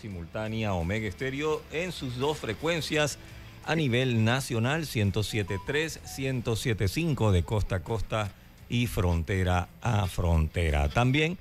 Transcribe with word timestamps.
Simultánea 0.00 0.74
Omega 0.74 1.06
Estéreo 1.06 1.62
en 1.72 1.92
sus 1.92 2.16
dos 2.16 2.38
frecuencias 2.38 3.18
a 3.66 3.74
nivel 3.74 4.24
nacional 4.24 4.82
107.3, 4.82 6.00
107.5 6.02 7.30
de 7.30 7.42
costa 7.42 7.76
a 7.76 7.80
costa 7.80 8.32
y 8.68 8.86
frontera 8.86 9.68
a 9.82 10.06
frontera. 10.06 10.88
También 10.88 11.36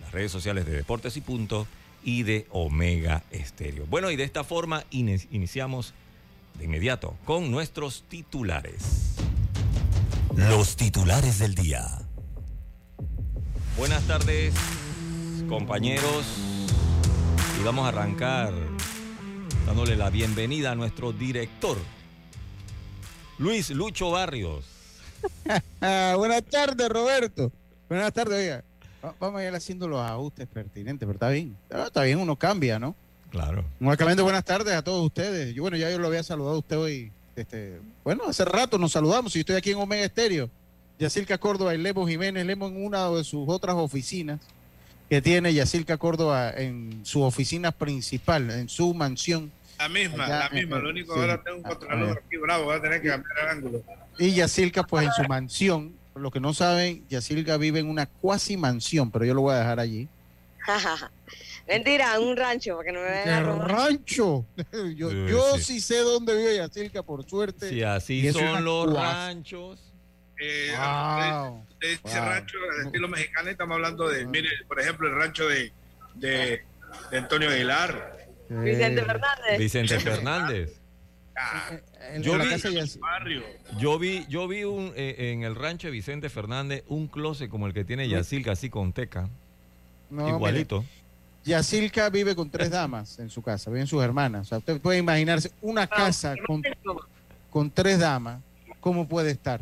las 0.00 0.10
redes 0.10 0.32
sociales 0.32 0.66
de 0.66 0.72
Deportes 0.72 1.16
y 1.16 1.20
Punto 1.20 1.68
y 2.02 2.24
de 2.24 2.46
Omega 2.50 3.22
Estéreo. 3.30 3.86
Bueno, 3.86 4.10
y 4.10 4.16
de 4.16 4.24
esta 4.24 4.42
forma 4.42 4.84
iniciamos 4.90 5.94
de 6.58 6.64
inmediato 6.64 7.16
con 7.24 7.50
nuestros 7.50 8.04
titulares. 8.08 9.16
Los 10.34 10.76
titulares 10.76 11.38
del 11.38 11.54
día. 11.54 11.86
Buenas 13.76 14.02
tardes, 14.04 14.54
compañeros. 15.48 16.24
Y 17.60 17.64
vamos 17.64 17.84
a 17.86 17.88
arrancar 17.88 18.52
dándole 19.66 19.96
la 19.96 20.10
bienvenida 20.10 20.72
a 20.72 20.74
nuestro 20.74 21.12
director, 21.12 21.76
Luis 23.38 23.70
Lucho 23.70 24.10
Barrios. 24.10 24.64
Buenas 25.80 26.44
tardes, 26.44 26.88
Roberto. 26.88 27.52
Buenas 27.88 28.12
tardes, 28.12 28.38
oiga. 28.38 28.64
Vamos 29.20 29.40
a 29.40 29.44
ir 29.44 29.54
haciendo 29.54 29.88
los 29.88 30.00
ajustes 30.00 30.46
pertinentes, 30.46 31.06
pero 31.06 31.14
está 31.14 31.28
bien. 31.30 31.56
Está 31.70 32.02
bien, 32.02 32.18
uno 32.18 32.36
cambia, 32.36 32.78
¿no? 32.78 32.96
Claro. 33.36 33.66
Nuevamente 33.78 34.22
buenas 34.22 34.44
tardes 34.44 34.72
a 34.72 34.82
todos 34.82 35.04
ustedes. 35.04 35.54
Yo, 35.54 35.60
bueno, 35.60 35.76
ya 35.76 35.90
yo 35.90 35.98
lo 35.98 36.06
había 36.06 36.22
saludado 36.22 36.56
a 36.56 36.58
usted 36.58 36.78
hoy. 36.78 37.12
Este, 37.36 37.78
bueno, 38.02 38.24
hace 38.26 38.46
rato 38.46 38.78
nos 38.78 38.92
saludamos 38.92 39.36
y 39.36 39.40
estoy 39.40 39.56
aquí 39.56 39.72
en 39.72 39.76
Omega 39.76 40.04
Estéreo. 40.04 40.48
Yacilca 40.98 41.36
Córdoba 41.36 41.74
y 41.74 41.78
Lemo 41.78 42.08
Jiménez, 42.08 42.46
Lemo 42.46 42.66
en 42.66 42.82
una 42.82 43.10
de 43.10 43.24
sus 43.24 43.46
otras 43.46 43.76
oficinas 43.76 44.40
que 45.10 45.20
tiene 45.20 45.52
Yacilca 45.52 45.98
Córdoba 45.98 46.50
en 46.50 47.04
su 47.04 47.20
oficina 47.22 47.72
principal, 47.72 48.50
en 48.50 48.70
su 48.70 48.94
mansión. 48.94 49.52
La 49.78 49.90
misma, 49.90 50.26
la 50.26 50.48
misma. 50.48 50.78
lo 50.78 50.88
único 50.88 51.12
que 51.12 51.20
ahora 51.20 51.42
tengo 51.42 51.58
un 51.58 51.62
controlador 51.62 52.22
aquí 52.24 52.38
bravo, 52.38 52.64
voy 52.64 52.76
a 52.76 52.80
tener 52.80 53.02
que 53.02 53.08
cambiar 53.08 53.38
el 53.42 53.48
ángulo. 53.48 53.84
Y 54.18 54.30
Yacilca, 54.30 54.84
pues 54.84 55.04
en 55.04 55.12
su 55.12 55.24
mansión, 55.24 55.94
por 56.14 56.22
lo 56.22 56.30
que 56.30 56.40
no 56.40 56.54
saben, 56.54 57.06
Yacilca 57.10 57.58
vive 57.58 57.80
en 57.80 57.90
una 57.90 58.06
cuasi 58.06 58.56
mansión, 58.56 59.10
pero 59.10 59.26
yo 59.26 59.34
lo 59.34 59.42
voy 59.42 59.54
a 59.54 59.58
dejar 59.58 59.78
allí. 59.78 60.08
Mentira, 61.66 62.20
un 62.20 62.36
rancho, 62.36 62.76
para 62.76 62.86
que 62.86 62.92
no 62.92 63.00
me 63.00 63.10
vean. 63.10 63.48
¿Un 63.48 63.68
rancho? 63.68 64.46
yo, 64.96 65.58
sí. 65.58 65.80
sé 65.80 65.98
dónde 65.98 66.36
vive 66.36 66.56
Yacirca, 66.56 67.02
por 67.02 67.28
suerte. 67.28 67.68
Sí, 67.68 67.82
así 67.82 68.32
son 68.32 68.64
los 68.64 68.92
ranchos. 68.92 69.92
Eh, 70.38 70.72
Ese 71.80 72.20
rancho 72.20 72.58
de 72.58 72.84
estilo 72.84 73.08
mexicano, 73.08 73.50
estamos 73.50 73.74
hablando 73.76 74.08
de, 74.08 74.26
mire, 74.26 74.50
por 74.68 74.80
ejemplo, 74.80 75.08
el 75.08 75.14
rancho 75.14 75.48
de, 75.48 75.72
de, 76.14 76.62
Antonio 77.12 77.48
Aguilar. 77.48 78.16
Vicente 78.48 79.02
Fernández. 79.02 79.58
Vicente 79.58 79.98
Fernández. 79.98 80.80
yo, 82.20 82.38
vi, 82.38 83.40
yo 83.78 83.98
vi, 83.98 84.26
yo 84.28 84.46
vi 84.46 84.64
un, 84.64 84.92
eh, 84.94 85.32
en 85.32 85.42
el 85.42 85.56
rancho 85.56 85.88
de 85.88 85.92
Vicente 85.92 86.28
Fernández 86.28 86.84
un 86.86 87.08
closet 87.08 87.50
como 87.50 87.66
el 87.66 87.72
que 87.72 87.84
tiene 87.84 88.08
Yacilca, 88.08 88.52
así 88.52 88.70
con 88.70 88.92
teca. 88.92 89.28
Igualito. 90.10 90.84
Yacilca 91.46 92.10
vive 92.10 92.34
con 92.34 92.50
tres 92.50 92.70
damas 92.70 93.20
en 93.20 93.30
su 93.30 93.40
casa, 93.40 93.70
viven 93.70 93.86
sus 93.86 94.02
hermanas. 94.02 94.42
O 94.42 94.48
sea, 94.48 94.58
usted 94.58 94.80
puede 94.80 94.98
imaginarse 94.98 95.52
una 95.62 95.82
ah, 95.82 95.86
casa 95.86 96.34
con, 96.44 96.60
con 97.50 97.70
tres 97.70 98.00
damas, 98.00 98.42
¿cómo 98.80 99.06
puede 99.06 99.30
estar? 99.30 99.60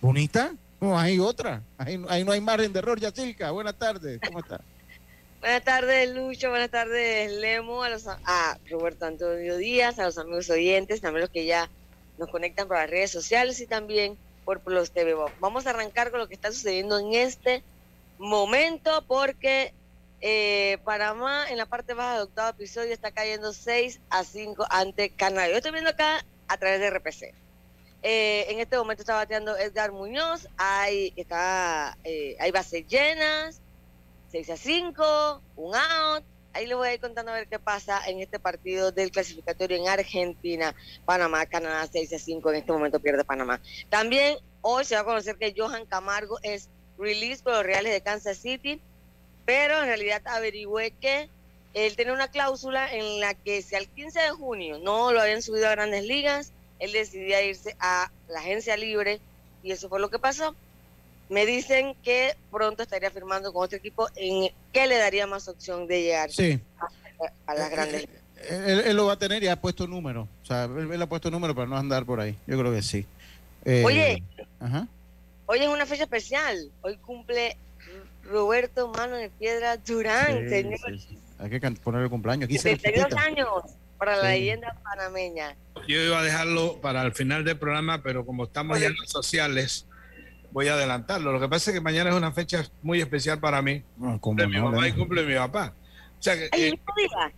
¿Bonita? 0.00 0.54
No, 0.80 0.98
hay 0.98 1.18
otra. 1.18 1.62
Ahí, 1.76 1.98
no 1.98 2.32
hay 2.32 2.40
margen 2.40 2.72
de 2.72 2.78
error, 2.78 2.98
Yacilca. 2.98 3.50
Buenas 3.50 3.74
tardes, 3.74 4.18
¿cómo 4.26 4.38
está? 4.38 4.62
Buenas 5.40 5.62
tardes, 5.62 6.14
Lucho. 6.14 6.48
Buenas 6.48 6.70
tardes, 6.70 7.32
Lemo. 7.32 7.82
A, 7.82 7.90
los, 7.90 8.06
a 8.06 8.58
Roberto 8.70 9.04
Antonio 9.04 9.58
Díaz, 9.58 9.98
a 9.98 10.04
los 10.04 10.16
amigos 10.16 10.48
oyentes, 10.48 11.02
también 11.02 11.20
los 11.20 11.30
que 11.30 11.44
ya 11.44 11.68
nos 12.16 12.30
conectan 12.30 12.66
por 12.66 12.78
las 12.78 12.88
redes 12.88 13.10
sociales 13.10 13.60
y 13.60 13.66
también 13.66 14.16
por 14.46 14.60
los 14.70 14.90
TV 14.90 15.14
Vamos 15.38 15.66
a 15.66 15.70
arrancar 15.70 16.10
con 16.10 16.20
lo 16.20 16.28
que 16.28 16.34
está 16.34 16.50
sucediendo 16.50 16.98
en 16.98 17.12
este 17.12 17.62
momento 18.18 19.04
porque 19.06 19.74
eh, 20.20 20.78
Panamá 20.84 21.46
en 21.50 21.58
la 21.58 21.66
parte 21.66 21.94
baja 21.94 22.14
del 22.14 22.22
octavo 22.22 22.50
episodio 22.50 22.92
está 22.92 23.10
cayendo 23.10 23.52
6 23.52 24.00
a 24.10 24.24
5 24.24 24.66
ante 24.70 25.10
Canadá. 25.10 25.48
Yo 25.48 25.56
estoy 25.56 25.72
viendo 25.72 25.90
acá 25.90 26.24
a 26.48 26.56
través 26.56 26.80
de 26.80 26.90
RPC. 26.90 27.34
Eh, 28.02 28.46
en 28.50 28.60
este 28.60 28.76
momento 28.76 29.02
está 29.02 29.14
bateando 29.14 29.56
Edgar 29.56 29.90
Muñoz, 29.92 30.46
hay, 30.58 31.14
está, 31.16 31.96
eh, 32.04 32.36
hay 32.38 32.50
bases 32.50 32.86
llenas, 32.86 33.62
6 34.30 34.50
a 34.50 34.56
5, 34.56 35.42
un 35.56 35.74
out. 35.74 36.24
Ahí 36.52 36.66
le 36.66 36.74
voy 36.74 36.88
a 36.88 36.94
ir 36.94 37.00
contando 37.00 37.32
a 37.32 37.34
ver 37.34 37.48
qué 37.48 37.58
pasa 37.58 38.00
en 38.06 38.20
este 38.20 38.38
partido 38.38 38.92
del 38.92 39.10
clasificatorio 39.10 39.76
en 39.76 39.88
Argentina, 39.88 40.74
Panamá, 41.04 41.46
Canadá 41.46 41.88
6 41.90 42.12
a 42.12 42.18
5. 42.18 42.50
En 42.50 42.56
este 42.56 42.72
momento 42.72 43.00
pierde 43.00 43.24
Panamá. 43.24 43.60
También 43.88 44.36
hoy 44.60 44.84
se 44.84 44.94
va 44.94 45.00
a 45.00 45.04
conocer 45.04 45.36
que 45.36 45.54
Johan 45.56 45.86
Camargo 45.86 46.38
es 46.42 46.68
release 46.98 47.42
por 47.42 47.54
los 47.54 47.64
Reales 47.64 47.92
de 47.92 48.02
Kansas 48.02 48.38
City 48.38 48.80
pero 49.44 49.80
en 49.80 49.86
realidad 49.86 50.22
averigüé 50.26 50.92
que 50.92 51.28
él 51.74 51.96
tenía 51.96 52.12
una 52.12 52.28
cláusula 52.28 52.92
en 52.92 53.20
la 53.20 53.34
que 53.34 53.60
si 53.60 53.74
al 53.74 53.88
15 53.88 54.20
de 54.20 54.30
junio 54.30 54.78
no 54.78 55.12
lo 55.12 55.20
habían 55.20 55.42
subido 55.42 55.66
a 55.66 55.72
grandes 55.72 56.04
ligas, 56.04 56.52
él 56.78 56.92
decidía 56.92 57.42
irse 57.42 57.76
a 57.80 58.10
la 58.28 58.38
agencia 58.38 58.76
libre 58.76 59.20
y 59.62 59.72
eso 59.72 59.88
fue 59.88 60.00
lo 60.00 60.10
que 60.10 60.18
pasó. 60.18 60.54
me 61.28 61.46
dicen 61.46 61.96
que 62.02 62.36
pronto 62.50 62.82
estaría 62.82 63.10
firmando 63.10 63.52
con 63.52 63.64
otro 63.64 63.78
equipo 63.78 64.08
en 64.14 64.52
que 64.72 64.86
le 64.86 64.98
daría 64.98 65.26
más 65.26 65.48
opción 65.48 65.86
de 65.86 66.02
llegar 66.02 66.30
a, 67.46 67.54
las 67.54 67.70
grandes. 67.70 68.06
Él, 68.48 68.94
lo 68.96 69.06
va 69.06 69.14
a 69.14 69.18
tener 69.18 69.42
y 69.42 69.48
ha 69.48 69.60
puesto 69.60 69.86
número. 69.86 70.28
O 70.42 70.46
sea, 70.46 70.64
él, 70.64 71.00
ha 71.00 71.08
puesto 71.08 71.30
número 71.30 71.54
para 71.54 71.66
no 71.66 71.76
andar 71.76 72.04
por 72.04 72.20
ahí. 72.20 72.36
Yo 72.46 72.58
creo 72.58 72.72
que 72.72 72.82
sí. 72.82 73.06
Oye, 73.84 74.22
hoy 75.46 75.58
es 75.58 75.68
una 75.68 75.86
fecha 75.86 76.04
especial. 76.04 76.70
Hoy 76.82 76.98
cumple 76.98 77.56
Roberto 78.30 78.88
Mano 78.88 79.16
de 79.16 79.30
Piedra 79.30 79.76
Durán, 79.76 80.48
señor. 80.48 80.78
Hay 81.38 81.50
que 81.50 81.60
poner 81.72 82.02
el 82.02 82.10
cumpleaños. 82.10 82.44
Aquí 82.44 82.58
72 82.58 83.12
años 83.14 83.48
para 83.98 84.16
la 84.16 84.30
leyenda 84.30 84.76
panameña. 84.82 85.56
Yo 85.86 86.00
iba 86.00 86.18
a 86.18 86.22
dejarlo 86.22 86.80
para 86.80 87.02
el 87.02 87.12
final 87.12 87.44
del 87.44 87.58
programa, 87.58 88.02
pero 88.02 88.24
como 88.24 88.44
estamos 88.44 88.80
ya 88.80 88.86
en 88.86 88.94
los 88.94 89.10
sociales, 89.10 89.86
voy 90.52 90.68
a 90.68 90.74
adelantarlo. 90.74 91.32
Lo 91.32 91.40
que 91.40 91.48
pasa 91.48 91.70
es 91.70 91.74
que 91.74 91.80
mañana 91.80 92.10
es 92.10 92.16
una 92.16 92.32
fecha 92.32 92.64
muy 92.82 93.00
especial 93.00 93.40
para 93.40 93.60
mí. 93.60 93.82
Ah, 94.02 94.16
cumple 94.20 94.46
mi 94.46 94.60
mamá 94.60 94.88
y 94.88 94.92
cumple 94.92 95.24
mi 95.24 95.34
papá. 95.34 95.74
O 96.18 96.22
sea 96.22 96.36
que, 96.36 96.48
¿El 96.52 96.72
mismo 96.72 96.94
día? 96.96 97.34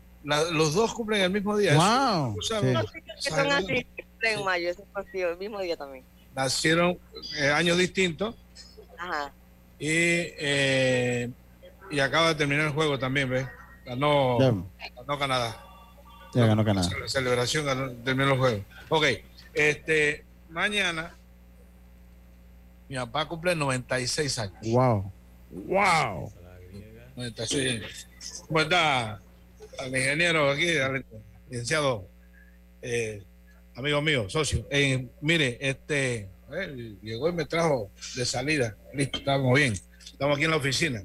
los 0.53 0.75
dos 0.75 0.93
cumplen 0.93 1.23
el 1.23 1.31
mismo 1.31 1.57
día. 1.57 1.75
Wow. 1.75 2.37
Eso, 2.41 2.61
sí. 2.61 3.01
que 3.23 3.31
son 3.31 3.53
así 3.53 3.87
en 4.23 4.45
mayo, 4.45 4.71
eso 4.71 4.85
el 5.13 5.39
mismo 5.39 5.61
día 5.61 5.77
también. 5.77 6.05
Nacieron 6.35 6.99
eh, 7.39 7.49
años 7.49 7.79
distintos. 7.79 8.35
Ajá. 8.99 9.33
Y, 9.79 9.89
eh, 9.89 11.31
y 11.91 12.01
acaba 12.01 12.29
de 12.29 12.35
terminar 12.35 12.67
el 12.67 12.73
juego 12.73 12.99
también, 12.99 13.29
¿ves? 13.29 13.47
Ganó, 13.85 14.39
ganó 14.39 15.19
Canadá. 15.19 15.63
Ya 16.35 16.47
ganó 16.47 16.65
Canadá. 16.65 16.89
La 16.99 17.09
celebración 17.09 17.67
ganó, 17.67 17.93
terminó 17.93 18.33
el 18.33 18.39
juego. 18.39 18.65
Ok, 18.89 19.05
este, 19.55 20.25
mañana 20.51 21.15
mi 22.89 22.97
papá 22.97 23.27
cumple 23.27 23.55
96 23.55 24.39
años. 24.39 24.59
Wow. 24.63 25.13
Wow. 25.51 26.33
96 27.17 28.09
¿Cómo 28.47 28.61
está 28.61 29.21
el 29.81 29.97
ingeniero 29.97 30.51
aquí, 30.51 30.69
el 30.69 31.05
licenciado, 31.49 32.07
eh, 32.83 33.23
amigo 33.75 34.01
mío, 34.03 34.29
socio? 34.29 34.67
Eh, 34.71 35.09
mire, 35.21 35.59
este, 35.61 36.29
eh, 36.53 36.97
llegó 37.03 37.29
y 37.29 37.33
me 37.33 37.45
trajo 37.45 37.91
de 38.17 38.25
salida. 38.25 38.77
Listo, 38.95 39.19
estamos 39.19 39.59
bien. 39.59 39.75
Estamos 40.05 40.37
aquí 40.37 40.45
en 40.45 40.51
la 40.51 40.57
oficina. 40.57 41.03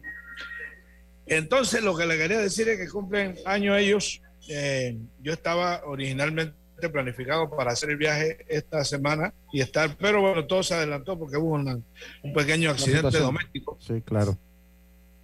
Entonces, 1.25 1.83
lo 1.83 1.95
que 1.95 2.05
le 2.05 2.17
quería 2.17 2.39
decir 2.39 2.67
es 2.69 2.77
que 2.77 2.89
cumplen 2.89 3.35
años 3.45 3.77
ellos. 3.77 4.21
Eh, 4.49 4.97
yo 5.21 5.33
estaba 5.33 5.81
originalmente 5.85 6.55
planificado 6.91 7.49
para 7.49 7.71
hacer 7.71 7.91
el 7.91 7.97
viaje 7.97 8.45
esta 8.49 8.83
semana 8.83 9.33
y 9.53 9.61
estar, 9.61 9.95
pero 9.97 10.21
bueno, 10.21 10.45
todo 10.47 10.63
se 10.63 10.73
adelantó 10.73 11.17
porque 11.17 11.37
hubo 11.37 11.53
un 11.53 12.33
pequeño 12.33 12.71
accidente 12.71 13.19
doméstico. 13.19 13.77
Sí, 13.79 14.01
claro. 14.01 14.37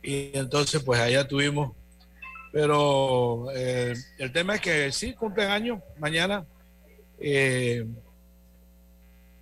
Y 0.04 0.32
entonces, 0.38 0.82
pues 0.84 1.00
allá 1.00 1.28
tuvimos. 1.28 1.74
Pero 2.52 3.48
eh, 3.54 3.94
el 4.18 4.32
tema 4.32 4.56
es 4.56 4.62
que 4.62 4.92
sí, 4.92 5.14
cumplen 5.14 5.50
años 5.50 5.80
mañana. 6.00 6.46
Eh, 7.20 7.86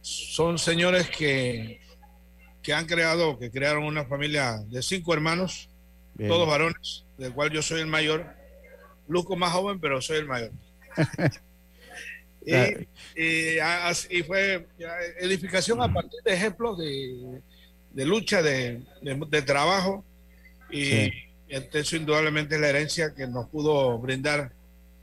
son 0.05 0.59
señores 0.59 1.09
que, 1.09 1.81
que 2.61 2.73
han 2.73 2.85
creado, 2.85 3.39
que 3.39 3.49
crearon 3.49 3.85
una 3.85 4.05
familia 4.05 4.59
de 4.67 4.83
cinco 4.83 5.15
hermanos, 5.15 5.67
todos 6.15 6.47
varones, 6.47 7.05
del 7.17 7.33
cual 7.33 7.49
yo 7.49 7.63
soy 7.63 7.81
el 7.81 7.87
mayor. 7.87 8.35
Luzco 9.07 9.35
más 9.35 9.51
joven, 9.51 9.79
pero 9.79 9.99
soy 10.03 10.19
el 10.19 10.27
mayor. 10.27 10.51
y, 12.45 14.21
fue 14.23 14.67
edificación 15.19 15.81
a 15.81 15.91
partir 15.91 16.21
de 16.23 16.33
ejemplos 16.33 16.77
de, 16.77 18.05
lucha, 18.05 18.43
de, 18.43 18.83
trabajo. 19.43 20.05
Y 20.69 21.09
este, 21.47 21.79
eso 21.79 21.95
indudablemente 21.95 22.55
es 22.55 22.61
la 22.61 22.69
herencia 22.69 23.15
que 23.15 23.25
nos 23.25 23.49
pudo 23.49 23.97
brindar 23.97 24.51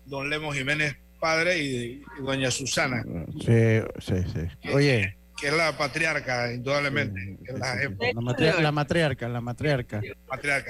don 0.06 0.30
Lemos 0.30 0.54
Jiménez 0.54 0.96
padre 1.22 1.56
y, 1.62 2.02
doña 2.20 2.50
Susana. 2.50 3.04
Sí, 3.46 3.80
sí, 4.00 4.14
sí. 4.34 4.68
Oye. 4.74 5.16
Que 5.40 5.48
es 5.48 5.54
la 5.54 5.76
patriarca, 5.78 6.52
indudablemente. 6.52 7.38
la, 7.48 8.20
matriarca, 8.20 8.60
la, 8.60 8.72
matriarca, 8.72 9.28
la 9.28 9.40
matriarca. 9.40 10.00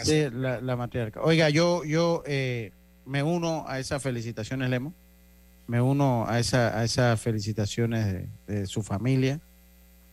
sí, 0.04 0.28
la, 0.30 0.76
matriarca. 0.76 1.20
Oiga, 1.22 1.48
yo, 1.48 1.84
yo 1.84 2.22
eh, 2.26 2.72
me 3.06 3.22
uno 3.22 3.64
a 3.66 3.78
esas 3.80 4.02
felicitaciones, 4.02 4.68
Lemo. 4.68 4.94
Me 5.66 5.80
uno 5.80 6.26
a, 6.28 6.38
esa, 6.38 6.78
a 6.78 6.84
esas 6.84 7.20
felicitaciones 7.20 8.28
de, 8.46 8.66
su 8.66 8.82
familia. 8.82 9.40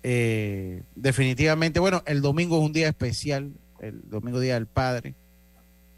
Eh, 0.03 0.83
definitivamente, 0.95 1.79
bueno, 1.81 2.01
el 2.05 2.21
domingo 2.21 2.57
es 2.57 2.63
un 2.63 2.73
día 2.73 2.87
especial, 2.87 3.51
el 3.81 4.09
domingo 4.09 4.39
día 4.39 4.53
del 4.53 4.67
padre. 4.67 5.15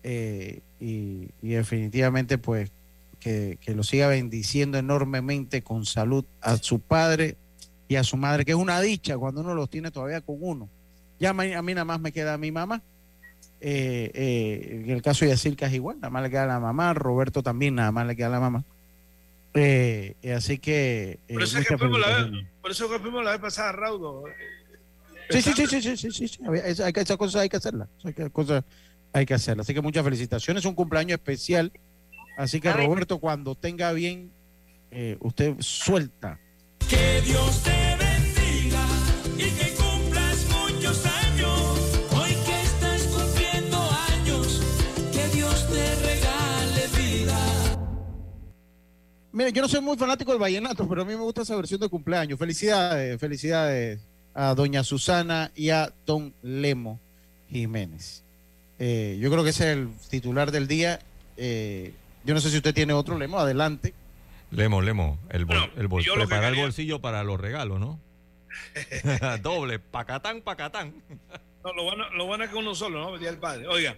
Eh, 0.03 0.61
y, 0.79 1.29
y 1.41 1.49
definitivamente, 1.49 2.38
pues, 2.38 2.71
que, 3.21 3.57
lo 3.68 3.83
siga 3.83 4.07
bendiciendo 4.07 4.77
enormemente 4.77 5.62
con 5.62 5.85
salud 5.85 6.25
a 6.41 6.57
su 6.57 6.79
padre 6.79 7.38
y 7.88 7.95
a 7.95 8.03
su 8.03 8.18
madre, 8.18 8.44
que 8.44 8.51
es 8.51 8.57
una 8.57 8.81
dicha 8.81 9.18
cuando 9.18 9.41
uno 9.41 9.53
los 9.53 9.69
tiene 9.69 9.91
todavía 9.91 10.21
con 10.21 10.38
uno. 10.39 10.69
Ya 11.19 11.29
a 11.29 11.33
mí, 11.33 11.73
nada 11.73 11.85
más 11.85 12.01
me 12.01 12.12
queda 12.12 12.38
mi 12.38 12.51
mamá. 12.51 12.81
Eh, 13.63 14.12
eh, 14.15 14.81
en 14.83 14.89
el 14.89 15.03
caso 15.03 15.23
de 15.23 15.31
Yacirca 15.31 15.68
es 15.68 15.73
igual, 15.73 15.97
nada 15.97 16.09
más 16.09 16.23
le 16.23 16.31
queda 16.31 16.47
la 16.47 16.59
mamá. 16.59 16.94
Roberto 16.94 17.44
también 17.44 17.75
nada 17.75 17.91
más 17.91 18.07
le 18.07 18.15
queda 18.15 18.29
la 18.29 18.39
mamá. 18.39 18.65
Eh, 19.53 20.15
así 20.35 20.57
que. 20.57 21.19
por, 21.31 21.44
eso 21.44 21.59
que 21.59 21.77
fuimos 21.77 22.00
la 22.00 22.07
vez, 22.07 22.45
por 22.62 22.71
eso 22.71 22.89
que 22.89 23.00
fuimos 23.00 23.24
la 23.24 23.31
vez 23.31 23.39
pasada 23.39 23.69
a 23.69 23.74
Raudo. 23.74 24.24
Sí, 25.29 25.41
sí, 25.41 25.53
sí, 25.56 25.67
sí, 25.67 25.81
sí, 25.81 25.97
sí, 25.97 26.12
sí, 26.12 26.27
sí. 26.27 26.39
Esa, 26.65 27.17
cosa 27.17 27.41
hay 27.41 27.50
que 27.50 27.57
hacerla. 27.57 27.88
Esa 28.03 28.29
cosa 28.31 28.65
hay 29.13 29.25
que 29.25 29.33
hacerla. 29.33 29.62
Así 29.62 29.74
que 29.74 29.81
muchas 29.81 30.03
felicitaciones. 30.03 30.65
Un 30.65 30.74
cumpleaños 30.74 31.19
especial 31.19 31.71
Así 32.41 32.59
que 32.59 32.73
Roberto, 32.73 33.19
cuando 33.19 33.53
tenga 33.53 33.93
bien, 33.93 34.31
eh, 34.89 35.15
usted 35.19 35.57
suelta. 35.59 36.39
Que 36.89 37.21
Dios 37.21 37.61
te 37.61 37.95
bendiga 37.99 38.83
y 39.38 39.43
que 39.43 39.75
cumplas 39.75 40.47
muchos 40.49 41.05
años. 41.05 42.01
Hoy 42.11 42.31
que 42.43 42.61
estás 42.63 43.03
cumpliendo 43.03 43.77
años, 43.77 44.59
que 45.11 45.27
Dios 45.27 45.67
te 45.67 45.95
regale 45.97 46.88
vida. 46.97 47.38
Mire, 49.33 49.51
yo 49.51 49.61
no 49.61 49.67
soy 49.67 49.81
muy 49.81 49.95
fanático 49.95 50.31
del 50.31 50.41
vallenato, 50.41 50.89
pero 50.89 51.03
a 51.03 51.05
mí 51.05 51.13
me 51.13 51.21
gusta 51.21 51.43
esa 51.43 51.55
versión 51.55 51.79
de 51.79 51.89
cumpleaños. 51.89 52.39
Felicidades, 52.39 53.19
felicidades 53.19 53.99
a 54.33 54.55
doña 54.55 54.83
Susana 54.83 55.51
y 55.55 55.69
a 55.69 55.93
don 56.07 56.33
Lemo 56.41 56.99
Jiménez. 57.51 58.23
Eh, 58.79 59.19
yo 59.21 59.29
creo 59.29 59.43
que 59.43 59.51
ese 59.51 59.71
es 59.71 59.77
el 59.77 59.89
titular 60.09 60.49
del 60.49 60.67
día. 60.67 60.99
Eh, 61.38 61.93
yo 62.23 62.33
no 62.33 62.39
sé 62.39 62.50
si 62.50 62.57
usted 62.57 62.74
tiene 62.74 62.93
otro 62.93 63.17
Lemo, 63.17 63.39
adelante. 63.39 63.93
Lemo, 64.51 64.81
Lemo, 64.81 65.17
el, 65.29 65.41
el 65.75 65.89
preparar 65.89 66.53
el 66.53 66.60
bolsillo 66.60 67.00
para 67.00 67.24
los 67.24 67.39
regalos, 67.39 67.79
¿no? 67.79 68.00
Doble, 69.41 69.79
pacatán, 69.79 70.41
pacatán. 70.41 70.93
no, 71.63 71.74
lo 71.74 71.84
bueno, 71.84 72.10
lo 72.12 72.25
bueno 72.25 72.43
es 72.43 72.50
que 72.50 72.57
uno 72.57 72.75
solo, 72.75 73.00
¿no? 73.00 73.17
Día 73.17 73.29
el 73.29 73.38
padre. 73.38 73.67
Oiga, 73.67 73.95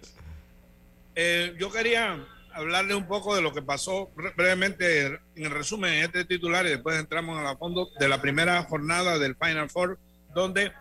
eh, 1.16 1.54
yo 1.58 1.70
quería 1.70 2.24
hablarle 2.52 2.94
un 2.94 3.06
poco 3.06 3.34
de 3.34 3.42
lo 3.42 3.52
que 3.52 3.62
pasó 3.62 4.12
brevemente 4.36 5.06
en 5.06 5.20
el 5.34 5.50
resumen 5.50 5.94
en 5.94 6.04
este 6.04 6.24
titular 6.24 6.64
y 6.66 6.70
después 6.70 6.98
entramos 6.98 7.36
a 7.38 7.42
la 7.42 7.56
fondo 7.56 7.88
de 7.98 8.08
la 8.08 8.20
primera 8.20 8.62
jornada 8.62 9.18
del 9.18 9.36
Final 9.36 9.68
Four, 9.70 9.98
donde, 10.34 10.72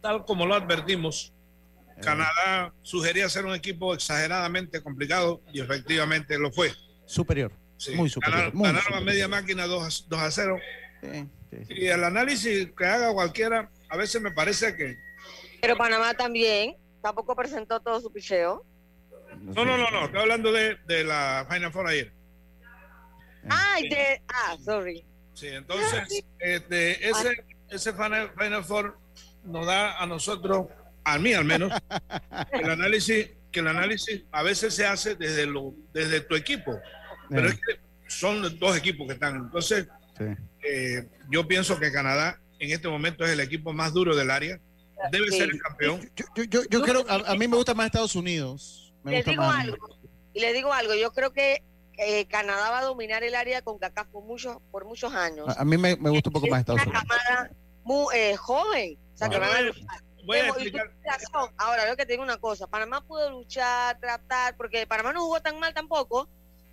tal 0.00 0.24
como 0.24 0.46
lo 0.46 0.54
advertimos, 0.54 1.33
Canadá 2.00 2.72
sugería 2.82 3.28
ser 3.28 3.44
un 3.44 3.54
equipo 3.54 3.94
exageradamente 3.94 4.82
complicado 4.82 5.40
y 5.52 5.60
efectivamente 5.60 6.38
lo 6.38 6.50
fue. 6.52 6.72
Superior. 7.06 7.52
Muy 7.94 8.08
superior. 8.08 8.52
Ganaron, 8.54 8.94
a 8.94 9.00
media 9.00 9.28
máquina 9.28 9.66
2 9.66 10.06
a, 10.10 10.30
0. 10.30 10.58
y 11.68 11.86
el 11.86 12.04
análisis 12.04 12.68
que 12.76 12.84
haga 12.86 13.12
cualquiera, 13.12 13.70
a 13.88 13.96
veces 13.96 14.20
me 14.20 14.30
parece 14.30 14.74
que. 14.76 14.96
Pero 15.60 15.76
Panamá 15.76 16.14
también 16.14 16.76
tampoco 17.02 17.36
presentó 17.36 17.80
todo 17.80 18.00
su 18.00 18.12
picheo. 18.12 18.64
No, 19.40 19.64
no, 19.64 19.76
no, 19.76 19.90
no. 19.90 20.06
Estoy 20.06 20.20
hablando 20.20 20.52
de, 20.52 20.76
de 20.86 21.04
la 21.04 21.46
Final 21.50 21.72
Four 21.72 21.88
ayer. 21.88 22.12
Ah, 23.48 23.76
de, 23.80 24.22
ah, 24.28 24.56
sorry. 24.64 25.04
Sí, 25.34 25.48
entonces, 25.48 26.24
este, 26.38 27.08
ese, 27.08 27.44
ese 27.68 27.92
Final 27.92 28.64
Four 28.64 28.98
nos 29.44 29.66
da 29.66 29.98
a 29.98 30.06
nosotros 30.06 30.68
a 31.04 31.18
mí 31.18 31.32
al 31.32 31.44
menos, 31.44 31.72
el 32.52 32.70
análisis, 32.70 33.30
que 33.52 33.60
el 33.60 33.68
análisis 33.68 34.24
a 34.32 34.42
veces 34.42 34.74
se 34.74 34.86
hace 34.86 35.14
desde, 35.14 35.46
lo, 35.46 35.74
desde 35.92 36.20
tu 36.20 36.34
equipo, 36.34 36.78
pero 37.28 37.48
es 37.48 37.54
que 37.54 37.80
son 38.06 38.58
dos 38.58 38.76
equipos 38.76 39.06
que 39.06 39.14
están. 39.14 39.36
Entonces, 39.36 39.86
eh, 40.62 41.08
yo 41.30 41.46
pienso 41.46 41.78
que 41.78 41.92
Canadá 41.92 42.40
en 42.58 42.70
este 42.70 42.88
momento 42.88 43.24
es 43.24 43.30
el 43.30 43.40
equipo 43.40 43.72
más 43.72 43.92
duro 43.92 44.16
del 44.16 44.30
área, 44.30 44.58
debe 45.10 45.30
ser 45.30 45.50
el 45.50 45.60
campeón. 45.60 46.10
Yo, 46.70 46.82
creo, 46.82 47.04
a, 47.08 47.34
mí 47.34 47.48
me 47.48 47.56
gusta 47.56 47.74
más 47.74 47.86
Estados 47.86 48.14
Unidos. 48.14 48.92
le 49.04 49.22
digo 49.22 49.42
algo, 49.42 49.98
y 50.32 50.40
le 50.40 50.52
digo 50.52 50.72
algo, 50.72 50.94
yo 50.94 51.12
creo 51.12 51.32
que 51.32 51.62
Canadá 52.28 52.70
va 52.70 52.78
a 52.80 52.84
dominar 52.84 53.22
el 53.22 53.34
área 53.34 53.62
con 53.62 53.78
CACAF 53.78 54.08
por 54.08 54.24
muchos, 54.24 54.56
por 54.70 54.84
muchos 54.84 55.12
años. 55.12 55.46
A, 55.56 55.64
mí 55.64 55.76
me, 55.76 55.94
gusta 55.94 56.30
un 56.30 56.32
poco 56.32 56.46
más 56.48 56.60
Estados 56.60 56.82
Unidos. 56.82 57.02
Una 57.02 57.16
camada 57.16 57.50
muy 57.84 58.16
eh, 58.16 58.36
joven, 58.36 58.98
o 59.14 59.16
sea, 59.16 59.28
que 59.28 59.38
van 59.38 59.50
a 59.50 59.60
voy 60.24 60.38
a 60.38 60.48
explicar. 60.48 60.90
razón. 61.04 61.50
Ahora, 61.56 61.84
veo 61.84 61.96
que 61.96 62.06
te 62.06 62.12
digo 62.12 62.22
una 62.22 62.36
cosa. 62.38 62.66
Panamá 62.66 63.00
pudo 63.00 63.30
luchar, 63.30 63.98
tratar, 64.00 64.56
porque 64.56 64.86
Panamá 64.86 65.12
no 65.12 65.22
jugó 65.22 65.40
tan 65.40 65.58
mal 65.58 65.72
tampoco. 65.74 66.28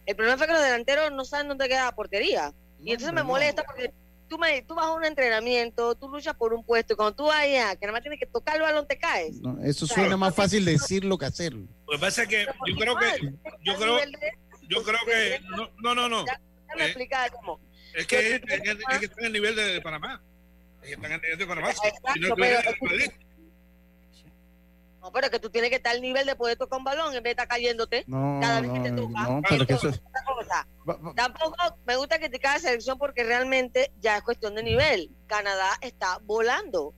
El 0.06 0.16
problema 0.16 0.38
fue 0.38 0.48
que 0.48 0.54
los 0.54 0.62
delanteros 0.64 1.12
no 1.12 1.24
saben 1.26 1.48
dónde 1.48 1.68
queda 1.68 1.86
la 1.86 1.96
portería. 1.96 2.54
Y 2.84 2.92
entonces 2.92 3.14
me 3.14 3.22
no. 3.22 3.28
molesta 3.28 3.64
porque 3.64 3.94
tú, 4.28 4.38
me, 4.40 4.62
tú 4.64 4.74
vas 4.76 4.86
a 4.88 4.94
un 4.94 5.06
entrenamiento, 5.06 5.94
tú 5.96 6.10
luchas 6.10 6.34
por 6.36 6.54
un 6.54 6.64
puesto, 6.64 6.94
y 6.94 6.96
cuando 6.96 7.14
tú 7.16 7.26
vayas, 7.26 7.76
que 7.78 7.86
nada 7.86 7.92
más 7.94 8.02
tienes 8.02 8.20
que 8.20 8.26
tocar 8.26 8.56
el 8.56 8.62
balón, 8.64 8.88
te 8.88 8.98
caes. 8.98 9.36
No, 9.42 9.62
eso 9.64 9.86
suena 9.86 10.18
más 10.18 10.34
fácil 10.34 10.66
decirlo 10.66 11.18
que 11.18 11.26
hacerlo. 11.26 11.68
Lo 11.86 11.94
que 11.94 12.00
pasa 12.00 12.24
es 12.24 12.30
que 12.30 12.46
yo 12.68 12.76
creo 12.78 12.96
que, 12.98 13.34
yo 13.64 13.76
creo, 13.78 13.96
de- 13.98 14.32
yo 14.70 14.84
creo 14.84 15.00
que, 15.06 15.40
no, 15.50 15.70
no, 15.84 15.94
no, 15.94 16.10
no. 16.10 16.24
Déjame 16.24 16.84
Eh, 16.84 16.86
explicar 16.88 17.32
cómo. 17.32 17.60
Es 17.94 18.08
que, 18.08 18.36
es, 18.36 18.42
que- 18.42 18.54
es 18.56 19.00
que 19.00 19.06
están 19.06 19.20
en 19.20 19.26
el 19.26 19.34
nivel 19.34 19.56
de, 19.56 19.64
de 19.74 19.82
Panamá. 19.82 20.22
Es 20.82 20.88
que 20.88 20.94
están 20.94 21.12
en 21.12 21.16
el 21.18 21.22
nivel 21.22 21.38
de 21.38 21.46
Panamá. 21.46 21.74
Si 21.74 21.80
no 22.20 22.28
Exacto, 22.28 22.36
pero-. 22.38 23.12
No, 25.02 25.12
pero 25.12 25.26
es 25.26 25.32
que 25.32 25.40
tú 25.40 25.50
tienes 25.50 25.72
que 25.72 25.78
estar 25.78 25.94
al 25.96 26.02
nivel 26.02 26.26
de 26.28 26.36
poder 26.36 26.58
tocar 26.58 26.78
un 26.78 26.84
balón 26.86 27.08
en 27.08 27.24
vez 27.24 27.24
de 27.24 27.30
estar 27.32 27.48
cayéndote. 27.48 28.04
No, 28.08 28.38
Cada 28.42 28.62
vez 28.62 28.70
que 28.72 28.78
no, 28.80 28.84
te 28.84 28.92
toca. 28.92 29.24
no, 29.24 29.42
pero 29.50 29.66
que 29.66 29.74
eso 29.74 29.90
es- 29.90 30.02
Tampoco 31.16 31.56
me 31.86 31.96
gusta 31.96 32.20
criticar 32.20 32.52
a 32.52 32.54
la 32.56 32.60
selección 32.60 32.98
porque 32.98 33.24
realmente 33.24 33.92
ya 34.00 34.18
es 34.18 34.24
cuestión 34.24 34.56
de 34.56 34.64
nivel. 34.64 35.10
Canadá 35.28 35.70
está 35.82 36.20
volando. 36.24 36.94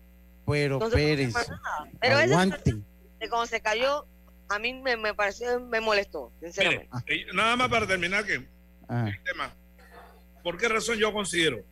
pero 0.45 0.75
Entonces, 0.75 0.99
no 0.99 1.05
Pérez, 1.05 1.33
pasa 1.33 1.55
nada. 1.63 1.89
Pero 2.01 2.19
ese 2.19 2.33
aguante. 2.33 2.73
de 3.19 3.29
cuando 3.29 3.45
se 3.47 3.61
cayó, 3.61 4.05
a 4.49 4.59
mí 4.59 4.73
me, 4.73 4.97
me 4.97 5.13
pareció, 5.13 5.57
me 5.61 5.79
molestó, 5.79 6.33
sinceramente. 6.41 6.89
Mire, 7.07 7.21
eh, 7.21 7.25
nada 7.33 7.55
más 7.55 7.69
para 7.69 7.87
terminar 7.87 8.25
que 8.25 8.45
Ah, 8.89 9.07
el 9.07 9.23
tema. 9.23 9.53
¿Por 10.43 10.57
qué 10.57 10.67
razón 10.67 10.97
yo 10.97 11.13
considero 11.13 11.63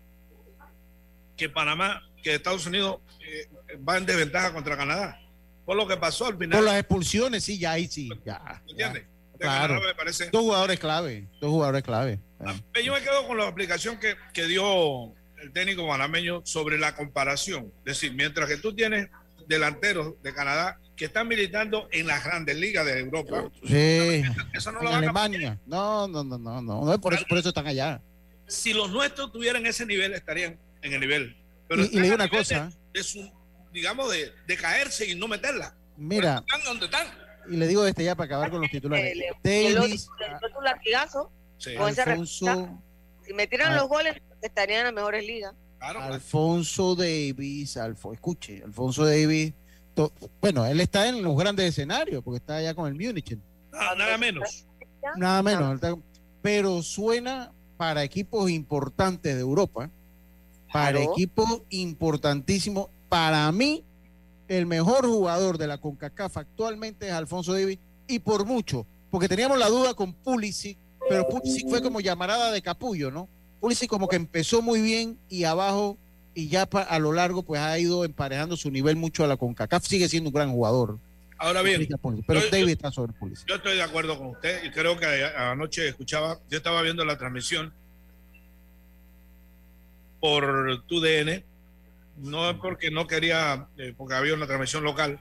que 1.35 1.49
Panamá, 1.49 2.01
que 2.23 2.35
Estados 2.35 2.65
Unidos 2.65 3.01
eh, 3.19 3.49
va 3.87 3.97
en 3.97 4.05
desventaja 4.05 4.53
contra 4.53 4.77
Canadá? 4.77 5.19
Por 5.65 5.75
lo 5.77 5.87
que 5.87 5.97
pasó 5.97 6.25
al 6.27 6.33
Por 6.33 6.43
final. 6.43 6.65
las 6.65 6.75
expulsiones, 6.79 7.43
sí, 7.43 7.57
ya 7.59 7.73
ahí 7.73 7.87
sí. 7.87 8.09
Ya, 8.25 8.61
¿me 8.65 8.71
¿Entiendes? 8.71 9.03
De 9.33 9.39
Claro. 9.39 9.79
Me 9.81 9.95
parece. 9.95 10.29
Dos 10.29 10.41
jugadores 10.41 10.79
clave, 10.79 11.27
dos 11.39 11.49
jugadores 11.49 11.83
clave. 11.83 12.19
Ah, 12.39 12.55
Eh, 12.75 12.83
Yo 12.83 12.93
me 12.93 13.01
quedo 13.01 13.27
con 13.27 13.37
la 13.37 13.45
explicación 13.45 13.97
que, 13.99 14.15
que 14.33 14.45
dio 14.47 15.13
el 15.41 15.51
técnico 15.53 15.87
panameño 15.87 16.41
sobre 16.45 16.77
la 16.77 16.95
comparación. 16.95 17.71
Es 17.79 17.99
decir, 17.99 18.13
mientras 18.13 18.47
que 18.47 18.57
tú 18.57 18.73
tienes 18.75 19.09
delanteros 19.47 20.13
de 20.21 20.33
Canadá 20.33 20.79
que 20.95 21.05
están 21.05 21.27
militando 21.27 21.87
en 21.91 22.05
las 22.07 22.23
grandes 22.23 22.55
ligas 22.57 22.85
de 22.85 22.99
Europa, 22.99 23.49
Sí, 23.67 24.21
eso 24.53 24.71
no 24.71 24.79
en 24.79 24.85
lo 24.85 24.91
van 24.91 24.93
a 24.93 24.97
Alemania. 24.97 25.59
No, 25.65 26.07
no, 26.07 26.23
no, 26.23 26.37
no, 26.37 26.61
no, 26.61 26.85
no 26.85 26.93
es 26.93 26.99
por 26.99 27.13
eso, 27.15 27.25
por 27.27 27.37
eso 27.39 27.49
están 27.49 27.65
allá. 27.67 28.01
Si 28.47 28.73
los 28.73 28.91
nuestros 28.91 29.31
tuvieran 29.31 29.65
ese 29.65 29.85
nivel, 29.85 30.13
estarían 30.13 30.59
en 30.83 30.93
el 30.93 30.99
nivel. 30.99 31.35
Pero 31.67 31.83
Y, 31.85 31.89
le 31.95 32.01
digo 32.03 32.13
a 32.13 32.15
una 32.15 32.29
cosa, 32.29 32.69
De, 32.93 32.99
de 32.99 33.03
su, 33.03 33.31
digamos, 33.71 34.11
de, 34.11 34.31
de 34.47 34.57
caerse 34.57 35.07
y 35.09 35.15
no 35.15 35.27
meterla. 35.27 35.75
mira, 35.97 36.39
Están 36.47 36.63
donde 36.65 36.85
están. 36.85 37.07
y 37.49 37.57
le 37.57 37.67
digo 37.67 37.85
este 37.85 38.03
ya 38.03 38.15
para 38.15 38.25
acabar 38.25 38.51
con 38.51 38.61
los 38.61 38.69
titulares. 38.71 39.15
Le- 39.15 39.31
Davis, 39.43 40.07
el 40.27 40.35
otro 40.35 40.61
latigazo, 40.61 41.31
Sí, 41.57 41.75
Con 41.75 41.89
ese 41.89 42.01
Alfonso, 42.01 42.79
si 43.23 43.33
metieran 43.35 43.73
Ah. 43.73 43.75
los 43.75 43.87
goles, 43.87 44.15
estarían 44.41 44.79
en 44.79 44.85
las 44.85 44.93
mejores 44.95 45.23
ligas. 45.25 45.53
claro. 45.77 46.01
Alfonso 46.01 46.95
Davis, 46.95 47.77
Alfo, 47.77 48.13
escuche, 48.13 48.63
Alfonso 48.65 49.05
Davis, 49.05 49.53
to- 49.93 50.11
bueno, 50.41 50.65
él 50.65 50.81
está 50.81 51.07
en 51.07 51.21
los 51.21 51.37
grandes 51.37 51.67
escenarios 51.69 52.23
porque 52.23 52.37
está 52.39 52.55
allá 52.55 52.73
con 52.73 52.87
el 52.87 52.95
Múnich, 52.95 53.37
Nada, 53.71 53.95
nada 53.95 54.17
menos. 54.17 54.65
nada 55.17 55.43
menos, 55.43 55.79
pero 56.41 56.81
suena 56.81 57.51
para 57.77 58.03
equipos 58.03 58.49
importantes 58.49 59.35
de 59.35 59.41
Europa, 59.41 59.87
para 60.73 60.97
Claro. 60.97 61.11
equipos 61.13 61.61
importantísimos. 61.69 62.87
Para 63.11 63.51
mí, 63.51 63.83
el 64.47 64.65
mejor 64.65 65.05
jugador 65.05 65.57
de 65.57 65.67
la 65.67 65.77
CONCACAF 65.79 66.37
actualmente 66.37 67.07
es 67.07 67.11
Alfonso 67.11 67.51
Davis 67.51 67.77
y 68.07 68.19
por 68.19 68.45
mucho, 68.45 68.85
porque 69.09 69.27
teníamos 69.27 69.59
la 69.59 69.67
duda 69.67 69.93
con 69.93 70.13
Pulisic, 70.13 70.77
pero 71.09 71.27
Pulisic 71.27 71.67
fue 71.67 71.81
como 71.81 71.99
llamarada 71.99 72.53
de 72.53 72.61
capullo, 72.61 73.11
¿no? 73.11 73.27
Pulisic 73.59 73.89
como 73.89 74.07
que 74.07 74.15
empezó 74.15 74.61
muy 74.61 74.79
bien 74.81 75.17
y 75.27 75.43
abajo 75.43 75.97
y 76.33 76.47
ya 76.47 76.61
a 76.71 76.99
lo 76.99 77.11
largo 77.11 77.43
pues 77.43 77.59
ha 77.59 77.77
ido 77.77 78.05
emparejando 78.05 78.55
su 78.55 78.71
nivel 78.71 78.95
mucho 78.95 79.25
a 79.25 79.27
la 79.27 79.35
CONCACAF, 79.35 79.85
sigue 79.85 80.07
siendo 80.07 80.29
un 80.29 80.33
gran 80.33 80.53
jugador. 80.53 80.97
Ahora 81.37 81.61
bien, 81.63 81.85
Pero 82.25 82.39
yo- 82.39 82.49
Davis 82.49 82.69
está 82.69 82.91
sobre 82.93 83.11
Pulisic. 83.11 83.45
Yo 83.45 83.55
estoy 83.55 83.75
de 83.75 83.83
acuerdo 83.83 84.17
con 84.17 84.27
usted 84.27 84.63
y 84.63 84.69
creo 84.71 84.97
que 84.97 85.05
anoche 85.35 85.85
escuchaba, 85.89 86.39
yo 86.49 86.55
estaba 86.55 86.81
viendo 86.81 87.03
la 87.03 87.17
transmisión 87.17 87.73
por 90.21 90.83
tu 90.85 91.01
DN, 91.01 91.43
no 92.17 92.49
es 92.49 92.57
porque 92.57 92.91
no 92.91 93.07
quería, 93.07 93.67
eh, 93.77 93.93
porque 93.97 94.15
había 94.15 94.33
una 94.33 94.45
transmisión 94.47 94.83
local. 94.83 95.19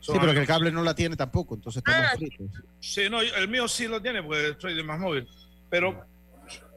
Sí, 0.00 0.12
pero 0.20 0.32
que 0.32 0.40
el 0.40 0.46
cable 0.46 0.70
no 0.70 0.82
la 0.82 0.94
tiene 0.94 1.16
tampoco, 1.16 1.54
entonces 1.54 1.82
estamos 1.84 2.10
Ah, 2.12 2.16
fritos. 2.16 2.46
Sí, 2.80 3.08
no, 3.10 3.20
el 3.20 3.48
mío 3.48 3.66
sí 3.66 3.88
lo 3.88 4.00
tiene 4.00 4.22
porque 4.22 4.54
soy 4.58 4.74
de 4.74 4.82
más 4.84 5.00
móvil, 5.00 5.26
pero 5.70 6.04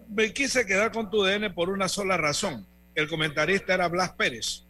me 0.10 0.34
quise 0.34 0.66
quedar 0.66 0.92
con 0.92 1.10
tu 1.12 1.22
DN 1.24 1.52
por 1.52 1.70
una 1.70 1.88
sola 1.88 2.18
razón. 2.18 2.66
El 2.96 3.08
comentarista 3.08 3.74
era 3.76 3.88
Blas 3.88 4.14
Pérez, 4.14 4.64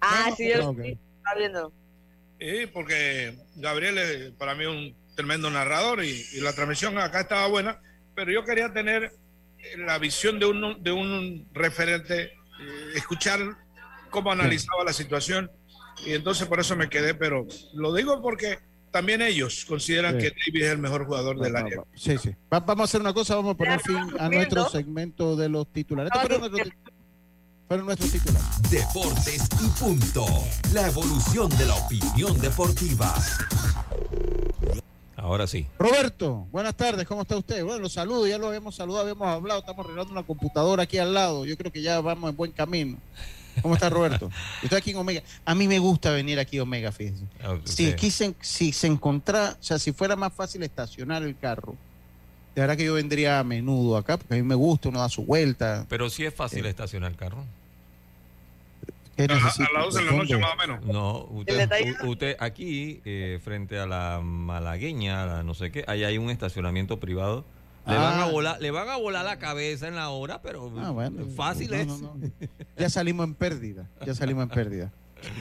Ah, 0.00 0.26
No, 0.30 0.36
sí, 0.36 0.48
yo 0.52 0.74
sí, 0.82 0.98
estaba 1.18 1.38
viendo. 1.38 1.72
y 2.40 2.66
porque 2.66 3.38
Gabriel 3.54 3.98
es 3.98 4.30
para 4.32 4.54
mí 4.56 4.64
un 4.64 4.96
tremendo 5.14 5.48
narrador 5.50 6.02
y, 6.04 6.24
y 6.32 6.40
la 6.40 6.52
transmisión 6.54 6.98
acá 6.98 7.20
estaba 7.20 7.46
buena, 7.46 7.80
pero 8.16 8.32
yo 8.32 8.44
quería 8.44 8.72
tener 8.72 9.12
la 9.76 9.98
visión 9.98 10.40
de 10.40 10.46
un, 10.46 10.82
de 10.82 10.90
un 10.90 11.46
referente, 11.52 12.22
eh, 12.24 12.32
escuchar 12.96 13.38
cómo 14.12 14.30
analizaba 14.30 14.84
la 14.84 14.92
situación 14.92 15.50
y 16.06 16.12
entonces 16.12 16.46
por 16.46 16.60
eso 16.60 16.76
me 16.76 16.88
quedé, 16.88 17.14
pero 17.14 17.46
lo 17.74 17.92
digo 17.94 18.22
porque 18.22 18.58
también 18.92 19.22
ellos 19.22 19.64
consideran 19.66 20.20
Sí. 20.20 20.28
que 20.28 20.34
David 20.46 20.64
es 20.66 20.70
el 20.72 20.78
mejor 20.78 21.06
jugador 21.06 21.38
del 21.40 21.54
va- 21.54 21.64
Sí, 21.96 22.16
sí. 22.18 22.30
Va- 22.52 22.60
vamos 22.60 22.82
a 22.82 22.84
hacer 22.84 23.00
una 23.00 23.12
cosa, 23.14 23.34
vamos 23.36 23.54
a 23.54 23.56
poner 23.56 23.80
fin 23.80 23.96
a 24.20 24.28
nuestro 24.28 24.68
segmento 24.68 25.34
de 25.34 25.48
los 25.48 25.66
titulares. 25.72 26.12
Estos 26.14 26.22
Estamos 26.30 26.50
fueron 26.50 26.52
nuestros, 26.52 26.84
ti- 26.84 26.92
fueron 27.68 27.86
nuestros 27.86 28.12
titulares. 28.12 28.70
Deportes 28.70 29.48
y 29.62 29.68
punto. 29.82 30.26
La 30.74 30.86
evolución 30.88 31.48
de 31.56 31.66
la 31.66 31.74
opinión 31.74 32.38
deportiva. 32.38 33.14
Ahora 35.16 35.46
sí. 35.46 35.66
Roberto, 35.78 36.48
buenas 36.50 36.74
tardes, 36.76 37.06
¿cómo 37.06 37.22
está 37.22 37.36
usted? 37.36 37.64
Bueno, 37.64 37.80
los 37.80 37.92
saludo, 37.92 38.26
ya 38.26 38.38
lo 38.38 38.48
habíamos 38.48 38.74
saludado, 38.74 39.02
habíamos 39.02 39.28
hablado, 39.28 39.60
estamos 39.60 39.84
arreglando 39.86 40.12
una 40.12 40.24
computadora 40.24 40.82
aquí 40.82 40.98
al 40.98 41.14
lado, 41.14 41.44
yo 41.44 41.56
creo 41.56 41.70
que 41.70 41.80
ya 41.80 42.00
vamos 42.00 42.28
en 42.30 42.36
buen 42.36 42.50
camino. 42.50 42.98
¿Cómo 43.60 43.74
está 43.74 43.90
Roberto? 43.90 44.28
Yo 44.30 44.64
Estoy 44.64 44.78
aquí 44.78 44.90
en 44.92 44.96
Omega. 44.96 45.22
A 45.44 45.54
mí 45.54 45.68
me 45.68 45.78
gusta 45.78 46.10
venir 46.12 46.38
aquí 46.38 46.58
a 46.58 46.62
Omega, 46.62 46.90
fíjense. 46.92 47.24
Ah, 47.42 47.56
Si 47.64 47.88
aquí 47.90 48.10
se, 48.10 48.34
si 48.40 48.72
se 48.72 48.86
encontrara, 48.86 49.56
o 49.60 49.62
sea, 49.62 49.78
si 49.78 49.92
fuera 49.92 50.16
más 50.16 50.32
fácil 50.32 50.62
estacionar 50.62 51.22
el 51.22 51.36
carro, 51.36 51.76
de 52.54 52.60
verdad 52.60 52.76
que 52.76 52.84
yo 52.84 52.94
vendría 52.94 53.38
a 53.38 53.44
menudo 53.44 53.96
acá, 53.96 54.16
porque 54.16 54.34
a 54.34 54.36
mí 54.36 54.42
me 54.42 54.54
gusta, 54.54 54.88
uno 54.88 55.00
da 55.00 55.08
su 55.08 55.24
vuelta. 55.24 55.86
Pero 55.88 56.08
sí 56.08 56.24
es 56.24 56.34
fácil 56.34 56.64
Eh. 56.66 56.70
estacionar 56.70 57.10
el 57.10 57.16
carro. 57.16 57.44
¿Qué 59.16 59.24
A, 59.24 59.26
las 59.26 59.56
12 59.58 59.98
de 59.98 60.04
la 60.06 60.12
noche 60.12 60.38
más 60.38 60.52
o 60.52 60.56
menos. 60.56 60.84
No, 60.86 61.26
usted 61.30 62.36
aquí, 62.40 63.00
eh, 63.04 63.40
frente 63.44 63.78
a 63.78 63.86
la 63.86 64.20
malagueña, 64.22 65.26
la 65.26 65.42
no 65.42 65.52
sé 65.54 65.70
qué, 65.70 65.84
ahí 65.86 66.02
hay 66.04 66.16
un 66.16 66.30
estacionamiento 66.30 66.98
privado. 66.98 67.44
Le, 67.86 67.94
van 67.96 68.20
a 68.20 68.24
Ah. 68.24 68.30
volar, 68.30 68.60
le 68.60 68.70
van 68.70 68.88
a 68.88 68.96
volar 68.96 69.24
la 69.24 69.38
cabeza 69.38 69.88
en 69.88 69.96
la 69.96 70.10
hora, 70.10 70.40
pero 70.40 70.72
Ah, 70.78 70.90
bueno, 70.90 71.26
fácil 71.34 71.70
no, 71.70 71.76
es. 71.76 71.86
no, 71.86 71.98
no. 71.98 72.16
Ya 72.76 72.88
salimos 72.88 73.26
en 73.26 73.34
pérdida, 73.34 73.88
ya 74.06 74.14
salimos 74.14 74.44
en 74.44 74.48
pérdida. 74.50 74.92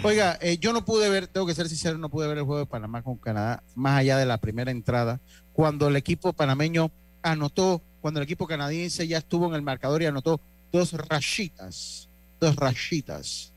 Oiga, 0.03 0.38
eh, 0.41 0.57
yo 0.57 0.74
no 0.74 0.83
pude 0.86 1.10
ver, 1.10 1.27
tengo 1.27 1.45
que 1.45 1.53
ser 1.55 1.67
sincero, 1.69 1.98
no 1.98 2.10
pude 2.10 2.27
ver 2.27 2.38
el 2.39 2.43
juego 2.43 2.60
de 2.60 2.65
Panamá 2.65 3.01
con 3.03 3.17
Canadá, 3.17 3.63
más 3.75 4.00
allá 4.00 4.17
de 4.17 4.25
la 4.25 4.38
primera 4.38 4.71
entrada, 4.71 5.19
cuando 5.53 5.88
el 5.88 5.95
equipo 5.95 6.33
panameño 6.33 6.91
anotó, 7.24 7.81
cuando 8.01 8.19
el 8.19 8.24
equipo 8.24 8.48
canadiense 8.48 9.07
ya 9.07 9.19
estuvo 9.19 9.48
en 9.48 9.53
el 9.55 9.62
marcador 9.62 10.01
y 10.01 10.05
anotó 10.07 10.39
dos 10.71 10.93
rachitas, 10.93 12.10
dos 12.39 12.55
rachitas. 12.55 13.53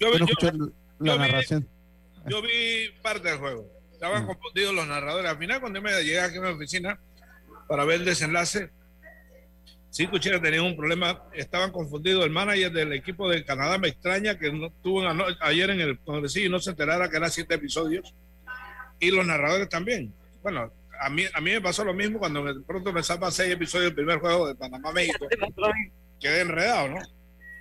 Yo, 0.00 0.12
Yo 0.12 0.18
no 0.18 0.26
yo- 0.26 0.32
escuché 0.32 0.52
la 0.98 1.16
yo 1.16 1.18
vi-. 1.18 1.66
Yo 2.30 2.42
vi 2.42 2.88
parte 3.02 3.28
del 3.28 3.38
juego. 3.38 3.66
Estaban 3.92 4.24
Mm. 4.24 4.26
confundidos 4.26 4.74
los 4.74 4.86
narradores. 4.88 5.30
Al 5.30 5.38
final, 5.38 5.60
cuando 5.60 5.78
yo 5.78 5.82
me 5.82 5.90
llegué 6.02 6.20
aquí 6.20 6.38
a 6.38 6.40
mi 6.40 6.48
oficina 6.48 6.98
para 7.68 7.84
ver 7.84 8.00
el 8.00 8.04
desenlace, 8.04 8.70
sí 9.90 10.04
escuché 10.04 10.30
que 10.30 10.40
tenían 10.40 10.64
un 10.64 10.76
problema. 10.76 11.22
Estaban 11.32 11.70
confundidos. 11.72 12.24
El 12.24 12.30
manager 12.30 12.72
del 12.72 12.92
equipo 12.92 13.28
de 13.28 13.44
Canadá 13.44 13.78
me 13.78 13.88
extraña 13.88 14.38
que 14.38 14.52
no 14.52 14.72
ano- 15.08 15.26
ayer 15.40 15.70
en 15.70 15.80
el 15.80 15.98
congresillo 16.00 16.46
y 16.46 16.50
no 16.50 16.60
se 16.60 16.70
enterara 16.70 17.08
que 17.08 17.16
eran 17.16 17.30
siete 17.30 17.54
episodios. 17.54 18.14
Y 19.00 19.10
los 19.10 19.26
narradores 19.26 19.68
también. 19.68 20.12
Bueno, 20.42 20.72
a 21.00 21.10
mí, 21.10 21.24
a 21.32 21.40
mí 21.40 21.50
me 21.52 21.60
pasó 21.60 21.84
lo 21.84 21.94
mismo 21.94 22.18
cuando 22.18 22.44
de 22.44 22.60
pronto 22.62 22.92
me 22.92 23.02
salpan 23.02 23.32
seis 23.32 23.52
episodios 23.52 23.86
del 23.88 23.94
primer 23.96 24.18
juego 24.18 24.46
de 24.48 24.54
Panamá-México. 24.54 25.26
Quedé 26.20 26.40
enredado, 26.40 26.88
¿no? 26.88 26.98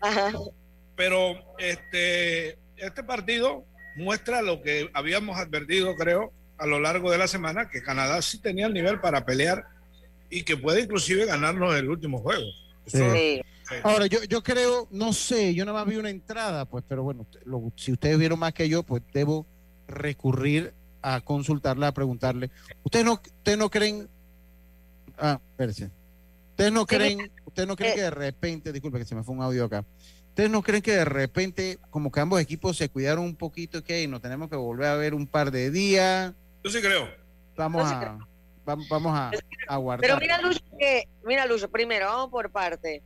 Ajá. 0.02 0.32
pero 0.96 1.34
este, 1.58 2.58
este 2.76 3.04
partido 3.04 3.66
muestra 3.96 4.42
lo 4.42 4.62
que 4.62 4.90
habíamos 4.94 5.38
advertido, 5.40 5.96
creo, 5.96 6.34
a 6.58 6.68
lo 6.68 6.80
largo 6.80 7.10
de 7.10 7.18
la 7.18 7.28
semana, 7.28 7.70
que 7.70 7.82
Canadá 7.82 8.22
sí 8.22 8.40
tenía 8.42 8.68
el 8.68 8.74
nivel 8.74 9.00
para 9.00 9.26
pelear 9.26 9.66
y 10.30 10.44
que 10.44 10.58
puede 10.58 10.82
inclusive 10.82 11.26
ganarnos 11.26 11.76
el 11.76 11.90
último 11.90 12.20
juego. 12.20 12.44
Eso- 12.86 13.14
Sí. 13.14 13.42
sí. 13.70 13.76
Ahora, 13.84 14.08
yo, 14.08 14.24
yo 14.26 14.44
creo, 14.44 14.88
no 14.92 15.14
sé, 15.14 15.54
yo 15.56 15.66
nada 15.66 15.80
más 15.80 15.88
vi 15.88 15.98
una 16.00 16.10
entrada, 16.10 16.66
pues, 16.66 16.84
pero 16.88 17.04
bueno, 17.04 17.26
lo- 17.46 17.72
si 17.76 17.92
ustedes 17.94 18.18
vieron 18.18 18.40
más 18.40 18.54
que 18.54 18.68
yo, 18.70 18.84
pues 18.84 19.02
debo 19.14 19.46
recurrir 19.88 20.74
a 21.02 21.22
consultarla, 21.22 21.88
a 21.88 21.94
preguntarle. 21.94 22.50
¿Ustedes 22.84 23.06
no, 23.06 23.14
ustedes 23.14 23.58
no 23.58 23.70
creen? 23.70 24.08
Ah, 25.18 25.40
espérense. 25.52 25.90
¿Ustedes 26.52 26.72
no 26.72 26.86
creen, 26.86 27.32
ustedes 27.46 27.68
no 27.68 27.76
creen 27.76 27.96
que 27.96 28.02
de 28.02 28.10
repente, 28.12 28.72
disculpe 28.72 29.00
que 29.00 29.06
se 29.06 29.16
me 29.16 29.24
fue 29.24 29.36
un 29.36 29.42
audio 29.42 29.66
acá, 29.66 29.84
¿ustedes 30.30 30.50
no 30.50 30.62
creen 30.62 30.82
que 30.82 30.92
de 30.92 31.06
repente 31.06 31.80
como 31.90 32.12
que 32.12 32.20
ambos 32.20 32.40
equipos 32.40 32.78
se 32.78 32.90
cuidaron 32.90 33.24
un 33.26 33.36
poquito 33.36 33.84
que 33.84 34.08
nos 34.08 34.22
tenemos 34.22 34.50
que 34.50 34.56
volver 34.56 34.88
a 34.88 34.96
ver 34.96 35.14
un 35.14 35.26
par 35.28 35.52
de 35.52 35.72
días? 35.72 36.34
Yo 36.64 36.70
sí 36.70 36.80
creo. 36.80 37.08
Vamos 37.56 37.84
Yo 37.84 37.90
sí 37.90 37.96
a, 37.96 38.18
vamos 38.66 39.18
a, 39.18 39.28
a 39.30 39.32
Pero 39.68 39.82
guardar. 39.82 40.20
mira, 40.20 40.42
Lucho, 40.42 40.60
que, 40.80 41.08
mira, 41.24 41.46
Lucho, 41.46 41.70
primero, 41.70 42.06
vamos 42.08 42.30
por 42.30 42.52
parte. 42.52 43.04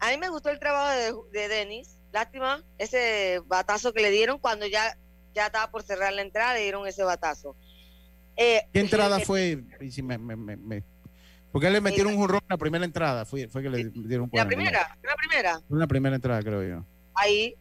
A 0.00 0.10
mí 0.10 0.18
me 0.18 0.28
gustó 0.28 0.50
el 0.50 0.58
trabajo 0.58 0.90
de, 1.32 1.40
de 1.40 1.48
Denis. 1.48 1.98
Lástima 2.12 2.62
ese 2.78 3.40
batazo 3.46 3.92
que 3.92 4.02
le 4.02 4.10
dieron 4.10 4.38
cuando 4.38 4.66
ya, 4.66 4.96
ya 5.34 5.46
estaba 5.46 5.70
por 5.70 5.82
cerrar 5.82 6.12
la 6.12 6.22
entrada, 6.22 6.54
le 6.54 6.62
dieron 6.62 6.86
ese 6.86 7.02
batazo. 7.04 7.56
Eh, 8.36 8.62
¿Qué 8.72 8.80
entrada 8.80 9.18
eh, 9.18 9.24
fue? 9.24 9.62
Si 9.90 10.02
me- 10.02 10.18
me- 10.18 10.36
me- 10.36 10.56
me- 10.56 10.84
porque 11.52 11.70
le 11.70 11.80
metieron 11.80 12.12
un 12.12 12.18
jonrón 12.18 12.40
en 12.42 12.48
la 12.50 12.58
primera 12.58 12.84
entrada, 12.84 13.24
fue, 13.24 13.48
fue 13.48 13.62
que 13.62 13.70
le 13.70 13.84
dieron 13.94 14.28
un 14.30 14.38
La 14.38 14.46
primera, 14.46 14.98
la 15.02 15.14
primera. 15.16 15.60
Fue 15.66 15.76
una 15.76 15.86
primera 15.86 16.14
entrada, 16.16 16.42
creo 16.42 16.62
yo. 16.62 16.84
Ahí. 17.14 17.54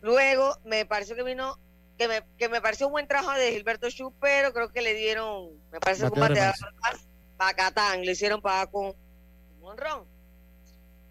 Luego 0.00 0.56
me 0.64 0.84
pareció 0.84 1.16
que 1.16 1.22
vino, 1.24 1.58
que 2.02 2.08
me, 2.08 2.22
que 2.36 2.48
me 2.48 2.60
pareció 2.60 2.86
un 2.86 2.92
buen 2.92 3.06
trabajo 3.06 3.38
de 3.38 3.52
Gilberto 3.52 3.88
Schu, 3.88 4.12
pero 4.20 4.52
creo 4.52 4.72
que 4.72 4.82
le 4.82 4.94
dieron, 4.94 5.50
me 5.70 5.78
parece 5.78 6.04
un 6.04 6.18
bateador 6.18 6.54
más 6.80 7.06
Pacatán, 7.36 8.04
le 8.04 8.12
hicieron 8.12 8.40
para 8.40 8.66
con 8.66 8.86
un 8.86 9.60
monrón. 9.60 10.04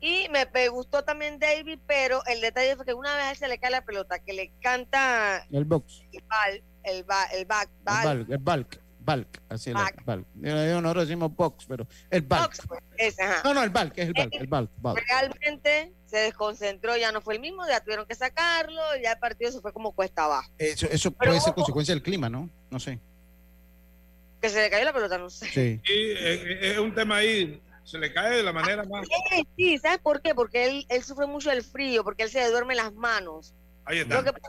Y 0.01 0.27
me, 0.29 0.45
me 0.53 0.67
gustó 0.69 1.03
también 1.03 1.39
David, 1.39 1.79
pero 1.85 2.25
el 2.25 2.41
detalle 2.41 2.75
fue 2.75 2.85
que 2.85 2.93
una 2.93 3.15
vez 3.15 3.25
a 3.25 3.31
él 3.31 3.37
se 3.37 3.47
le 3.47 3.57
cae 3.59 3.71
la 3.71 3.85
pelota, 3.85 4.19
que 4.19 4.33
le 4.33 4.51
canta 4.61 5.45
El 5.51 5.65
box, 5.65 6.01
el 6.11 6.23
bal, 6.27 6.63
el 6.83 7.03
ba, 7.03 7.23
el 7.25 7.45
back, 7.45 7.69
el 7.69 7.83
bal, 7.83 8.03
balk, 8.03 8.29
el 8.29 8.37
balk, 8.39 8.81
balk, 8.99 9.41
así 9.49 9.69
es, 9.69 9.75
Balk. 9.75 9.97
el 9.99 10.03
balk. 10.05 10.25
Yo- 10.35 10.93
decimos 10.93 11.35
box, 11.35 11.65
pero 11.67 11.87
el 12.09 12.21
balk. 12.23 12.43
box, 12.43 12.67
pues, 12.67 12.81
ese, 12.97 13.21
ajá. 13.23 13.41
No, 13.43 13.53
no, 13.53 13.63
el 13.63 13.69
balk, 13.69 13.93
es 13.97 14.07
el 14.07 14.13
balk, 14.13 14.33
el 14.33 14.47
balk, 14.47 14.71
balk. 14.77 15.03
Realmente 15.07 15.93
se 16.11 16.17
desconcentró, 16.17 16.97
ya 16.97 17.13
no 17.13 17.21
fue 17.21 17.35
el 17.35 17.39
mismo, 17.39 17.65
ya 17.67 17.79
tuvieron 17.79 18.05
que 18.05 18.15
sacarlo, 18.15 18.81
ya 19.01 19.13
el 19.13 19.19
partido 19.19 19.49
se 19.49 19.61
fue 19.61 19.71
como 19.71 19.93
cuesta 19.93 20.25
abajo. 20.25 20.51
Eso, 20.57 20.85
eso 20.91 21.09
Pero 21.11 21.31
puede 21.31 21.41
ser 21.41 21.53
consecuencia 21.53 21.95
del 21.95 22.03
clima, 22.03 22.29
¿no? 22.29 22.49
No 22.69 22.79
sé. 22.81 22.99
Que 24.41 24.49
se 24.49 24.61
le 24.61 24.69
cayó 24.69 24.83
la 24.83 24.91
pelota, 24.91 25.17
no 25.17 25.29
sé. 25.29 25.47
Sí. 25.53 25.81
Es 25.85 26.77
un 26.79 26.93
tema 26.93 27.17
ahí, 27.17 27.61
se 27.85 27.97
le 27.97 28.11
cae 28.11 28.35
de 28.35 28.43
la 28.43 28.51
manera 28.51 28.83
más. 28.83 29.07
Sí, 29.07 29.47
sí, 29.55 29.77
¿sabes 29.77 29.99
por 29.99 30.21
qué? 30.21 30.35
Porque 30.35 30.65
él, 30.65 30.85
él 30.89 31.01
sufre 31.01 31.27
mucho 31.27 31.49
del 31.49 31.63
frío, 31.63 32.03
porque 32.03 32.23
él 32.23 32.29
se 32.29 32.39
le 32.39 32.49
duerme 32.49 32.75
las 32.75 32.93
manos. 32.93 33.53
Ahí 33.85 34.03
Lo 34.03 34.19
está. 34.19 34.33
que 34.33 34.39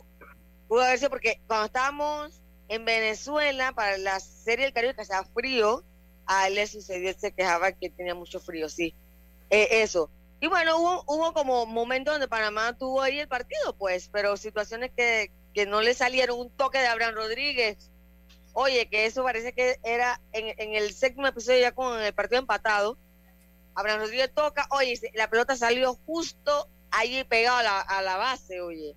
pudo 0.67 0.83
haber 0.83 0.99
sido 0.99 1.11
porque 1.11 1.41
cuando 1.47 1.67
estábamos 1.67 2.41
en 2.69 2.85
Venezuela 2.85 3.71
para 3.73 3.99
la 3.99 4.19
serie 4.19 4.65
del 4.65 4.75
Caribe 4.75 4.97
que 4.97 5.03
hacía 5.03 5.23
frío, 5.33 5.85
a 6.27 6.49
él 6.49 6.57
le 6.57 6.67
sucedió, 6.67 7.09
él 7.09 7.17
se 7.17 7.31
quejaba 7.31 7.71
que 7.71 7.89
tenía 7.89 8.17
mucho 8.17 8.41
frío, 8.41 8.69
sí. 8.69 8.95
Eh, 9.51 9.83
eso. 9.83 10.11
Y 10.43 10.49
bueno, 10.49 10.77
hubo, 10.77 11.05
hubo 11.07 11.33
como 11.33 11.67
momentos 11.67 12.15
donde 12.15 12.27
Panamá 12.27 12.77
tuvo 12.77 13.01
ahí 13.01 13.21
el 13.21 13.29
partido, 13.29 13.77
pues, 13.79 14.09
pero 14.13 14.37
situaciones 14.37 14.91
que, 14.91 15.31
que 15.55 15.67
no 15.67 15.83
le 15.83 15.95
salieron, 15.95 16.37
un 16.37 16.51
toque 16.51 16.79
de 16.79 16.89
Abraham 16.89 17.15
Rodríguez. 17.15 17.93
Oye, 18.53 18.89
que 18.89 19.07
eso 19.07 19.23
parece 19.23 19.53
que 19.53 19.79
era 19.85 20.21
en, 20.33 20.53
en 20.59 20.75
el 20.75 20.93
séptimo 20.95 21.29
episodio 21.29 21.61
ya 21.61 21.71
con 21.71 22.03
el 22.03 22.13
partido 22.13 22.41
empatado. 22.41 22.99
Abraham 23.77 24.01
Rodríguez 24.01 24.35
toca, 24.35 24.67
oye, 24.71 25.01
la 25.15 25.31
pelota 25.31 25.55
salió 25.55 25.95
justo 26.07 26.69
allí 26.91 27.23
pegado 27.23 27.59
a 27.59 27.63
la, 27.63 27.81
a 27.81 28.03
la 28.03 28.17
base, 28.17 28.61
oye. 28.61 28.97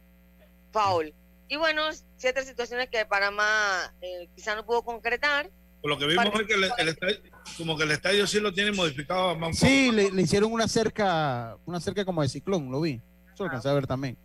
Foul. 0.72 1.14
Y 1.48 1.58
bueno, 1.58 1.84
ciertas 2.18 2.48
situaciones 2.48 2.90
que 2.90 3.06
Panamá 3.06 3.94
eh, 4.02 4.30
quizá 4.36 4.56
no 4.56 4.66
pudo 4.66 4.82
concretar. 4.82 5.52
Por 5.86 5.92
lo 5.92 6.00
que 6.00 6.08
vimos 6.08 6.26
es 6.42 6.48
que 6.48 6.54
el, 6.56 6.64
el 6.80 6.88
estadio, 6.88 7.18
como 7.60 7.78
que 7.78 7.84
el 7.84 7.92
estadio 7.92 8.26
sí 8.26 8.40
lo 8.40 8.52
tiene 8.52 8.72
modificado 8.72 9.38
más 9.38 9.56
Sí, 9.60 9.92
le, 9.92 10.10
le 10.10 10.22
hicieron 10.24 10.52
una 10.52 10.68
cerca, 10.68 11.58
una 11.64 11.80
cerca 11.80 12.04
como 12.04 12.24
de 12.24 12.28
ciclón, 12.28 12.72
lo 12.72 12.82
vi. 12.82 12.94
Eso 13.32 13.44
lo 13.44 13.46
alcancé 13.46 13.70
a 13.70 13.74
ver 13.74 13.86
también. 13.86 14.18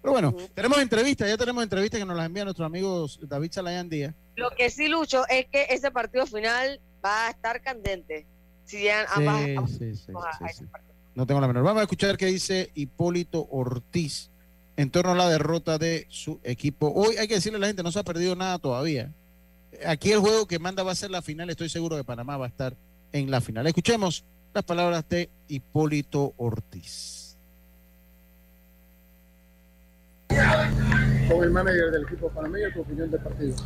Pero 0.00 0.12
bueno, 0.12 0.32
tenemos 0.54 0.78
entrevistas, 0.78 1.28
ya 1.28 1.36
tenemos 1.36 1.60
entrevistas 1.64 1.98
que 1.98 2.06
nos 2.06 2.16
las 2.16 2.26
envían 2.26 2.44
nuestros 2.44 2.64
amigos 2.64 3.18
David 3.24 3.50
Salayan 3.50 3.88
Díaz. 3.88 4.14
Lo 4.36 4.50
que 4.50 4.70
sí, 4.70 4.86
Lucho, 4.86 5.26
es 5.28 5.46
que 5.46 5.66
ese 5.70 5.90
partido 5.90 6.24
final 6.24 6.80
va 7.04 7.26
a 7.26 7.30
estar 7.30 7.60
candente. 7.62 8.24
Si 8.64 8.78
llegan 8.82 9.06
ambas, 9.12 9.42
Sí, 9.44 9.54
ambas- 9.56 9.70
sí, 9.72 9.78
sí, 9.96 10.12
a- 10.16 10.38
sí, 10.38 10.44
a 10.44 10.48
sí. 10.50 10.54
ese 10.54 10.66
partido. 10.66 10.94
No 11.16 11.26
tengo 11.26 11.40
la 11.40 11.48
menor. 11.48 11.64
Vamos 11.64 11.80
a 11.80 11.82
escuchar 11.82 12.16
qué 12.16 12.26
dice 12.26 12.70
Hipólito 12.74 13.44
Ortiz 13.50 14.30
en 14.76 14.88
torno 14.92 15.10
a 15.10 15.16
la 15.16 15.28
derrota 15.28 15.78
de 15.78 16.06
su 16.10 16.38
equipo. 16.44 16.92
Hoy 16.94 17.16
hay 17.16 17.26
que 17.26 17.34
decirle 17.34 17.56
a 17.56 17.60
la 17.62 17.66
gente, 17.66 17.82
no 17.82 17.90
se 17.90 17.98
ha 17.98 18.04
perdido 18.04 18.36
nada 18.36 18.60
todavía. 18.60 19.12
Aquí 19.86 20.12
el 20.12 20.20
juego 20.20 20.46
que 20.46 20.58
manda 20.58 20.82
va 20.82 20.92
a 20.92 20.96
ser 20.96 21.10
la 21.10 21.22
final. 21.22 21.50
Estoy 21.50 21.68
seguro 21.68 21.96
que 21.96 22.04
Panamá 22.04 22.36
va 22.36 22.46
a 22.46 22.48
estar 22.48 22.76
en 23.12 23.30
la 23.30 23.40
final. 23.40 23.66
Escuchemos 23.66 24.24
las 24.54 24.64
palabras 24.64 25.08
de 25.08 25.30
Hipólito 25.48 26.34
Ortiz. 26.36 27.22
con 31.28 31.44
el 31.44 31.50
manager 31.50 31.90
del 31.90 32.02
equipo 32.02 32.28
panameño, 32.30 32.72
tu 32.72 32.80
opinión 32.80 33.10
del 33.10 33.20
partido. 33.20 33.56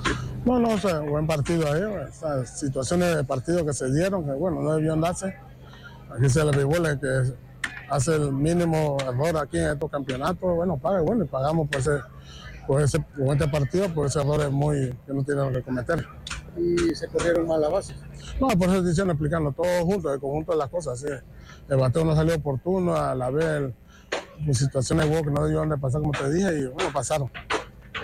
No, 0.45 0.59
no, 0.59 0.71
o 0.71 0.79
sea, 0.79 1.01
buen 1.01 1.27
partido 1.27 1.73
ahí, 1.73 1.83
o 1.83 2.13
sea, 2.13 2.45
situaciones 2.45 3.17
de 3.17 3.25
partido 3.25 3.65
que 3.65 3.73
se 3.73 3.93
dieron, 3.93 4.25
que 4.25 4.33
bueno, 4.33 4.63
no 4.63 4.75
debían 4.75 5.01
darse. 5.01 5.35
Aquí 6.11 6.29
se 6.29 6.45
le 6.45 6.63
el 6.63 7.01
que 7.01 7.35
hace 7.91 8.15
el 8.17 8.33
mínimo 8.33 8.97
error 9.01 9.37
aquí 9.39 9.59
en 9.59 9.71
estos 9.71 9.91
campeonatos, 9.91 10.55
bueno, 10.55 10.77
paga, 10.77 11.01
bueno, 11.01 11.25
y 11.25 11.29
pagamos 11.29 11.69
por 11.69 11.81
ese, 11.81 11.99
por 12.67 12.83
ese, 12.83 13.01
por 13.01 13.35
este 13.35 13.49
partido, 13.49 13.93
por 13.93 14.07
ese 14.07 14.21
error 14.21 14.51
muy, 14.51 14.95
que 15.07 15.13
no 15.13 15.25
tienen 15.25 15.53
que 15.53 15.63
cometer. 15.63 16.07
Y 16.57 16.95
se 16.95 17.07
corrieron 17.09 17.47
mal 17.47 17.61
la 17.61 17.69
base. 17.69 17.95
No, 18.41 18.49
por 18.49 18.69
eso 18.69 18.77
estoy 18.77 18.89
diciendo, 18.91 19.13
explicando 19.13 19.53
todo 19.53 19.85
junto, 19.85 20.13
el 20.13 20.21
conjunto 20.21 20.53
de 20.53 20.59
las 20.59 20.69
cosas, 20.69 20.99
sí. 20.99 21.09
El 21.69 21.77
bateo 21.77 22.05
no 22.05 22.15
salió 22.15 22.35
oportuno, 22.35 22.97
a 22.97 23.15
la 23.15 23.31
vez 23.31 23.73
mis 24.45 24.59
situaciones 24.59 25.07
que 25.07 25.31
no 25.31 25.45
debían 25.45 25.69
de 25.69 25.79
pasar 25.79 26.01
como 26.01 26.13
te 26.13 26.31
dije, 26.31 26.59
y 26.59 26.67
bueno, 26.67 26.91
pasaron. 26.93 27.31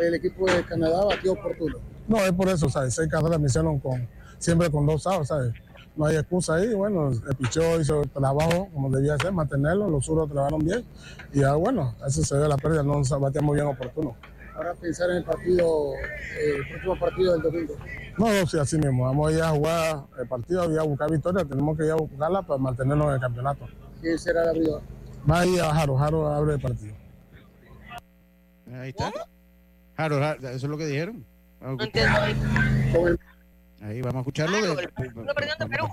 El 0.00 0.14
equipo 0.14 0.46
de 0.46 0.64
Canadá 0.64 1.04
batió 1.04 1.32
oportuno. 1.32 1.78
No, 2.08 2.18
es 2.18 2.32
por 2.32 2.48
eso, 2.48 2.68
¿sabes? 2.68 2.94
Seis 2.94 3.08
carreras 3.08 3.38
me 3.38 3.46
hicieron 3.46 3.78
con, 3.78 4.08
siempre 4.38 4.70
con 4.70 4.86
dos 4.86 5.06
outs, 5.06 5.28
¿sabes? 5.28 5.52
No 5.94 6.06
hay 6.06 6.16
excusa 6.16 6.54
ahí. 6.54 6.72
Bueno, 6.72 7.10
el 7.10 7.36
pichó 7.36 7.78
hizo 7.78 8.02
el 8.02 8.10
trabajo 8.10 8.68
como 8.72 8.90
debía 8.90 9.16
ser, 9.18 9.32
mantenerlo. 9.32 9.90
Los 9.90 10.06
suros 10.06 10.30
trabajaron 10.30 10.64
bien. 10.64 10.84
Y 11.32 11.40
ya, 11.40 11.54
bueno, 11.54 11.94
eso 12.06 12.24
se 12.24 12.36
ve 12.36 12.48
la 12.48 12.56
pérdida, 12.56 12.82
no 12.82 12.94
nos 12.94 13.10
bateamos 13.10 13.54
bien 13.54 13.66
oportuno. 13.66 14.16
Ahora 14.54 14.74
pensar 14.74 15.10
en 15.10 15.16
el 15.18 15.24
partido, 15.24 15.94
eh, 15.94 16.56
el 16.56 16.68
próximo 16.68 16.98
partido 16.98 17.32
del 17.32 17.42
domingo. 17.42 17.74
No, 18.18 18.32
no, 18.32 18.46
sí, 18.46 18.58
así 18.58 18.76
mismo. 18.78 19.04
Vamos 19.04 19.30
a 19.30 19.32
ir 19.34 19.42
a 19.42 19.48
jugar 19.50 20.04
el 20.18 20.28
partido 20.28 20.72
y 20.72 20.78
a 20.78 20.82
buscar 20.82 21.10
victoria. 21.10 21.44
Tenemos 21.44 21.76
que 21.78 21.86
ir 21.86 21.92
a 21.92 21.94
buscarla 21.94 22.42
para 22.42 22.58
mantenernos 22.58 23.08
en 23.08 23.14
el 23.14 23.20
campeonato. 23.20 23.66
¿Quién 24.00 24.18
será 24.18 24.42
el 24.42 24.48
abridor? 24.50 24.82
Va 25.30 25.40
a 25.40 25.46
ir 25.46 25.60
a 25.62 25.72
Jaro, 25.74 25.96
Jaro 25.96 26.28
abre 26.28 26.54
el 26.54 26.60
partido. 26.60 26.94
Ahí 28.74 28.90
está. 28.90 29.12
Jaro, 29.96 30.18
Jaro, 30.18 30.40
eso 30.48 30.56
es 30.56 30.62
lo 30.64 30.76
que 30.76 30.86
dijeron. 30.86 31.24
Vamos 31.60 31.80
Ahí 33.80 34.00
vamos 34.02 34.16
a 34.16 34.18
escucharlo. 34.20 34.56
De- 34.76 34.90
ante 34.94 35.66
Perú. 35.68 35.88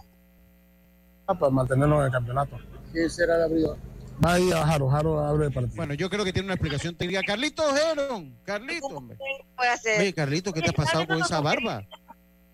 Para 1.25 1.49
mantenernos 1.49 1.99
en 1.99 2.05
el 2.05 2.11
campeonato. 2.11 2.57
¿Quién 2.91 3.09
será 3.09 3.35
el 3.37 3.43
abridor? 3.43 3.77
Va 4.23 4.33
a 4.33 4.39
ir 4.39 4.53
a 4.53 4.65
Jaro, 4.65 4.89
Jaro 4.89 5.19
abre 5.19 5.45
el 5.47 5.53
partido. 5.53 5.75
Bueno, 5.77 5.93
yo 5.93 6.09
creo 6.09 6.25
que 6.25 6.33
tiene 6.33 6.47
una 6.47 6.55
explicación 6.55 6.95
técnica. 6.95 7.21
Carlitos 7.23 7.65
Heron, 7.79 8.35
Carlitos, 8.43 8.81
¿Cómo 8.81 8.97
hombre. 8.97 9.17
puede 9.55 9.69
hacer? 9.69 10.01
Oye, 10.01 10.13
Carlitos, 10.13 10.53
¿qué 10.53 10.61
te 10.61 10.69
ha 10.69 10.73
pasado 10.73 11.07
con 11.07 11.21
esa 11.21 11.39
barba? 11.39 11.85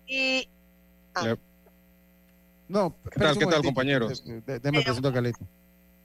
Y 0.06 0.48
No, 2.68 2.94
¿Qué 3.10 3.20
tal, 3.20 3.38
qué 3.38 3.46
tal, 3.46 3.62
compañeros? 3.62 4.22
Déjame 4.46 4.82
presento 4.82 5.08
a 5.08 5.12
Carlitos. 5.12 5.46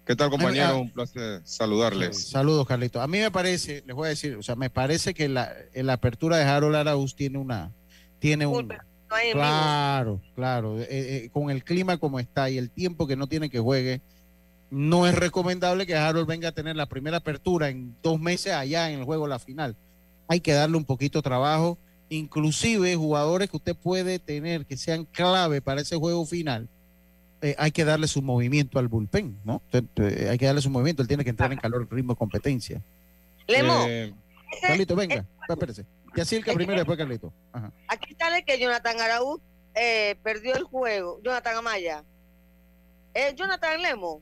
¿Qué 0.06 0.16
tal, 0.16 0.28
Ah, 0.28 0.32
compañero? 0.32 0.80
Un 0.80 0.90
placer 0.90 1.42
saludarles. 1.44 2.30
Saludos, 2.30 2.68
Carlitos. 2.68 3.02
A 3.02 3.08
mí 3.08 3.20
me 3.20 3.30
parece, 3.30 3.84
les 3.86 3.96
voy 3.96 4.08
a 4.08 4.10
decir, 4.10 4.36
o 4.36 4.42
sea, 4.44 4.56
me 4.56 4.70
parece 4.72 5.14
que 5.14 5.30
la, 5.30 5.54
en 5.74 5.86
la 5.86 5.94
apertura 5.94 6.38
de 6.38 6.44
Harold 6.44 6.76
Arauz 6.76 7.16
tiene 7.16 7.38
una, 7.38 7.72
tiene 8.20 8.48
un, 8.48 8.68
claro, 9.32 10.20
claro, 10.36 10.80
eh, 10.80 10.88
eh, 10.90 11.30
con 11.32 11.52
el 11.52 11.64
clima 11.64 11.98
como 11.98 12.20
está 12.20 12.50
y 12.50 12.58
el 12.58 12.72
tiempo 12.72 13.06
que 13.06 13.16
no 13.16 13.28
tiene 13.28 13.50
que 13.52 13.60
juegue, 13.60 14.02
no 14.72 15.06
es 15.06 15.14
recomendable 15.16 15.86
que 15.86 15.96
Harold 15.96 16.28
venga 16.28 16.50
a 16.50 16.52
tener 16.54 16.76
la 16.76 16.88
primera 16.88 17.18
apertura 17.18 17.70
en 17.70 17.96
dos 18.02 18.20
meses 18.20 18.54
allá 18.54 18.90
en 18.90 19.00
el 19.00 19.06
juego 19.06 19.28
la 19.28 19.38
final. 19.38 19.76
Hay 20.28 20.40
que 20.40 20.54
darle 20.54 20.78
un 20.78 20.86
poquito 20.86 21.20
de 21.20 21.24
trabajo, 21.24 21.78
inclusive 22.10 22.96
jugadores 22.96 23.50
que 23.50 23.58
usted 23.58 23.76
puede 23.76 24.18
tener 24.18 24.66
que 24.66 24.78
sean 24.78 25.06
clave 25.06 25.62
para 25.62 25.82
ese 25.82 25.96
juego 25.98 26.26
final. 26.26 26.68
eh, 27.44 27.56
hay 27.58 27.72
que 27.72 27.84
darle 27.84 28.08
su 28.08 28.22
movimiento 28.22 28.78
al 28.80 28.88
bullpen, 28.88 29.38
¿no? 29.44 29.62
Eh, 29.74 30.28
hay 30.30 30.38
que 30.38 30.46
darle 30.46 30.62
su 30.62 30.70
movimiento, 30.70 31.02
él 31.02 31.08
tiene 31.08 31.24
que 31.24 31.32
entrar 31.32 31.52
en 31.52 31.58
calor, 31.60 31.88
ritmo, 31.92 32.16
competencia. 32.16 32.82
Lemo, 33.48 33.86
Eh, 33.88 34.14
Carlito, 34.62 34.96
venga, 34.96 35.26
espérese. 35.50 35.86
Yacirca 36.16 36.54
primero, 36.54 36.78
después 36.80 36.98
Carlito. 36.98 37.34
Ajá. 37.52 37.72
aquí 37.88 38.14
sale 38.20 38.44
que 38.46 38.60
Jonathan 38.60 39.00
Araúz 39.02 39.42
eh, 39.74 40.18
perdió 40.24 40.54
el 40.56 40.64
juego. 40.64 41.20
Jonathan 41.24 41.58
Amaya. 41.58 42.04
Eh, 43.14 43.34
Jonathan 43.36 43.82
Lemo. 43.82 44.22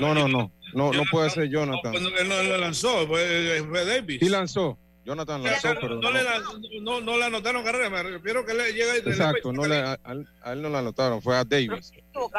No, 0.00 0.14
no, 0.14 0.28
no. 0.28 0.52
No, 0.74 0.92
no 0.92 1.02
puede 1.10 1.30
ser 1.30 1.48
Jonathan. 1.48 1.94
Él 1.94 2.02
no 2.02 2.18
él 2.18 2.48
lo 2.48 2.58
lanzó, 2.58 3.06
fue, 3.06 3.62
fue 3.68 3.84
Davis. 3.84 4.18
Sí 4.20 4.28
lanzó. 4.28 4.76
Jonathan 5.04 5.42
lanzó, 5.42 5.74
no, 5.74 5.80
pero 5.80 5.94
no 5.96 6.00
no- 6.00 6.10
le, 6.12 6.80
no, 6.80 7.00
no 7.02 7.16
le 7.18 7.24
anotaron 7.26 7.62
carrera, 7.62 7.90
me 7.90 8.02
refiero 8.02 8.44
que 8.46 8.54
le 8.54 8.72
llega 8.72 8.96
y 8.96 9.02
le- 9.02 9.10
Exacto, 9.10 9.52
no 9.52 9.66
le, 9.66 9.76
a, 9.76 9.98
a 10.02 10.52
él- 10.52 10.62
no 10.62 10.70
la 10.70 10.78
anotaron, 10.78 11.20
fue 11.20 11.36
a 11.36 11.44
Davis. 11.44 11.92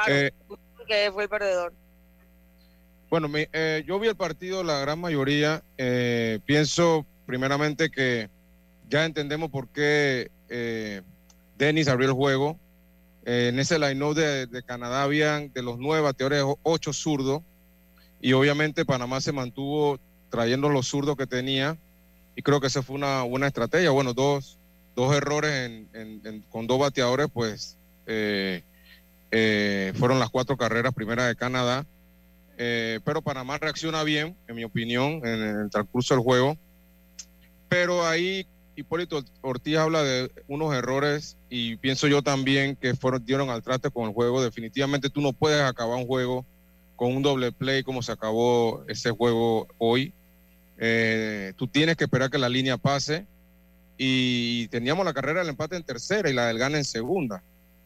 Eh, 0.07 0.31
que 0.87 1.11
fue 1.13 1.23
el 1.23 1.29
perdedor. 1.29 1.73
Bueno, 3.09 3.27
mi- 3.27 3.45
eh, 3.53 3.83
yo 3.87 3.99
vi 3.99 4.07
el 4.07 4.15
partido, 4.15 4.63
la 4.63 4.79
gran 4.79 4.99
mayoría. 4.99 5.63
eh, 5.77 6.39
pienso 6.45 7.05
primeramente 7.27 7.89
que 7.91 8.29
ya 8.89 9.05
entendemos 9.05 9.49
por 9.51 9.67
qué 9.69 10.31
eh, 10.49 11.01
Dennis 11.57 11.87
abrió 11.87 12.07
el 12.09 12.13
juego. 12.15 12.59
Eh, 13.25 13.49
en 13.49 13.59
ese 13.59 13.79
line 13.79 14.13
de, 14.13 14.45
de 14.45 14.63
Canadá 14.63 15.03
habían 15.03 15.51
de 15.51 15.63
los 15.63 15.79
nueve 15.79 16.03
bateadores 16.03 16.43
ocho 16.61 16.93
zurdos 16.93 17.41
y 18.21 18.33
obviamente 18.33 18.85
Panamá 18.85 19.19
se 19.19 19.31
mantuvo 19.31 19.99
trayendo 20.29 20.69
los 20.69 20.87
zurdos 20.87 21.17
que 21.17 21.25
tenía 21.25 21.77
y 22.35 22.43
creo 22.43 22.61
que 22.61 22.67
esa 22.67 22.83
fue 22.83 22.95
una 22.95 23.23
buena 23.23 23.47
estrategia. 23.47 23.89
Bueno, 23.91 24.13
dos, 24.13 24.59
dos 24.95 25.15
errores 25.15 25.71
con 26.49 26.67
dos 26.67 26.79
bateadores, 26.79 27.27
pues 27.33 27.77
eh, 28.05 28.63
eh, 29.31 29.91
fueron 29.95 30.19
las 30.19 30.29
cuatro 30.29 30.55
carreras 30.55 30.93
primeras 30.93 31.27
de 31.27 31.35
Canadá. 31.35 31.85
Pero 32.57 33.21
Panamá 33.21 33.57
reacciona 33.57 34.03
bien, 34.03 34.37
en 34.47 34.55
mi 34.55 34.63
opinión, 34.63 35.19
en 35.25 35.59
el 35.63 35.69
transcurso 35.69 36.13
del 36.13 36.23
juego. 36.23 36.57
Pero 37.67 38.07
ahí 38.07 38.47
Hipólito 38.75 39.23
Ortiz 39.41 39.77
habla 39.77 40.03
de 40.03 40.31
unos 40.47 40.73
errores 40.73 41.37
y 41.49 41.77
pienso 41.77 42.07
yo 42.07 42.21
también 42.21 42.75
que 42.75 42.93
fueron, 42.95 43.25
dieron 43.25 43.49
al 43.49 43.63
traste 43.63 43.89
con 43.89 44.07
el 44.07 44.13
juego. 44.13 44.43
Definitivamente 44.43 45.09
tú 45.09 45.21
no 45.21 45.33
puedes 45.33 45.61
acabar 45.61 45.97
un 45.97 46.05
juego 46.05 46.45
con 46.95 47.15
un 47.15 47.23
doble 47.23 47.51
play 47.51 47.83
como 47.83 48.01
se 48.01 48.11
acabó 48.11 48.83
ese 48.87 49.11
juego 49.11 49.67
hoy. 49.77 50.13
Eh, 50.77 51.53
tú 51.55 51.67
tienes 51.67 51.95
que 51.95 52.03
esperar 52.03 52.29
que 52.29 52.37
la 52.37 52.49
línea 52.49 52.77
pase 52.77 53.25
y 53.97 54.67
teníamos 54.67 55.05
la 55.05 55.13
carrera 55.13 55.39
del 55.39 55.49
empate 55.49 55.77
en 55.77 55.83
tercera 55.83 56.29
y 56.29 56.33
la 56.33 56.47
del 56.47 56.59
gana 56.59 56.77
en 56.77 56.85
segunda. 56.85 57.41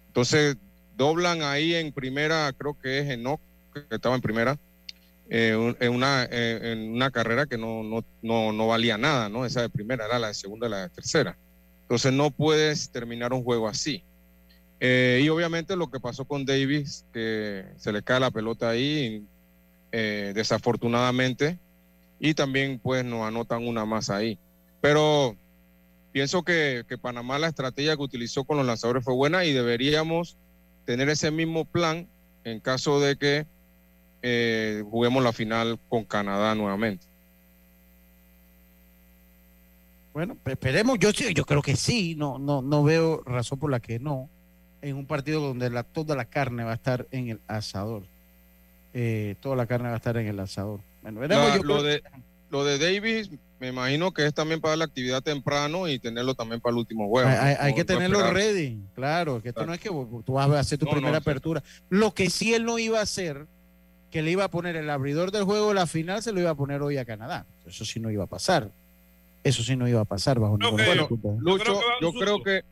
Entonces 0.07 0.57
doblan 0.97 1.43
ahí 1.43 1.75
en 1.75 1.93
primera, 1.93 2.51
creo 2.57 2.77
que 2.79 2.99
es 2.99 3.09
Enoch, 3.09 3.39
que 3.73 3.95
estaba 3.95 4.15
en 4.15 4.21
primera, 4.21 4.57
eh, 5.31 5.75
en, 5.79 5.93
una, 5.93 6.23
eh, 6.23 6.71
en 6.71 6.91
una 6.91 7.11
carrera 7.11 7.45
que 7.45 7.57
no, 7.57 7.83
no, 7.83 8.03
no, 8.23 8.51
no 8.51 8.67
valía 8.67 8.97
nada, 8.97 9.29
¿no? 9.29 9.45
Esa 9.45 9.61
de 9.61 9.69
primera 9.69 10.05
era 10.05 10.17
la 10.17 10.29
de 10.29 10.33
segunda 10.33 10.67
y 10.67 10.71
la 10.71 10.81
de 10.81 10.89
tercera. 10.89 11.37
Entonces 11.83 12.11
no 12.13 12.31
puedes 12.31 12.89
terminar 12.89 13.31
un 13.33 13.43
juego 13.43 13.67
así. 13.67 14.03
Eh, 14.79 15.21
y 15.23 15.29
obviamente 15.29 15.75
lo 15.75 15.91
que 15.91 15.99
pasó 15.99 16.25
con 16.25 16.45
Davis, 16.45 17.05
que 17.13 17.65
se 17.77 17.91
le 17.91 18.01
cae 18.01 18.19
la 18.19 18.31
pelota 18.31 18.69
ahí, 18.69 19.25
desafortunadamente, 19.91 21.57
y 22.19 22.35
también 22.35 22.79
pues 22.79 23.03
nos 23.03 23.27
anotan 23.27 23.67
una 23.67 23.85
más 23.85 24.09
ahí. 24.09 24.37
Pero 24.81 25.35
pienso 26.11 26.43
que, 26.43 26.85
que 26.87 26.97
Panamá 26.97 27.39
la 27.39 27.47
estrategia 27.47 27.95
que 27.95 28.03
utilizó 28.03 28.43
con 28.43 28.57
los 28.57 28.65
lanzadores 28.65 29.03
fue 29.03 29.15
buena 29.15 29.45
y 29.45 29.53
deberíamos 29.53 30.37
tener 30.85 31.09
ese 31.09 31.31
mismo 31.31 31.65
plan 31.65 32.07
en 32.43 32.59
caso 32.59 32.99
de 32.99 33.15
que 33.15 33.45
eh, 34.21 34.83
juguemos 34.89 35.23
la 35.23 35.31
final 35.33 35.79
con 35.89 36.03
Canadá 36.03 36.55
nuevamente. 36.55 37.05
Bueno, 40.13 40.35
pues 40.43 40.53
esperemos, 40.53 40.97
yo 40.99 41.11
yo 41.11 41.45
creo 41.45 41.61
que 41.61 41.75
sí, 41.75 42.15
no, 42.15 42.39
no, 42.39 42.61
no 42.61 42.83
veo 42.83 43.21
razón 43.25 43.59
por 43.59 43.69
la 43.71 43.79
que 43.79 43.99
no, 43.99 44.29
en 44.81 44.95
un 44.97 45.05
partido 45.05 45.39
donde 45.39 45.69
la, 45.69 45.83
toda 45.83 46.15
la 46.15 46.25
carne 46.25 46.63
va 46.63 46.71
a 46.71 46.75
estar 46.75 47.07
en 47.11 47.29
el 47.29 47.39
asador. 47.47 48.03
Eh, 48.93 49.35
toda 49.39 49.55
la 49.55 49.67
carne 49.67 49.87
va 49.89 49.93
a 49.93 49.97
estar 49.97 50.17
en 50.17 50.27
el 50.27 50.39
asador. 50.39 50.81
Bueno, 51.03 51.19
veremos, 51.21 51.47
La- 51.49 51.57
yo 51.57 51.63
lo, 51.63 51.83
de, 51.83 52.01
lo 52.49 52.65
de 52.65 52.79
Davis, 52.79 53.29
me 53.59 53.67
imagino 53.67 54.11
que 54.11 54.25
es 54.25 54.33
también 54.33 54.59
para 54.59 54.75
la 54.75 54.85
actividad 54.85 55.21
temprano 55.21 55.87
y 55.87 55.99
tenerlo 55.99 56.33
también 56.33 56.59
para 56.59 56.71
el 56.71 56.79
último 56.79 57.07
juego. 57.07 57.29
hay, 57.29 57.35
hay- 57.37 57.55
hay 57.59 57.71
No- 57.71 57.75
que 57.77 57.85
tenerlo 57.85 58.31
ready, 58.31 58.79
claro, 58.95 59.41
que 59.43 59.49
esto 59.49 59.65
no 59.65 59.73
es 59.73 59.79
que 59.79 59.89
tú 59.89 60.33
vas 60.33 60.49
a 60.49 60.59
hacer 60.59 60.79
tu 60.79 60.85
No, 60.85 60.91
primera 60.91 61.19
apertura. 61.19 61.61
Lo 61.89 62.13
que 62.15 62.29
sí 62.31 62.53
él 62.55 62.65
no 62.65 62.79
iba 62.79 62.99
a 62.99 63.03
hacer, 63.03 63.45
que 64.11 64.21
le 64.21 64.31
iba 64.31 64.43
a 64.43 64.49
poner 64.49 64.75
el 64.75 64.89
abridor 64.89 65.31
del 65.31 65.43
juego 65.43 65.69
de 65.69 65.75
la 65.75 65.87
final, 65.87 66.21
se 66.23 66.31
lo 66.31 66.39
iba 66.39 66.49
a 66.49 66.55
poner 66.55 66.81
hoy 66.81 66.97
a 66.97 67.05
Canadá. 67.05 67.45
Eso 67.65 67.85
sí 67.85 67.99
no 67.99 68.09
iba 68.09 68.23
a 68.23 68.27
pasar. 68.27 68.71
Eso 69.43 69.63
sí 69.63 69.75
no 69.75 69.87
iba 69.87 70.01
a 70.01 70.05
pasar 70.05 70.39
bajo 70.39 70.57
ninguna 70.57 70.85
Bueno. 70.85 71.07
Lucho, 71.39 71.79
yo 72.01 72.11
creo 72.13 72.43
que 72.43 72.63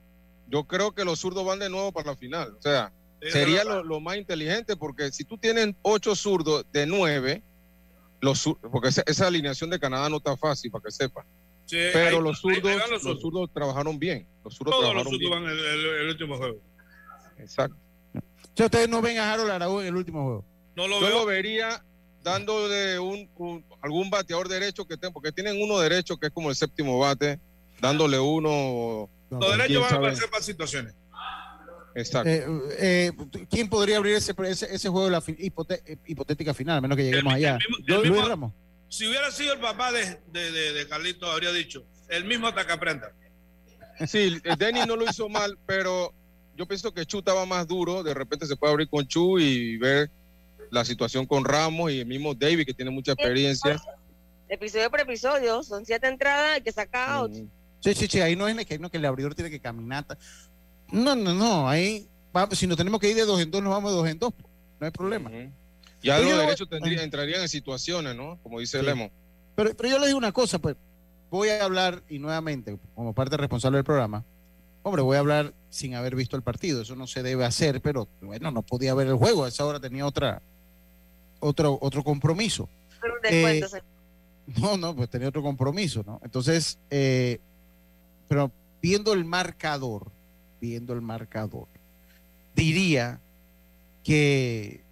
yo 0.50 0.64
creo 0.64 0.94
que 0.94 1.04
los 1.06 1.20
zurdos 1.20 1.46
van 1.46 1.60
de 1.60 1.70
nuevo 1.70 1.92
para 1.92 2.12
la 2.12 2.18
final. 2.18 2.54
O 2.58 2.62
sea, 2.62 2.92
sería 3.22 3.64
lo, 3.64 3.84
lo 3.84 4.00
más 4.00 4.18
inteligente 4.18 4.76
porque 4.76 5.12
si 5.12 5.24
tú 5.26 5.38
tienes 5.38 5.76
ocho 5.82 6.16
zurdos 6.16 6.66
de 6.72 6.86
nueve, 6.86 7.44
los 8.22 8.40
sur- 8.40 8.58
porque 8.72 8.90
esa, 8.90 9.04
esa 9.06 9.28
alineación 9.28 9.70
de 9.70 9.80
Canadá 9.80 10.10
no 10.10 10.18
está 10.18 10.36
fácil 10.38 10.72
para 10.72 10.84
que 10.86 10.92
sepa. 10.92 11.26
Sí, 11.66 11.78
Pero 11.94 12.18
ahí- 12.18 12.24
los 12.24 12.44
ahí- 12.46 12.52
ahí 12.52 12.62
zurdos, 12.62 12.90
los 12.92 13.04
los 13.04 13.22
zurdos. 13.22 13.50
trabajaron 13.54 14.00
bien. 14.00 14.26
Los 14.44 14.56
zurdos 14.56 14.76
Todos 14.76 14.94
los 14.94 15.04
zurdos 15.04 15.20
bien. 15.20 15.32
van 15.32 15.44
el, 15.44 15.60
el- 15.60 15.86
el 16.02 16.10
último 16.10 16.38
juego. 16.38 16.58
Exacto. 17.38 17.76
O 18.16 18.20
sea, 18.56 18.66
ustedes 18.66 18.90
no 18.90 19.02
ven 19.02 19.18
a 19.20 19.32
Harold 19.34 19.52
Araújo 19.52 19.82
en 19.82 19.88
el 19.88 19.96
último 19.98 20.24
juego. 20.24 20.46
No 20.78 20.88
lo 20.88 21.00
Yo 21.02 21.08
veo. 21.08 21.20
lo 21.20 21.26
vería 21.26 21.84
dándole 22.24 23.00
un, 23.00 23.28
un- 23.38 23.66
algún 23.82 24.10
bateador 24.12 24.48
derecho 24.48 24.86
que 24.86 24.96
tenga, 24.96 25.12
porque 25.12 25.32
tienen 25.32 25.60
uno 25.62 25.80
derecho 25.80 26.18
que 26.18 26.28
es 26.28 26.32
como 26.34 26.50
el 26.52 26.56
séptimo 26.56 27.00
bate, 27.00 27.40
dándole 27.82 28.20
uno. 28.20 29.10
Los 29.32 29.40
quién 29.44 29.58
derechos 29.58 29.82
van 29.82 29.94
a 29.94 29.98
aparecer 29.98 30.30
para 30.30 30.44
situaciones. 30.44 30.94
Exacto. 31.96 32.30
Eh, 32.30 32.46
eh, 32.78 33.12
¿Quién 33.50 33.68
podría 33.70 33.98
abrir 33.98 34.16
ese, 34.16 34.36
ese, 34.46 34.74
ese 34.74 34.88
juego 34.90 35.06
de 35.06 35.12
la 35.12 35.22
hipote- 35.22 35.98
hipotética 36.06 36.54
final, 36.54 36.78
a 36.78 36.82
menos 36.82 36.96
que 36.96 37.06
lleguemos 37.06 37.34
allá? 37.34 37.58
el 37.88 37.96
Luis 37.96 38.12
mismo- 38.12 38.28
Ramos. 38.28 38.54
Si 38.90 39.08
hubiera 39.08 39.32
sido 39.32 39.54
el 39.54 39.60
papá 39.60 39.92
de, 39.92 40.20
de, 40.32 40.52
de, 40.52 40.74
de 40.74 40.88
Carlito, 40.88 41.30
habría 41.32 41.52
dicho, 41.52 41.84
el 42.08 42.24
mismo 42.26 42.48
hasta 42.48 42.66
que 42.68 42.72
aprenda. 42.74 43.12
Sí, 44.06 44.40
el 44.44 44.58
Denny 44.58 44.82
no 44.86 44.96
lo 44.96 45.10
hizo 45.10 45.28
mal, 45.28 45.58
pero 45.66 46.14
yo 46.56 46.68
pienso 46.68 46.94
que 46.94 47.06
Chu 47.08 47.20
estaba 47.20 47.46
más 47.48 47.68
duro. 47.68 48.04
De 48.04 48.14
repente 48.14 48.46
se 48.46 48.56
puede 48.56 48.72
abrir 48.74 48.88
con 48.90 49.08
Chu 49.08 49.40
y 49.40 49.78
ver 49.78 50.12
la 50.72 50.86
situación 50.86 51.26
con 51.26 51.46
Ramos 51.46 51.92
y 51.92 52.00
el 52.00 52.06
mismo 52.06 52.34
David, 52.34 52.66
que 52.66 52.74
tiene 52.74 52.92
mucha 52.92 53.14
experiencia. 53.14 53.82
Episodio 54.50 54.90
por 54.90 55.02
episodio, 55.02 55.62
son 55.64 55.86
siete 55.86 56.08
entradas, 56.08 56.56
hay 56.56 56.62
que 56.62 56.72
sacar 56.72 57.10
out. 57.10 57.34
Sí, 57.80 57.94
sí, 57.94 58.08
sí, 58.08 58.22
ahí 58.22 58.36
no 58.36 58.48
es 58.48 58.66
que, 58.66 58.80
no, 58.80 58.90
que 58.90 58.98
el 58.98 59.06
abridor 59.06 59.36
tiene 59.36 59.50
que 59.50 59.60
caminar. 59.60 60.06
ta- 60.06 60.18
No, 60.92 61.16
no, 61.16 61.34
no, 61.34 61.68
ahí, 61.70 62.08
vamos, 62.32 62.58
si 62.58 62.66
nos 62.66 62.78
tenemos 62.78 63.00
que 63.00 63.10
ir 63.10 63.16
de 63.16 63.26
dos 63.26 63.40
en 63.42 63.52
dos, 63.52 63.62
nos 63.62 63.72
vamos 63.72 63.92
de 63.92 63.98
dos 63.98 64.08
en 64.08 64.20
dos, 64.20 64.34
no 64.80 64.86
hay 64.86 64.92
problema. 64.92 65.30
Ya 66.02 66.16
Pero 66.16 66.22
los 66.22 66.30
yo- 66.30 66.38
derechos 66.40 66.70
tendría- 66.70 67.04
entrarían 67.04 67.42
en 67.42 67.50
situaciones, 67.50 68.16
¿no? 68.16 68.40
Como 68.42 68.60
dice 68.60 68.80
Sí. 68.80 68.86
Lemo. 68.86 69.12
Pero, 69.56 69.76
pero 69.76 69.90
yo 69.90 69.98
les 70.00 70.08
digo 70.08 70.18
una 70.18 70.32
cosa, 70.32 70.60
pues, 70.60 70.76
voy 71.30 71.50
a 71.50 71.64
hablar, 71.64 72.04
y 72.08 72.20
nuevamente, 72.20 72.78
como 72.96 73.14
parte 73.14 73.36
responsable 73.36 73.78
del 73.80 73.84
programa, 73.84 74.24
hombre, 74.84 75.02
voy 75.02 75.18
a 75.18 75.20
hablar 75.20 75.54
sin 75.70 75.96
haber 75.96 76.16
visto 76.16 76.38
el 76.38 76.44
partido, 76.44 76.82
eso 76.84 76.96
no 76.96 77.06
se 77.08 77.22
debe 77.22 77.44
hacer, 77.44 77.82
pero 77.82 78.08
bueno, 78.22 78.50
no 78.52 78.62
podía 78.62 78.94
ver 78.94 79.08
el 79.08 79.16
juego, 79.16 79.44
a 79.44 79.50
esa 79.50 79.66
hora 79.66 79.80
tenía 79.82 80.06
otra, 80.06 80.42
otro, 81.40 81.78
otro 81.82 82.04
compromiso. 82.04 82.70
Pero 83.02 83.14
un 83.16 83.20
Eh, 83.26 83.60
descuento. 83.62 83.88
No, 84.62 84.78
no, 84.78 84.96
pues 84.96 85.10
tenía 85.10 85.28
otro 85.28 85.42
compromiso, 85.44 86.04
¿no? 86.06 86.22
Entonces, 86.24 86.80
eh, 86.90 87.40
pero 88.30 88.52
viendo 88.82 89.12
el 89.14 89.26
marcador, 89.26 90.10
viendo 90.62 90.94
el 90.94 91.02
marcador, 91.02 91.68
diría 92.56 93.20
que 94.04 94.84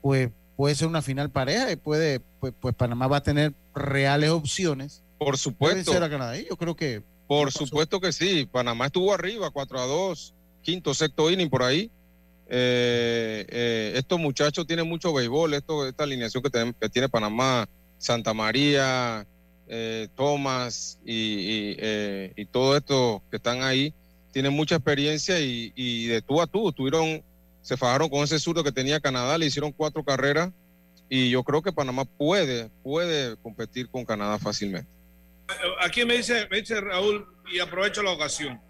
pues 0.00 0.30
puede 0.56 0.74
ser 0.74 0.88
una 0.88 1.02
final 1.02 1.30
pareja 1.30 1.72
y 1.72 1.76
puede, 1.76 2.20
pues, 2.38 2.52
pues 2.60 2.74
Panamá 2.74 3.06
va 3.06 3.18
a 3.18 3.22
tener 3.22 3.52
reales 3.74 4.30
opciones. 4.30 5.02
Por 5.18 5.36
supuesto. 5.36 5.92
a 5.92 6.08
Canadá. 6.08 6.38
Y 6.38 6.46
yo 6.48 6.56
creo 6.56 6.74
que 6.76 7.02
Por 7.26 7.52
supuesto 7.52 8.00
que 8.00 8.12
sí. 8.12 8.46
Panamá 8.50 8.86
estuvo 8.86 9.12
arriba, 9.14 9.50
4 9.50 9.80
a 9.80 9.86
2, 9.86 10.34
quinto, 10.62 10.94
sexto 10.94 11.30
inning 11.30 11.48
por 11.50 11.62
ahí. 11.62 11.90
Eh, 12.52 13.46
eh, 13.48 13.92
estos 13.94 14.18
muchachos 14.18 14.66
tienen 14.66 14.88
mucho 14.88 15.12
béisbol, 15.12 15.54
esto, 15.54 15.86
esta 15.86 16.02
alineación 16.02 16.42
que, 16.42 16.50
ten- 16.50 16.74
que 16.80 16.88
tiene 16.88 17.08
Panamá, 17.08 17.68
Santa 17.96 18.34
María, 18.34 19.24
eh, 19.68 20.08
Thomas 20.16 20.98
y, 21.04 21.12
y, 21.14 21.76
eh, 21.78 22.32
y 22.34 22.44
todo 22.46 22.76
esto 22.76 23.22
que 23.30 23.36
están 23.36 23.62
ahí, 23.62 23.94
tienen 24.32 24.52
mucha 24.52 24.74
experiencia 24.76 25.38
y, 25.38 25.72
y 25.76 26.06
de 26.06 26.22
tú 26.22 26.40
a 26.42 26.46
tú, 26.48 26.72
tuvieron, 26.72 27.22
se 27.62 27.76
fajaron 27.76 28.08
con 28.08 28.24
ese 28.24 28.40
zurdo 28.40 28.64
que 28.64 28.72
tenía 28.72 28.98
Canadá, 28.98 29.38
le 29.38 29.46
hicieron 29.46 29.70
cuatro 29.70 30.02
carreras 30.02 30.50
y 31.08 31.30
yo 31.30 31.44
creo 31.44 31.62
que 31.62 31.72
Panamá 31.72 32.04
puede, 32.04 32.68
puede 32.82 33.36
competir 33.36 33.88
con 33.88 34.04
Canadá 34.04 34.38
fácilmente. 34.40 34.88
Aquí 35.80 36.04
me 36.04 36.16
dice, 36.16 36.48
me 36.50 36.60
dice 36.60 36.80
Raúl, 36.80 37.26
y 37.52 37.58
aprovecho 37.60 38.02
la 38.02 38.12
ocasión. 38.12 38.60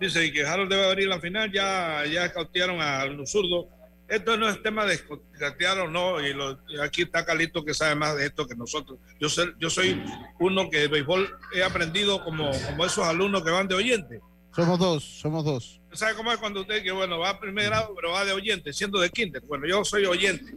Dice 0.00 0.24
y 0.24 0.32
que 0.32 0.44
Harold 0.46 0.70
debe 0.70 0.86
abrir 0.86 1.08
la 1.08 1.20
final, 1.20 1.52
ya, 1.52 2.04
ya 2.06 2.32
cautearon 2.32 2.80
a 2.80 3.04
los 3.06 3.30
zurdos. 3.30 3.66
Esto 4.08 4.36
no 4.36 4.48
es 4.48 4.60
tema 4.62 4.86
de 4.86 4.98
cautear 5.38 5.78
o 5.80 5.88
no, 5.88 6.20
y, 6.26 6.32
lo- 6.34 6.58
y 6.68 6.80
aquí 6.80 7.02
está 7.02 7.24
Carlito 7.24 7.64
que 7.64 7.74
sabe 7.74 7.94
más 7.94 8.16
de 8.16 8.26
esto 8.26 8.46
que 8.46 8.56
nosotros. 8.56 8.98
Yo 9.20 9.28
soy, 9.28 9.54
yo 9.60 9.70
soy 9.70 10.02
uno 10.40 10.68
que 10.68 10.78
de 10.80 10.88
béisbol 10.88 11.32
he 11.54 11.62
aprendido 11.62 12.24
como, 12.24 12.50
como 12.66 12.84
esos 12.86 13.04
alumnos 13.06 13.44
que 13.44 13.50
van 13.50 13.68
de 13.68 13.76
oyente. 13.76 14.20
somos 14.56 14.78
dos, 14.80 15.04
somos 15.04 15.44
dos. 15.44 15.80
¿Sabe 15.92 16.14
cómo 16.14 16.32
es 16.32 16.38
cuando 16.38 16.62
usted 16.62 16.82
que, 16.82 16.90
bueno, 16.90 17.18
va 17.18 17.30
a 17.30 17.38
primer 17.40 17.66
grado, 17.66 17.92
pero 17.94 18.10
va 18.12 18.24
de 18.24 18.32
oyente, 18.32 18.72
siendo 18.72 18.98
de 18.98 19.10
kinder? 19.10 19.42
Bueno, 19.42 19.66
yo 19.68 19.84
soy 19.84 20.06
oyente. 20.06 20.52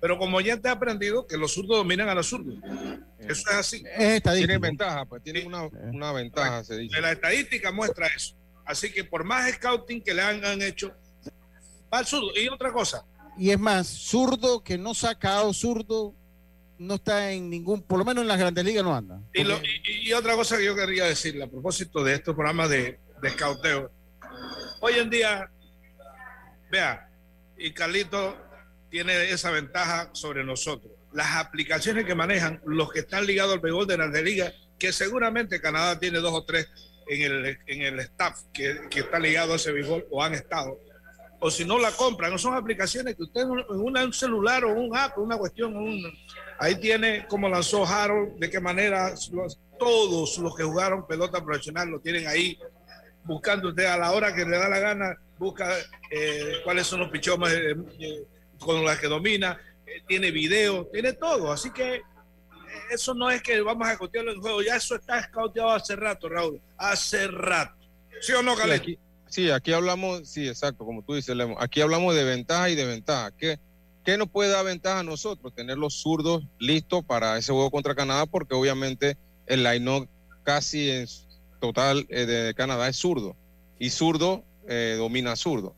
Pero 0.00 0.18
como 0.18 0.38
oyente 0.38 0.68
he 0.68 0.70
aprendido 0.72 1.26
que 1.26 1.36
los 1.38 1.52
zurdos 1.54 1.76
dominan 1.78 2.08
a 2.08 2.14
los 2.14 2.26
zurdos. 2.26 2.56
Eso 3.20 3.30
es 3.50 3.54
así. 3.54 3.84
Tienen 4.38 4.60
ventaja, 4.60 5.04
pues 5.06 5.22
tienen 5.22 5.46
una, 5.46 5.62
una 5.64 6.12
ventaja, 6.12 6.64
se 6.64 6.76
dice. 6.76 7.00
La 7.00 7.12
estadística 7.12 7.70
muestra 7.70 8.08
eso. 8.08 8.34
Así 8.64 8.92
que 8.92 9.04
por 9.04 9.24
más 9.24 9.50
scouting 9.52 10.02
que 10.02 10.14
le 10.14 10.22
han, 10.22 10.62
hecho, 10.62 10.92
va 11.92 11.98
al 11.98 12.06
zurdo. 12.06 12.30
Y 12.36 12.48
otra 12.48 12.72
cosa, 12.72 13.04
Y 13.38 13.50
es 13.50 13.58
más, 13.58 13.86
zurdo 13.88 14.62
que 14.62 14.76
no 14.78 14.94
sacado, 14.94 15.52
zurdo 15.52 16.14
no 16.78 16.94
está 16.94 17.30
en 17.32 17.48
ningún, 17.48 17.82
por 17.82 17.98
lo 17.98 18.04
menos 18.04 18.22
en 18.22 18.28
las 18.28 18.38
grandes 18.38 18.64
ligas 18.64 18.82
no 18.84 18.94
anda. 18.94 19.20
Y, 19.32 19.44
lo- 19.44 19.58
y- 19.58 20.08
y 20.08 20.12
otra 20.12 20.34
cosa 20.34 20.56
que 20.58 20.64
yo 20.64 20.74
quería 20.74 21.04
decirle 21.04 21.44
a 21.44 21.46
propósito 21.50 22.02
de 22.04 22.14
estos 22.14 22.34
programas 22.34 22.68
de, 22.70 22.98
de 23.20 23.28
escauteo. 23.28 23.90
Hoy 24.80 24.94
en 24.94 25.08
día, 25.10 25.48
vea, 26.70 27.08
y 27.56 27.72
Carlito 27.72 28.36
tiene 28.90 29.30
esa 29.30 29.50
ventaja 29.50 30.10
sobre 30.12 30.44
nosotros. 30.44 30.92
Las 31.12 31.36
aplicaciones 31.36 32.04
que 32.04 32.14
manejan 32.14 32.60
los 32.64 32.90
que 32.92 33.00
están 33.00 33.26
ligados 33.26 33.54
al 33.54 33.60
béisbol 33.60 33.86
de 33.86 33.98
las 33.98 34.12
de 34.12 34.22
liga, 34.22 34.52
que 34.78 34.92
seguramente 34.92 35.60
Canadá 35.60 35.98
tiene 35.98 36.18
dos 36.18 36.32
o 36.32 36.44
tres 36.44 36.68
en 37.14 37.22
el, 37.46 37.58
en 37.66 37.82
el 37.82 38.00
staff 38.00 38.40
que, 38.52 38.80
que 38.90 39.00
está 39.00 39.18
ligado 39.18 39.52
a 39.52 39.56
ese 39.56 39.72
béisbol 39.72 40.06
o 40.10 40.22
han 40.22 40.34
estado. 40.34 40.78
O 41.40 41.50
si 41.50 41.64
no 41.64 41.78
la 41.78 41.90
compran, 41.90 42.30
no 42.30 42.38
son 42.38 42.54
aplicaciones 42.54 43.16
que 43.16 43.24
usted 43.24 43.40
en 43.42 43.50
un- 43.50 44.12
celular 44.12 44.64
o 44.64 44.72
un 44.74 44.96
app, 44.96 45.18
una 45.18 45.36
cuestión, 45.36 45.76
un- 45.76 46.00
ahí 46.58 46.76
tiene 46.76 47.26
como 47.26 47.48
lanzó 47.48 47.84
Harold, 47.84 48.38
de 48.38 48.48
qué 48.48 48.60
manera 48.60 49.10
los- 49.32 49.58
todos 49.78 50.38
los 50.38 50.54
que 50.56 50.62
jugaron 50.62 51.04
pelota 51.06 51.42
profesional 51.44 51.88
lo 51.88 51.98
tienen 51.98 52.28
ahí 52.28 52.56
buscando 53.24 53.70
usted 53.70 53.86
a 53.86 53.96
la 53.98 54.12
hora 54.12 54.32
que 54.34 54.44
le 54.44 54.56
da 54.56 54.68
la 54.68 54.78
gana, 54.78 55.16
busca 55.38 55.68
eh, 56.10 56.54
cuáles 56.62 56.86
son 56.86 57.00
los 57.00 57.10
pichomas 57.10 57.52
eh, 57.52 57.74
eh, 57.98 58.22
con 58.60 58.84
las 58.84 58.98
que 59.00 59.08
domina, 59.08 59.58
eh, 59.84 60.02
tiene 60.06 60.30
video, 60.30 60.86
tiene 60.92 61.14
todo. 61.14 61.50
Así 61.50 61.72
que 61.72 62.02
eso 62.90 63.14
no 63.14 63.30
es 63.30 63.42
que 63.42 63.60
vamos 63.60 63.88
a 63.88 63.96
cotearlo 63.96 64.32
en 64.32 64.40
juego, 64.40 64.62
ya 64.62 64.76
eso 64.76 64.94
está 64.96 65.18
escauteado 65.18 65.70
hace 65.70 65.96
rato, 65.96 66.28
Raúl, 66.28 66.60
hace 66.76 67.28
rato. 67.28 67.74
¿Sí 68.20 68.32
o 68.32 68.42
no, 68.42 68.56
Sí, 68.56 68.70
aquí, 68.70 68.98
sí, 69.28 69.50
aquí 69.50 69.72
hablamos, 69.72 70.28
sí, 70.28 70.46
exacto, 70.46 70.84
como 70.84 71.02
tú 71.02 71.14
dices, 71.14 71.34
Lemo. 71.34 71.56
Aquí 71.60 71.80
hablamos 71.80 72.14
de 72.14 72.24
ventaja 72.24 72.70
y 72.70 72.74
de 72.74 72.84
ventaja. 72.84 73.30
¿Qué, 73.32 73.58
¿Qué 74.04 74.16
nos 74.16 74.28
puede 74.28 74.50
dar 74.50 74.64
ventaja 74.64 75.00
a 75.00 75.04
nosotros? 75.04 75.54
Tener 75.54 75.78
los 75.78 75.94
zurdos 75.94 76.44
listos 76.58 77.04
para 77.04 77.38
ese 77.38 77.52
juego 77.52 77.70
contra 77.70 77.94
Canadá, 77.94 78.26
porque 78.26 78.54
obviamente 78.54 79.16
el 79.46 79.64
line 79.64 80.08
casi 80.44 80.90
en 80.90 81.06
total 81.60 82.06
eh, 82.10 82.26
de 82.26 82.54
Canadá 82.54 82.88
es 82.88 82.96
zurdo. 82.96 83.36
Y 83.78 83.90
zurdo 83.90 84.44
eh, 84.68 84.96
domina 84.98 85.36
zurdo. 85.36 85.74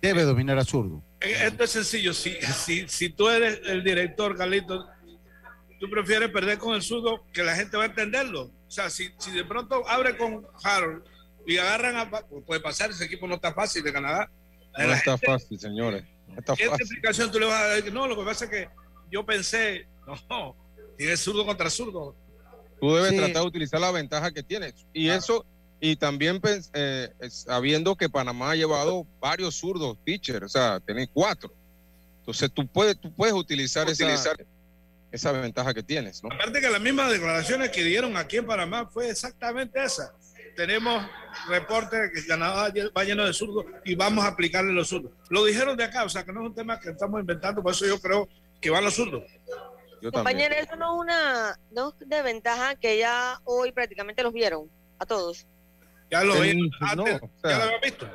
Debe 0.00 0.22
dominar 0.22 0.58
a 0.58 0.64
zurdo. 0.64 1.02
Eh, 1.20 1.34
Esto 1.46 1.64
es 1.64 1.70
sencillo. 1.70 2.14
Si, 2.14 2.36
si, 2.40 2.88
si 2.88 3.10
tú 3.10 3.28
eres 3.28 3.60
el 3.66 3.82
director, 3.82 4.36
Carlitos, 4.36 4.86
tú 5.78 5.88
prefieres 5.90 6.30
perder 6.30 6.58
con 6.58 6.74
el 6.74 6.82
zurdo 6.82 7.24
que 7.32 7.42
la 7.42 7.54
gente 7.54 7.76
va 7.76 7.84
a 7.84 7.86
entenderlo. 7.86 8.42
O 8.66 8.70
sea, 8.70 8.90
si, 8.90 9.10
si 9.18 9.30
de 9.32 9.44
pronto 9.44 9.88
abre 9.88 10.16
con 10.16 10.46
Harold 10.62 11.02
y 11.46 11.56
agarran 11.58 11.96
a. 11.96 12.10
pues 12.10 12.24
Puede 12.46 12.60
pasar, 12.60 12.90
ese 12.90 13.04
equipo 13.04 13.26
no 13.26 13.36
está 13.36 13.52
fácil 13.54 13.82
de 13.82 13.92
Canadá. 13.92 14.30
No 14.76 14.86
La 14.86 14.96
está 14.96 15.12
gente- 15.12 15.26
fácil, 15.26 15.58
señores. 15.58 16.04
No 16.28 16.38
está 16.38 16.54
¿Qué 16.54 16.66
fácil. 16.66 16.82
explicación 16.84 17.30
tú 17.32 17.38
le 17.40 17.46
vas 17.46 17.62
a 17.62 17.66
dar? 17.68 17.92
No, 17.92 18.06
lo 18.06 18.16
que 18.16 18.24
pasa 18.24 18.44
es 18.44 18.50
que 18.50 18.68
yo 19.10 19.24
pensé, 19.24 19.86
no, 20.28 20.54
tiene 20.96 21.16
zurdo 21.16 21.46
contra 21.46 21.70
zurdo. 21.70 22.14
Tú 22.80 22.94
debes 22.94 23.10
Sí. 23.10 23.16
tratar 23.16 23.42
de 23.42 23.48
utilizar 23.48 23.80
la 23.80 23.90
ventaja 23.90 24.30
que 24.30 24.42
tienes. 24.42 24.74
Y 24.92 25.08
eso, 25.08 25.44
y 25.80 25.96
también 25.96 26.40
eh, 26.74 27.08
sabiendo 27.30 27.96
que 27.96 28.08
Panamá 28.08 28.50
ha 28.52 28.56
llevado 28.56 29.06
varios 29.18 29.54
zurdos 29.56 29.96
pitchers, 30.04 30.44
o 30.46 30.48
sea, 30.48 30.78
tenés 30.80 31.08
cuatro. 31.12 31.52
Entonces 32.20 32.50
tú 32.52 32.66
puedes, 32.68 33.00
tú 33.00 33.12
puedes 33.12 33.34
utilizar, 33.34 33.88
Utilizar. 33.88 34.36
esa 34.40 34.48
ventaja 35.10 35.74
que 35.74 35.82
tienes, 35.82 36.22
¿no? 36.22 36.30
Aparte 36.32 36.60
que 36.60 36.68
las 36.68 36.80
mismas 36.80 37.10
declaraciones 37.10 37.70
que 37.70 37.82
dieron 37.82 38.16
aquí 38.16 38.36
en 38.36 38.46
Panamá 38.46 38.86
fue 38.86 39.10
exactamente 39.10 39.82
esa. 39.82 40.12
Tenemos 40.56 41.06
reportes 41.48 42.00
de 42.00 42.10
que 42.12 42.26
Canadá 42.26 42.72
va 42.96 43.04
lleno 43.04 43.24
de 43.24 43.32
zurdos 43.32 43.64
y 43.84 43.94
vamos 43.94 44.24
a 44.24 44.28
aplicarle 44.28 44.72
los 44.72 44.88
zurdos. 44.88 45.12
Lo 45.30 45.44
dijeron 45.44 45.76
de 45.76 45.84
acá, 45.84 46.04
o 46.04 46.08
sea 46.08 46.24
que 46.24 46.32
no 46.32 46.40
es 46.40 46.46
un 46.48 46.54
tema 46.54 46.80
que 46.80 46.90
estamos 46.90 47.20
inventando, 47.20 47.62
por 47.62 47.72
eso 47.72 47.86
yo 47.86 48.00
creo 48.00 48.28
que 48.60 48.70
van 48.70 48.84
los 48.84 48.94
zurdos. 48.94 49.22
Yo 50.02 50.12
Compañera, 50.12 50.56
eso 50.58 50.76
no 50.76 50.94
es 50.94 51.00
una 51.00 51.58
no 51.70 51.88
es 51.90 52.08
de 52.08 52.22
ventaja 52.22 52.74
que 52.74 52.98
ya 52.98 53.40
hoy 53.44 53.72
prácticamente 53.72 54.22
los 54.22 54.32
vieron 54.32 54.70
a 54.98 55.06
todos. 55.06 55.46
Ya 56.10 56.24
lo 56.24 56.40
ven, 56.40 56.58
no, 56.58 56.68
antes, 56.80 57.20
o 57.22 57.30
sea, 57.40 57.50
ya 57.50 57.58
lo 57.58 57.64
habían 57.64 57.80
visto. 57.80 58.10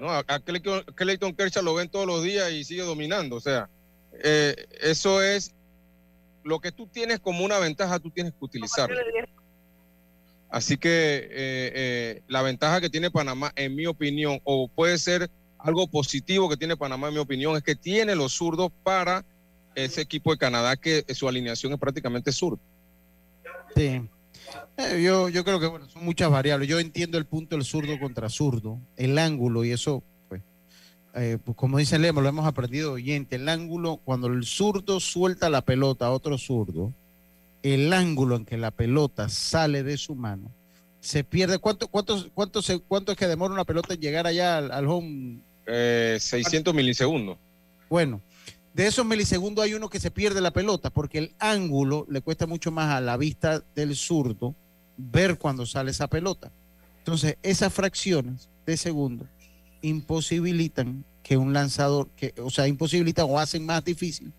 No, 0.00 0.10
a 0.10 0.40
Clayton 0.40 0.84
Clayton 0.94 1.34
Kershaw 1.34 1.62
lo 1.62 1.74
ven 1.74 1.88
todos 1.88 2.06
los 2.06 2.22
días 2.22 2.50
y 2.50 2.64
sigue 2.64 2.82
dominando. 2.82 3.36
O 3.36 3.40
sea, 3.40 3.68
eh, 4.22 4.66
eso 4.80 5.22
es 5.22 5.54
lo 6.44 6.60
que 6.60 6.70
tú 6.70 6.86
tienes 6.86 7.20
como 7.20 7.44
una 7.44 7.58
ventaja, 7.58 7.98
tú 7.98 8.10
tienes 8.10 8.32
que 8.32 8.44
utilizarlo. 8.44 8.96
Así 10.50 10.76
que 10.76 10.88
eh, 10.90 11.72
eh, 11.74 12.22
la 12.28 12.42
ventaja 12.42 12.80
que 12.80 12.90
tiene 12.90 13.10
Panamá, 13.10 13.52
en 13.56 13.74
mi 13.74 13.86
opinión, 13.86 14.38
o 14.44 14.68
puede 14.68 14.98
ser 14.98 15.28
algo 15.58 15.88
positivo 15.88 16.48
que 16.48 16.56
tiene 16.56 16.76
Panamá, 16.76 17.08
en 17.08 17.14
mi 17.14 17.20
opinión, 17.20 17.56
es 17.56 17.62
que 17.62 17.74
tiene 17.74 18.14
los 18.14 18.34
zurdos 18.34 18.70
para 18.84 19.24
ese 19.74 20.02
equipo 20.02 20.30
de 20.30 20.38
Canadá 20.38 20.76
que 20.76 21.04
su 21.12 21.26
alineación 21.26 21.72
es 21.72 21.78
prácticamente 21.80 22.30
zurdo. 22.30 22.60
Sí. 23.74 24.08
Eh, 24.76 25.02
yo, 25.02 25.28
yo 25.28 25.44
creo 25.44 25.58
que 25.58 25.66
bueno, 25.66 25.88
son 25.88 26.04
muchas 26.04 26.30
variables. 26.30 26.68
Yo 26.68 26.78
entiendo 26.78 27.18
el 27.18 27.26
punto 27.26 27.56
del 27.56 27.64
zurdo 27.64 27.98
contra 27.98 28.28
zurdo, 28.28 28.78
el 28.96 29.18
ángulo 29.18 29.64
y 29.64 29.72
eso, 29.72 30.04
eh, 31.14 31.38
pues, 31.42 31.56
como 31.56 31.78
dice 31.78 31.98
Lemo, 31.98 32.20
lo 32.20 32.28
hemos 32.28 32.46
aprendido 32.46 32.92
oyente, 32.92 33.36
el 33.36 33.48
ángulo, 33.48 33.98
cuando 34.04 34.26
el 34.28 34.44
zurdo 34.44 35.00
suelta 35.00 35.48
la 35.50 35.62
pelota 35.62 36.06
a 36.06 36.10
otro 36.10 36.38
zurdo, 36.38 36.92
el 37.62 37.92
ángulo 37.92 38.36
en 38.36 38.44
que 38.44 38.56
la 38.58 38.70
pelota 38.70 39.28
sale 39.28 39.82
de 39.82 39.96
su 39.96 40.14
mano, 40.14 40.50
se 41.00 41.22
pierde. 41.24 41.58
¿Cuánto, 41.58 41.88
cuánto, 41.88 42.26
cuánto, 42.34 42.62
se- 42.62 42.80
cuánto 42.80 43.12
es 43.12 43.18
que 43.18 43.26
demora 43.26 43.54
una 43.54 43.64
pelota 43.64 43.94
en 43.94 44.00
llegar 44.00 44.26
allá 44.26 44.58
al, 44.58 44.72
al 44.72 44.86
home? 44.88 45.38
Eh, 45.66 46.18
600 46.20 46.74
milisegundos. 46.74 47.38
Bueno, 47.88 48.20
de 48.74 48.86
esos 48.86 49.06
milisegundos 49.06 49.64
hay 49.64 49.74
uno 49.74 49.88
que 49.88 50.00
se 50.00 50.10
pierde 50.10 50.40
la 50.40 50.50
pelota 50.52 50.90
porque 50.90 51.18
el 51.18 51.34
ángulo 51.38 52.06
le 52.10 52.20
cuesta 52.22 52.46
mucho 52.46 52.70
más 52.72 52.90
a 52.92 53.00
la 53.00 53.16
vista 53.16 53.62
del 53.74 53.94
zurdo 53.96 54.54
ver 54.96 55.38
cuando 55.38 55.64
sale 55.64 55.90
esa 55.90 56.08
pelota. 56.08 56.50
Entonces, 56.98 57.36
esas 57.42 57.72
fracciones 57.72 58.48
de 58.66 58.76
segundo 58.76 59.26
imposibilitan 59.84 61.04
que 61.22 61.36
un 61.36 61.52
lanzador, 61.52 62.08
que, 62.16 62.34
o 62.42 62.50
sea, 62.50 62.66
imposibilitan 62.68 63.26
o 63.28 63.38
hacen 63.38 63.64
más 63.64 63.84
difícil 63.84 64.32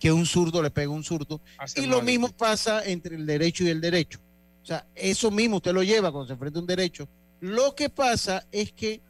que 0.00 0.10
un 0.10 0.26
zurdo 0.26 0.62
le 0.62 0.70
pegue 0.70 0.86
a 0.88 0.90
un 0.90 1.04
zurdo. 1.04 1.40
Y 1.76 1.86
lo 1.86 1.98
mismo 2.02 2.28
pasa 2.36 2.84
entre 2.84 3.14
el 3.16 3.24
derecho 3.26 3.62
y 3.64 3.68
el 3.68 3.80
derecho. 3.80 4.18
O 4.62 4.66
sea, 4.66 4.84
eso 4.94 5.30
mismo 5.30 5.56
usted 5.56 5.72
lo 5.72 5.82
lleva 5.82 6.10
cuando 6.10 6.26
se 6.26 6.32
enfrenta 6.32 6.58
a 6.58 6.62
un 6.62 6.66
derecho. 6.66 7.08
Lo 7.40 7.74
que 7.74 7.88
pasa 7.88 8.44
es 8.50 8.72
que 8.72 9.00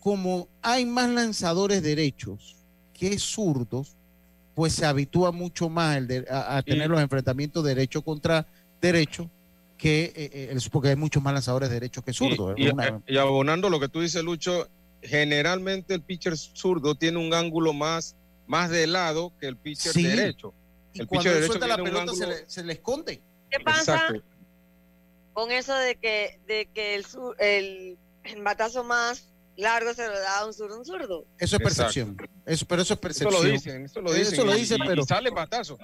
como 0.00 0.48
hay 0.62 0.84
más 0.84 1.08
lanzadores 1.10 1.82
derechos 1.82 2.56
que 2.92 3.18
zurdos, 3.18 3.96
pues 4.54 4.72
se 4.74 4.86
habitúa 4.86 5.32
mucho 5.32 5.68
más 5.68 5.96
el 5.98 6.06
de- 6.06 6.26
a, 6.30 6.56
a 6.58 6.62
tener 6.62 6.88
los 6.90 7.00
enfrentamientos 7.00 7.64
derecho 7.64 8.02
contra 8.02 8.46
derecho 8.80 9.30
que 9.76 10.04
eh, 10.04 10.30
eh, 10.32 10.48
el- 10.52 10.62
porque 10.70 10.88
hay 10.90 10.96
muchos 10.96 11.22
más 11.22 11.32
lanzadores 11.34 11.68
derechos 11.70 12.02
que 12.04 12.12
zurdos. 12.12 12.54
Y, 12.58 12.68
una- 12.72 12.84
y 13.06 13.16
abonando 13.18 13.68
lo 13.68 13.78
que 13.80 13.88
tú 13.88 14.00
dices, 14.00 14.22
Lucho, 14.22 14.68
generalmente 15.02 15.94
el 15.94 16.02
pitcher 16.02 16.36
zurdo 16.36 16.94
tiene 16.94 17.18
un 17.18 17.32
ángulo 17.34 17.72
más, 17.72 18.16
más 18.46 18.70
de 18.70 18.86
lado 18.86 19.32
que 19.40 19.46
el 19.46 19.56
pitcher 19.56 19.92
Sí. 19.92 20.02
derecho. 20.04 20.52
y 20.92 21.00
el 21.02 21.06
cuando 21.08 21.24
pitcher 21.24 21.34
derecho 21.34 21.52
suelta 21.52 21.66
la 21.66 21.82
pelota 21.82 22.14
se 22.14 22.26
le, 22.26 22.48
se 22.48 22.64
le 22.64 22.72
esconde. 22.72 23.20
¿Qué 23.50 23.60
pasa 23.60 23.94
Exacto. 23.96 24.22
con 25.34 25.50
eso 25.52 25.74
de 25.74 25.96
que 25.96 26.40
de 26.46 26.66
que 26.72 26.94
el, 26.94 27.04
sur- 27.04 27.36
el, 27.38 27.98
el 28.24 28.42
batazo 28.42 28.82
más 28.82 29.28
largo 29.56 29.92
se 29.94 30.06
lo 30.06 30.18
da 30.18 30.38
a 30.40 30.46
un 30.46 30.54
zurdo, 30.54 30.78
un 30.78 30.84
zurdo? 30.86 31.26
Eso 31.38 31.56
es 31.56 31.62
percepción. 31.62 32.16
Eso, 32.46 32.64
pero 32.66 32.82
eso 32.82 32.94
es 32.94 32.98
Eso 32.98 33.00
percepción. 33.00 33.34
lo 33.44 33.50
dicen, 33.50 33.84
eso 33.84 34.00
lo 34.00 34.12
dicen. 34.12 34.32
Eso 34.34 34.44
lo 34.44 34.54
dicen, 34.54 34.78
y- 34.82 34.86
pero 34.86 35.02
y 35.02 35.06
sale 35.06 35.30
batazo. 35.30 35.76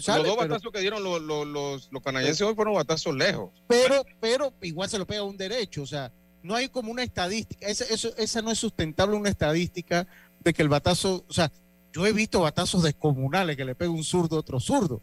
sale, 0.00 0.18
los 0.24 0.26
dos 0.28 0.36
pero- 0.38 0.48
batazos 0.54 0.72
que 0.72 0.80
dieron 0.80 1.04
los, 1.04 1.22
los, 1.22 1.46
los, 1.46 1.88
los 1.92 2.02
canadienses 2.02 2.42
hoy 2.42 2.54
fueron 2.56 2.74
batazos 2.74 3.14
lejos. 3.14 3.50
pero, 3.68 4.04
pero 4.20 4.52
igual 4.62 4.88
se 4.90 4.98
lo 4.98 5.06
pega 5.06 5.20
a 5.20 5.24
un 5.24 5.36
derecho, 5.36 5.82
o 5.82 5.86
sea, 5.86 6.12
no 6.48 6.54
hay 6.54 6.70
como 6.70 6.90
una 6.90 7.02
estadística, 7.02 7.66
esa, 7.66 7.84
eso, 7.84 8.10
esa 8.16 8.40
no 8.40 8.50
es 8.50 8.58
sustentable 8.58 9.16
una 9.16 9.28
estadística 9.28 10.06
de 10.40 10.54
que 10.54 10.62
el 10.62 10.70
batazo, 10.70 11.26
o 11.28 11.32
sea, 11.32 11.52
yo 11.92 12.06
he 12.06 12.12
visto 12.14 12.40
batazos 12.40 12.82
descomunales 12.82 13.54
que 13.54 13.66
le 13.66 13.74
pega 13.74 13.90
un 13.90 14.02
zurdo 14.02 14.36
a 14.36 14.40
otro 14.40 14.58
zurdo, 14.58 15.02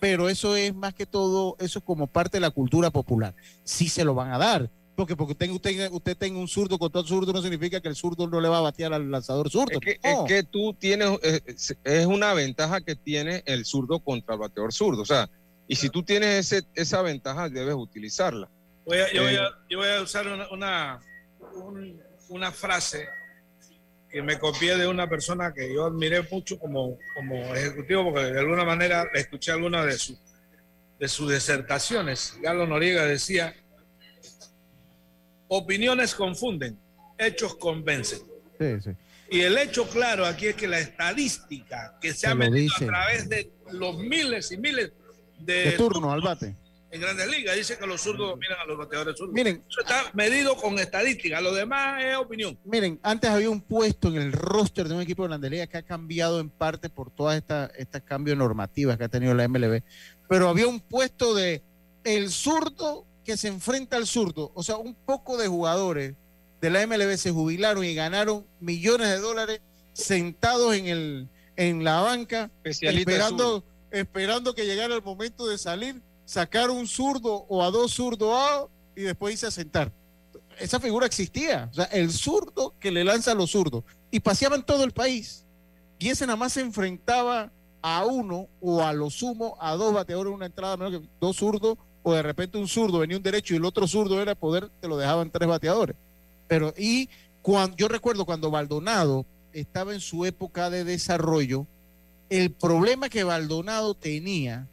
pero 0.00 0.30
eso 0.30 0.56
es 0.56 0.74
más 0.74 0.94
que 0.94 1.04
todo, 1.04 1.56
eso 1.58 1.80
es 1.80 1.84
como 1.84 2.06
parte 2.06 2.38
de 2.38 2.40
la 2.40 2.50
cultura 2.50 2.90
popular, 2.90 3.34
sí 3.62 3.90
se 3.90 4.04
lo 4.04 4.14
van 4.14 4.32
a 4.32 4.38
dar, 4.38 4.70
porque 4.96 5.16
porque 5.16 5.34
tenga, 5.34 5.54
usted, 5.54 5.92
usted 5.92 6.16
tenga 6.16 6.38
un 6.38 6.48
zurdo 6.48 6.78
contra 6.78 7.00
otro 7.00 7.14
zurdo 7.14 7.32
no 7.34 7.42
significa 7.42 7.82
que 7.82 7.88
el 7.88 7.96
zurdo 7.96 8.26
no 8.26 8.40
le 8.40 8.48
va 8.48 8.58
a 8.58 8.62
batear 8.62 8.94
al 8.94 9.10
lanzador 9.10 9.50
zurdo. 9.50 9.78
Es 9.80 9.80
que, 9.80 9.98
no. 10.02 10.26
es 10.26 10.32
que 10.32 10.42
tú 10.42 10.74
tienes, 10.74 11.18
es, 11.22 11.76
es 11.84 12.06
una 12.06 12.32
ventaja 12.34 12.80
que 12.80 12.96
tiene 12.96 13.42
el 13.46 13.66
zurdo 13.66 14.00
contra 14.00 14.34
el 14.34 14.40
bateador 14.40 14.72
zurdo. 14.74 15.00
O 15.00 15.06
sea, 15.06 15.30
y 15.68 15.76
si 15.76 15.88
tú 15.88 16.02
tienes 16.02 16.52
ese, 16.52 16.66
esa 16.74 17.00
ventaja, 17.00 17.48
debes 17.48 17.76
utilizarla. 17.76 18.50
Voy 18.90 18.98
a- 18.98 19.12
yo, 19.12 19.22
voy 19.22 19.34
Eh, 19.34 19.38
a, 19.38 19.50
yo 19.68 19.78
voy 19.78 19.88
a 19.88 20.02
usar 20.02 20.26
una, 20.26 20.48
una, 20.50 21.00
un- 21.54 22.02
una 22.28 22.50
frase 22.50 23.06
que 24.10 24.20
me 24.20 24.36
copié 24.36 24.76
de 24.76 24.88
una 24.88 25.08
persona 25.08 25.52
que 25.54 25.72
yo 25.72 25.86
admiré 25.86 26.22
mucho 26.28 26.58
como, 26.58 26.98
como 27.14 27.36
ejecutivo, 27.54 28.04
porque 28.12 28.32
de 28.32 28.40
alguna 28.40 28.64
manera 28.64 29.06
escuché 29.14 29.52
alguna 29.52 29.84
de 29.84 29.92
sus 29.96 30.18
de 30.98 31.08
sus 31.08 31.30
disertaciones, 31.32 32.36
Galo 32.42 32.66
Noriega 32.66 33.06
decía, 33.06 33.54
opiniones 35.48 36.14
confunden, 36.14 36.78
hechos 37.16 37.54
convencen. 37.56 38.18
Sí, 38.58 38.80
sí. 38.82 38.90
Y 39.30 39.40
el 39.42 39.56
hecho 39.56 39.88
claro 39.88 40.26
aquí 40.26 40.48
es 40.48 40.56
que 40.56 40.66
la 40.68 40.78
estadística 40.80 41.96
que 42.00 42.12
se 42.12 42.18
Se 42.20 42.26
ha 42.26 42.34
metido 42.34 42.74
a 42.74 42.84
través 42.84 43.28
de 43.28 43.50
los 43.72 43.96
miles 43.98 44.50
y 44.52 44.58
miles 44.58 44.92
de, 45.38 45.54
De 45.70 45.72
turno 45.72 46.12
al 46.12 46.20
bate. 46.20 46.54
En 46.92 47.00
grandes 47.00 47.28
ligas 47.28 47.56
dice 47.56 47.78
que 47.78 47.86
los 47.86 48.00
zurdos 48.00 48.30
dominan 48.30 48.58
a 48.58 48.66
los 48.66 48.76
bateadores 48.76 49.16
zurdos. 49.16 49.34
Miren. 49.34 49.62
Eso 49.68 49.80
está 49.80 50.10
medido 50.12 50.56
con 50.56 50.78
estadística, 50.78 51.40
lo 51.40 51.54
demás 51.54 52.02
es 52.04 52.16
opinión. 52.16 52.58
Miren, 52.64 52.98
antes 53.02 53.30
había 53.30 53.48
un 53.48 53.60
puesto 53.60 54.08
en 54.08 54.16
el 54.16 54.32
roster 54.32 54.88
de 54.88 54.94
un 54.94 55.00
equipo 55.00 55.22
de 55.22 55.28
Grandes 55.28 55.50
Ligas 55.50 55.68
que 55.68 55.78
ha 55.78 55.82
cambiado 55.82 56.40
en 56.40 56.50
parte 56.50 56.88
por 56.88 57.10
todas 57.10 57.36
estas 57.36 57.70
estas 57.76 58.02
cambios 58.02 58.36
normativas 58.36 58.98
que 58.98 59.04
ha 59.04 59.08
tenido 59.08 59.34
la 59.34 59.46
MLB, 59.46 59.82
pero 60.28 60.48
había 60.48 60.66
un 60.66 60.80
puesto 60.80 61.34
de 61.34 61.62
el 62.04 62.30
zurdo 62.30 63.06
que 63.24 63.36
se 63.36 63.48
enfrenta 63.48 63.96
al 63.96 64.06
zurdo, 64.06 64.50
o 64.54 64.62
sea, 64.62 64.76
un 64.76 64.94
poco 64.94 65.36
de 65.36 65.46
jugadores 65.46 66.14
de 66.60 66.70
la 66.70 66.86
MLB 66.86 67.16
se 67.16 67.30
jubilaron 67.30 67.84
y 67.84 67.94
ganaron 67.94 68.46
millones 68.58 69.08
de 69.08 69.18
dólares 69.18 69.60
sentados 69.92 70.74
en 70.74 70.86
el 70.86 71.28
en 71.56 71.84
la 71.84 72.00
banca 72.00 72.50
esperando 72.64 73.64
esperando 73.90 74.54
que 74.54 74.66
llegara 74.66 74.94
el 74.94 75.02
momento 75.02 75.46
de 75.46 75.58
salir, 75.58 76.00
sacar 76.30 76.70
un 76.70 76.86
zurdo 76.86 77.46
o 77.48 77.62
a 77.62 77.70
dos 77.70 77.92
zurdos 77.92 78.68
y 78.94 79.02
después 79.02 79.34
irse 79.34 79.46
a 79.46 79.50
sentar 79.50 79.92
esa 80.60 80.78
figura 80.78 81.06
existía. 81.06 81.68
O 81.70 81.74
sea, 81.74 81.84
el 81.86 82.12
zurdo 82.12 82.74
que 82.78 82.90
le 82.90 83.02
lanza 83.02 83.32
a 83.32 83.34
los 83.34 83.50
zurdos. 83.50 83.82
Y 84.10 84.20
paseaban 84.20 84.64
todo 84.64 84.84
el 84.84 84.92
país. 84.92 85.46
Y 85.98 86.08
ese 86.08 86.26
nada 86.26 86.36
más 86.36 86.52
se 86.52 86.60
enfrentaba 86.60 87.50
a 87.82 88.04
uno 88.04 88.48
o 88.60 88.82
a 88.82 88.92
lo 88.92 89.10
sumo 89.10 89.56
a 89.60 89.74
dos 89.74 89.94
bateadores 89.94 90.30
en 90.30 90.36
una 90.36 90.46
entrada, 90.46 90.76
menos 90.76 91.00
que 91.00 91.08
dos 91.18 91.36
zurdos, 91.36 91.78
o 92.02 92.12
de 92.12 92.22
repente 92.22 92.58
un 92.58 92.68
zurdo 92.68 92.98
venía 92.98 93.16
un 93.16 93.22
derecho 93.22 93.54
y 93.54 93.56
el 93.56 93.64
otro 93.64 93.88
zurdo 93.88 94.20
era 94.20 94.34
poder, 94.34 94.70
te 94.80 94.88
lo 94.88 94.98
dejaban 94.98 95.30
tres 95.30 95.48
bateadores. 95.48 95.96
Pero, 96.46 96.74
y 96.76 97.08
cuando, 97.42 97.76
yo 97.76 97.88
recuerdo 97.88 98.26
cuando 98.26 98.50
Baldonado 98.50 99.24
estaba 99.52 99.94
en 99.94 100.00
su 100.00 100.26
época 100.26 100.68
de 100.68 100.84
desarrollo, 100.84 101.66
el 102.28 102.50
problema 102.52 103.08
que 103.08 103.24
Baldonado 103.24 103.94
tenía, 103.94 104.68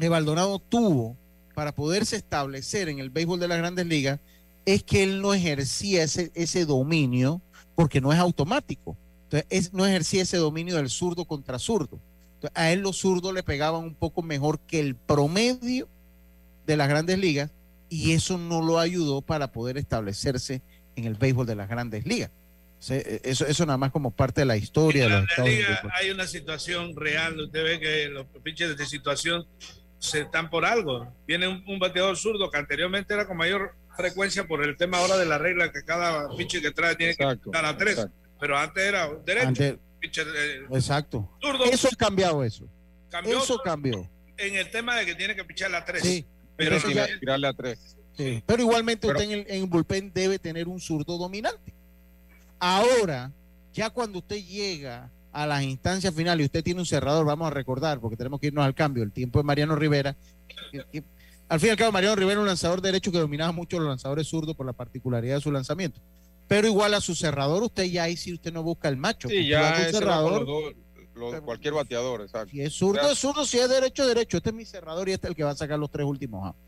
que 0.00 0.08
Baldonado 0.08 0.58
tuvo 0.58 1.16
para 1.54 1.72
poderse 1.72 2.16
establecer 2.16 2.88
en 2.88 2.98
el 2.98 3.10
béisbol 3.10 3.38
de 3.40 3.48
las 3.48 3.58
grandes 3.58 3.86
ligas, 3.86 4.18
es 4.64 4.82
que 4.82 5.02
él 5.02 5.20
no 5.20 5.34
ejercía 5.34 6.02
ese, 6.02 6.30
ese 6.34 6.64
dominio 6.64 7.40
porque 7.74 8.00
no 8.00 8.12
es 8.12 8.18
automático. 8.18 8.96
Entonces, 9.24 9.46
es- 9.50 9.72
no 9.72 9.86
ejercía 9.86 10.22
ese 10.22 10.36
dominio 10.38 10.76
del 10.76 10.90
zurdo 10.90 11.24
contra 11.24 11.58
zurdo. 11.58 11.98
Entonces, 12.34 12.50
a 12.54 12.70
él 12.72 12.80
los 12.80 12.96
zurdos 12.98 13.32
le 13.34 13.42
pegaban 13.42 13.82
un 13.84 13.94
poco 13.94 14.22
mejor 14.22 14.58
que 14.60 14.80
el 14.80 14.94
promedio 14.96 15.88
de 16.66 16.76
las 16.76 16.88
grandes 16.88 17.18
ligas 17.18 17.50
y 17.88 18.12
eso 18.12 18.38
no 18.38 18.62
lo 18.62 18.78
ayudó 18.78 19.20
para 19.22 19.50
poder 19.52 19.76
establecerse 19.76 20.62
en 20.96 21.04
el 21.04 21.14
béisbol 21.14 21.46
de 21.46 21.56
las 21.56 21.68
grandes 21.68 22.06
ligas. 22.06 22.30
E- 22.88 23.20
Eso, 23.24 23.44
eso 23.46 23.66
nada 23.66 23.76
más 23.76 23.92
como 23.92 24.10
parte 24.10 24.40
de 24.42 24.44
la 24.46 24.56
historia 24.56 25.04
de 25.04 25.10
los 25.10 25.18
En 25.20 25.24
la 25.24 25.30
Estados 25.30 25.50
liga 25.50 25.68
Unidos. 25.82 25.92
hay 26.00 26.10
una 26.10 26.26
situación 26.26 26.96
real. 26.96 27.38
Usted 27.40 27.62
ve 27.62 27.80
que 27.80 28.08
los 28.08 28.26
pitchers 28.42 28.76
de 28.78 28.86
situación 28.86 29.46
se 30.00 30.22
están 30.22 30.50
por 30.50 30.64
algo. 30.64 31.14
Viene 31.28 31.46
un, 31.46 31.62
un 31.68 31.78
bateador 31.78 32.16
zurdo 32.16 32.50
que 32.50 32.58
anteriormente 32.58 33.14
era 33.14 33.26
con 33.28 33.36
mayor 33.36 33.74
frecuencia 33.96 34.46
por 34.48 34.64
el 34.64 34.76
tema 34.76 34.98
ahora 34.98 35.16
de 35.16 35.26
la 35.26 35.38
regla 35.38 35.70
que 35.70 35.84
cada 35.84 36.28
pitcher 36.36 36.60
que 36.62 36.72
trae 36.72 36.96
tiene 36.96 37.14
que 37.14 37.24
dar 37.52 37.64
a 37.66 37.76
tres. 37.76 38.04
Pero 38.40 38.58
antes 38.58 38.82
era 38.82 39.08
derecho. 39.24 39.46
Antes- 39.48 39.78
pitcher, 40.00 40.26
eh, 40.34 40.64
Exacto. 40.72 41.30
zurdo. 41.42 41.66
Eso 41.66 41.86
ha 41.92 41.96
cambiado 41.96 42.42
eso. 42.42 42.66
Cambió 43.10 43.38
Eso 43.38 43.58
cambió. 43.62 44.08
en 44.38 44.54
el 44.56 44.70
tema 44.70 44.96
de 44.96 45.04
que 45.04 45.14
tiene 45.14 45.36
que 45.36 45.44
pichar 45.44 45.72
a 45.74 45.84
tres. 45.84 46.02
Sí, 46.02 46.24
pero 46.56 46.76
eso 46.76 46.90
ya- 46.90 47.06
tirarle 47.20 47.46
a 47.46 47.52
tres. 47.52 47.96
Sí, 48.16 48.42
Pero 48.46 48.62
igualmente 48.62 49.06
Pero- 49.06 49.18
usted 49.18 49.30
en 49.32 49.40
el, 49.40 49.46
en 49.50 49.62
el 49.62 49.68
bullpen 49.68 50.10
debe 50.14 50.38
tener 50.38 50.66
un 50.68 50.80
zurdo 50.80 51.18
dominante. 51.18 51.74
Ahora, 52.58 53.30
ya 53.72 53.90
cuando 53.90 54.18
usted 54.18 54.36
llega 54.44 55.10
a 55.32 55.46
las 55.46 55.62
instancias 55.62 56.14
finales 56.14 56.42
y 56.44 56.46
usted 56.46 56.64
tiene 56.64 56.80
un 56.80 56.86
cerrador, 56.86 57.24
vamos 57.26 57.46
a 57.46 57.50
recordar, 57.50 58.00
porque 58.00 58.16
tenemos 58.16 58.40
que 58.40 58.48
irnos 58.48 58.64
al 58.64 58.74
cambio, 58.74 59.02
el 59.02 59.12
tiempo 59.12 59.38
de 59.38 59.44
Mariano 59.44 59.76
Rivera. 59.76 60.16
que- 60.72 60.84
que- 60.92 61.04
al 61.48 61.58
fin 61.60 61.68
y 61.68 61.70
al 61.70 61.76
cabo, 61.76 61.92
Mariano 61.92 62.14
Rivera 62.16 62.32
era 62.32 62.40
un 62.42 62.46
lanzador 62.46 62.80
derecho 62.80 63.10
que 63.12 63.18
dominaba 63.18 63.50
mucho 63.52 63.78
los 63.78 63.88
lanzadores 63.88 64.26
zurdos 64.28 64.54
por 64.56 64.66
la 64.66 64.72
particularidad 64.72 65.36
de 65.36 65.40
su 65.40 65.50
lanzamiento. 65.50 66.00
Pero 66.48 66.66
igual 66.66 66.94
a 66.94 67.00
su 67.00 67.14
cerrador, 67.14 67.62
usted 67.62 67.84
ya 67.84 68.04
ahí 68.04 68.16
si 68.16 68.32
usted 68.34 68.52
no 68.52 68.62
busca 68.62 68.88
el 68.88 68.96
macho. 68.96 69.28
Sí, 69.28 69.46
ya 69.48 69.60
va 69.62 69.76
cerrador, 69.90 70.44
con 70.44 70.46
los 70.46 70.46
dos, 70.64 71.32
los- 71.32 71.40
cualquier 71.42 71.74
bateador, 71.74 72.22
exacto. 72.22 72.50
si 72.50 72.60
es 72.60 72.72
zurdo, 72.72 73.10
es 73.10 73.18
zurdo, 73.18 73.44
si 73.44 73.58
es 73.58 73.68
derecho, 73.68 74.02
es 74.02 74.08
derecho. 74.08 74.36
Este 74.38 74.50
es 74.50 74.54
mi 74.56 74.64
cerrador 74.64 75.08
y 75.08 75.12
este 75.12 75.26
es 75.26 75.30
el 75.30 75.36
que 75.36 75.44
va 75.44 75.50
a 75.50 75.56
sacar 75.56 75.78
los 75.78 75.90
tres 75.90 76.06
últimos 76.06 76.44
outs. 76.46 76.58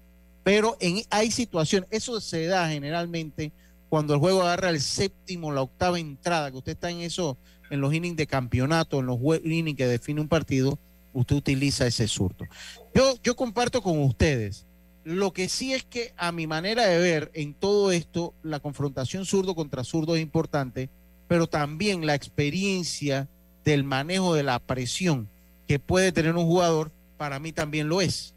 Pero 0.45 0.77
en, 0.81 1.03
hay 1.11 1.31
situaciones, 1.31 1.89
eso 1.93 2.21
se 2.21 2.47
da 2.47 2.69
generalmente 2.69 3.53
cuando 3.93 4.15
el 4.15 4.21
juego 4.21 4.41
agarra 4.41 4.71
el 4.71 4.81
séptimo, 4.81 5.53
la 5.53 5.61
octava 5.61 6.01
entrada, 6.01 6.51
que 6.51 6.57
usted 6.57 6.73
está 6.73 6.91
en 6.91 7.03
eso, 7.03 7.37
en 7.69 7.83
los 7.83 7.93
innings 7.93 8.17
de 8.17 8.27
campeonato, 8.27 9.01
en 9.01 9.05
los 9.05 9.19
innings 9.45 9.77
que 9.77 9.87
define 9.87 10.19
un 10.23 10.29
partido, 10.29 10.79
usted 11.13 11.37
utiliza 11.37 11.87
ese 11.87 12.09
zurdo. 12.09 12.47
Yo, 12.95 13.17
yo 13.23 13.37
comparto 13.37 13.83
con 13.83 13.99
ustedes. 14.03 14.65
Lo 15.05 15.35
que 15.35 15.51
sí 15.51 15.75
es 15.75 15.85
que 15.85 16.15
a 16.17 16.33
mi 16.33 16.47
manera 16.47 16.87
de 16.87 16.97
ver 17.01 17.31
en 17.35 17.53
todo 17.53 17.93
esto, 17.93 18.33
la 18.43 18.61
confrontación 18.61 19.27
zurdo 19.27 19.55
contra 19.55 19.85
zurdo 19.85 20.17
es 20.17 20.23
importante, 20.23 20.89
pero 21.29 21.47
también 21.47 22.07
la 22.07 22.15
experiencia 22.15 23.29
del 23.63 23.85
manejo 23.85 24.35
de 24.35 24.43
la 24.43 24.59
presión 24.59 25.29
que 25.69 25.79
puede 25.79 26.13
tener 26.13 26.35
un 26.35 26.47
jugador, 26.47 26.93
para 27.19 27.39
mí 27.39 27.53
también 27.53 27.91
lo 27.91 28.01
es. 28.01 28.35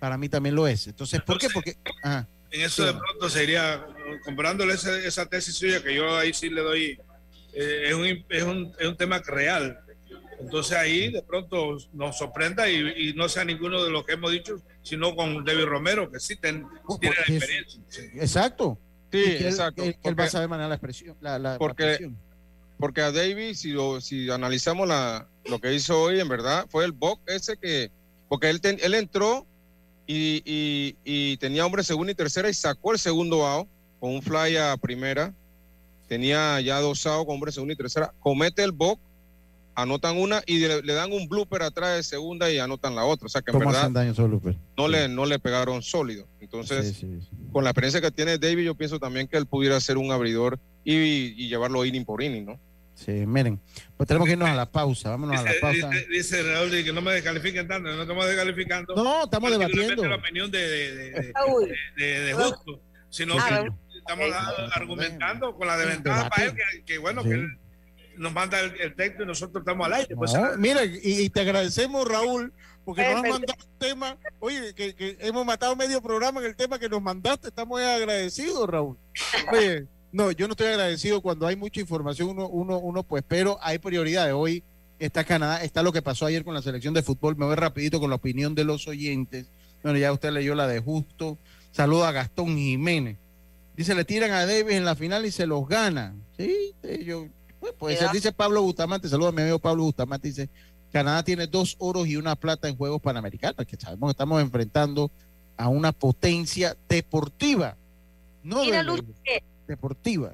Para 0.00 0.18
mí 0.18 0.28
también 0.28 0.54
lo 0.54 0.68
es. 0.68 0.86
Entonces, 0.86 1.22
¿por 1.22 1.38
qué? 1.38 1.48
Porque... 1.48 1.78
ajá. 2.02 2.28
En 2.50 2.62
eso 2.62 2.84
de 2.84 2.94
pronto 2.94 3.28
sería, 3.28 3.86
comparándole 4.24 4.74
esa, 4.74 4.98
esa 4.98 5.26
tesis 5.26 5.54
suya, 5.56 5.82
que 5.82 5.94
yo 5.94 6.16
ahí 6.16 6.32
sí 6.34 6.50
le 6.50 6.60
doy, 6.62 6.98
eh, 7.52 7.84
es, 7.88 7.94
un, 7.94 8.06
es, 8.28 8.42
un, 8.42 8.72
es 8.78 8.86
un 8.88 8.96
tema 8.96 9.18
real. 9.20 9.78
Entonces 10.40 10.76
ahí 10.76 11.10
de 11.12 11.22
pronto 11.22 11.76
nos 11.92 12.16
sorprenda 12.16 12.68
y, 12.70 12.76
y 13.08 13.12
no 13.14 13.28
sea 13.28 13.44
ninguno 13.44 13.82
de 13.82 13.90
los 13.90 14.04
que 14.04 14.12
hemos 14.12 14.30
dicho, 14.30 14.62
sino 14.82 15.16
con 15.16 15.44
David 15.44 15.64
Romero, 15.64 16.10
que 16.10 16.20
sí, 16.20 16.36
ten- 16.36 16.64
sí 16.88 16.96
tiene 17.00 17.16
la 17.16 17.22
porque 17.22 17.36
es- 17.36 17.42
experiencia. 17.42 17.80
sí. 17.88 18.02
Exacto. 18.14 18.78
Sí, 19.10 19.22
él- 19.24 19.46
exacto, 19.46 19.82
él, 19.82 19.94
que 20.00 20.08
él 20.08 20.14
va 20.18 20.24
a 20.24 20.26
porque- 20.26 20.30
saber 20.30 20.48
manejar 20.48 20.68
la 20.68 20.74
expresión. 20.76 21.16
La, 21.20 21.38
la- 21.38 21.58
Porque, 21.58 22.10
porque 22.78 23.00
a 23.00 23.10
Davis, 23.10 23.60
si, 23.60 23.70
lo- 23.72 24.00
si 24.00 24.30
analizamos 24.30 24.86
la, 24.86 25.26
lo 25.46 25.58
que 25.58 25.74
hizo 25.74 26.00
hoy, 26.00 26.20
en 26.20 26.28
verdad, 26.28 26.66
fue 26.70 26.84
el 26.84 26.92
box 26.92 27.20
ese 27.26 27.56
que, 27.56 27.90
porque 28.28 28.48
él, 28.50 28.60
ten- 28.60 28.78
él 28.80 28.94
entró 28.94 29.44
y, 30.06 30.42
y- 30.44 30.96
y 31.04 31.36
tenía 31.38 31.66
hombre 31.66 31.82
segunda 31.82 32.12
y 32.12 32.14
tercera 32.14 32.48
y 32.48 32.54
sacó 32.54 32.92
el 32.92 32.98
segundo 33.00 33.44
out 33.46 33.68
con 34.00 34.10
un 34.14 34.22
fly 34.22 34.56
a 34.56 34.76
primera. 34.76 35.32
Tenía 36.08 36.60
ya 36.60 36.80
dos 36.80 37.06
outs 37.06 37.26
con 37.26 37.34
hombre 37.34 37.52
segunda 37.52 37.74
y 37.74 37.76
tercera. 37.76 38.12
Comete 38.20 38.62
el 38.64 38.72
box, 38.72 39.00
anotan 39.74 40.16
una 40.18 40.42
y 40.46 40.58
le, 40.58 40.82
le 40.82 40.92
dan 40.94 41.12
un 41.12 41.28
blooper 41.28 41.62
atrás 41.62 41.96
de 41.96 42.02
segunda 42.02 42.50
y 42.50 42.58
anotan 42.58 42.94
la 42.96 43.04
otra. 43.04 43.26
O 43.26 43.28
sea 43.28 43.42
que 43.42 43.50
en 43.50 43.58
¿Cómo 43.58 43.66
verdad 43.66 43.82
hacen 43.82 43.92
daño 43.94 44.14
no, 44.76 44.88
le, 44.88 45.08
no 45.08 45.26
le 45.26 45.38
pegaron 45.38 45.82
sólido. 45.82 46.26
Entonces, 46.40 47.04
con 47.52 47.62
la 47.64 47.70
experiencia 47.70 48.00
que 48.00 48.10
tiene 48.10 48.38
David, 48.38 48.64
yo 48.64 48.74
pienso 48.74 48.98
también 48.98 49.28
que 49.28 49.36
él 49.36 49.46
pudiera 49.46 49.78
ser 49.80 49.98
un 49.98 50.10
abridor 50.10 50.58
y, 50.84 50.94
y 50.94 51.48
llevarlo 51.48 51.84
inning 51.84 52.04
por 52.06 52.22
inning, 52.22 52.46
¿no? 52.46 52.58
Sí, 52.94 53.12
miren. 53.12 53.60
Pues 53.96 54.08
tenemos 54.08 54.26
que 54.26 54.32
irnos 54.32 54.48
a 54.48 54.54
la 54.56 54.66
pausa. 54.66 55.10
Vámonos 55.10 55.38
a 55.38 55.44
la 55.44 55.50
Dice, 55.50 55.60
pausa. 55.60 55.90
dice- 55.90 56.06
dice 56.10 56.42
Raúl 56.42 56.70
de 56.72 56.82
que 56.82 56.92
no 56.92 57.00
me 57.02 57.12
descalifiquen 57.12 57.68
tanto, 57.68 57.88
no 57.94 58.02
estamos 58.02 58.26
descalificando. 58.26 58.94
No, 58.96 59.24
estamos 59.24 59.50
debatiendo. 59.52 60.04
la 60.08 60.16
opinión 60.16 60.50
de, 60.50 60.58
de, 60.68 60.94
de, 60.96 61.10
de- 61.10 61.32
Raúl. 61.32 61.68
de- 61.96 62.20
de 62.22 62.32
justo, 62.34 62.80
sino 63.10 63.34
Ah, 63.38 63.44
que 63.48 63.54
Raúl. 63.54 63.72
Estamos 64.08 64.26
Ok. 64.28 64.70
argumentando 64.74 65.54
con 65.56 65.66
la 65.66 65.76
desventaja 65.76 66.28
para 66.28 66.44
él, 66.44 66.54
que, 66.54 66.84
que 66.84 66.98
bueno, 66.98 67.22
que 67.22 67.30
él 67.32 67.48
nos 68.16 68.32
manda 68.32 68.58
el, 68.60 68.72
el 68.80 68.94
texto 68.96 69.22
y 69.22 69.26
nosotros 69.26 69.62
estamos 69.62 69.86
al 69.86 69.92
aire. 69.94 70.16
Pues, 70.16 70.32
No, 70.32 70.56
mira, 70.56 70.84
y, 70.84 70.98
y 71.02 71.30
te 71.30 71.40
agradecemos, 71.40 72.08
Raúl, 72.08 72.52
porque 72.84 73.02
nos 73.02 73.22
has 73.24 73.30
mandado 73.30 73.64
un 73.64 73.78
tema. 73.78 74.18
Oye, 74.40 74.74
que, 74.74 74.94
que 74.94 75.16
hemos 75.20 75.44
matado 75.46 75.76
medio 75.76 76.00
programa 76.02 76.40
en 76.40 76.46
el 76.46 76.56
tema 76.56 76.78
que 76.78 76.88
nos 76.88 77.02
mandaste. 77.02 77.48
Estamos 77.48 77.80
agradecidos, 77.80 78.68
Raúl. 78.68 78.96
Oye, 79.52 79.86
no, 80.10 80.32
yo 80.32 80.48
no 80.48 80.52
estoy 80.52 80.68
agradecido 80.68 81.20
cuando 81.20 81.46
hay 81.46 81.54
mucha 81.54 81.80
información. 81.80 82.30
Uno, 82.30 82.48
uno, 82.48 82.78
uno 82.78 83.02
pues, 83.02 83.22
pero 83.28 83.58
hay 83.60 83.78
prioridades. 83.78 84.32
Hoy 84.34 84.64
está 84.98 85.22
Canadá, 85.22 85.62
está 85.62 85.82
lo 85.82 85.92
que 85.92 86.02
pasó 86.02 86.26
ayer 86.26 86.42
con 86.44 86.54
la 86.54 86.62
selección 86.62 86.94
de 86.94 87.02
fútbol. 87.02 87.36
Me 87.36 87.44
voy 87.46 87.54
rapidito 87.56 88.00
con 88.00 88.10
la 88.10 88.16
opinión 88.16 88.54
de 88.54 88.64
los 88.64 88.88
oyentes. 88.88 89.46
Bueno, 89.82 89.96
ya 89.98 90.10
usted 90.12 90.30
leyó 90.32 90.56
la 90.56 90.66
de 90.66 90.80
Justo. 90.80 91.38
Saludo 91.70 92.04
a 92.04 92.10
Gastón 92.12 92.56
Jiménez. 92.56 93.18
Dice, 93.78 93.94
le 93.94 94.04
tiran 94.04 94.32
a 94.32 94.44
Davis 94.44 94.74
en 94.74 94.84
la 94.84 94.96
final 94.96 95.24
y 95.24 95.30
se 95.30 95.46
los 95.46 95.68
gana. 95.68 96.12
Sí, 96.36 96.74
yo, 97.04 97.28
pues. 97.78 98.00
Dice 98.12 98.32
Pablo 98.32 98.60
Bustamante, 98.60 99.08
saludos 99.08 99.28
a 99.28 99.36
mi 99.36 99.42
amigo 99.42 99.60
Pablo 99.60 99.84
Bustamante, 99.84 100.26
dice, 100.26 100.48
Canadá 100.92 101.22
tiene 101.22 101.46
dos 101.46 101.76
oros 101.78 102.08
y 102.08 102.16
una 102.16 102.34
plata 102.34 102.66
en 102.66 102.76
Juegos 102.76 103.00
Panamericanos, 103.00 103.64
que 103.64 103.76
sabemos 103.76 104.08
que 104.08 104.10
estamos 104.10 104.42
enfrentando 104.42 105.12
a 105.56 105.68
una 105.68 105.92
potencia 105.92 106.76
deportiva, 106.88 107.76
no 108.42 108.64
de 108.64 108.82
Luz, 108.82 109.00
que, 109.24 109.44
deportiva. 109.68 110.32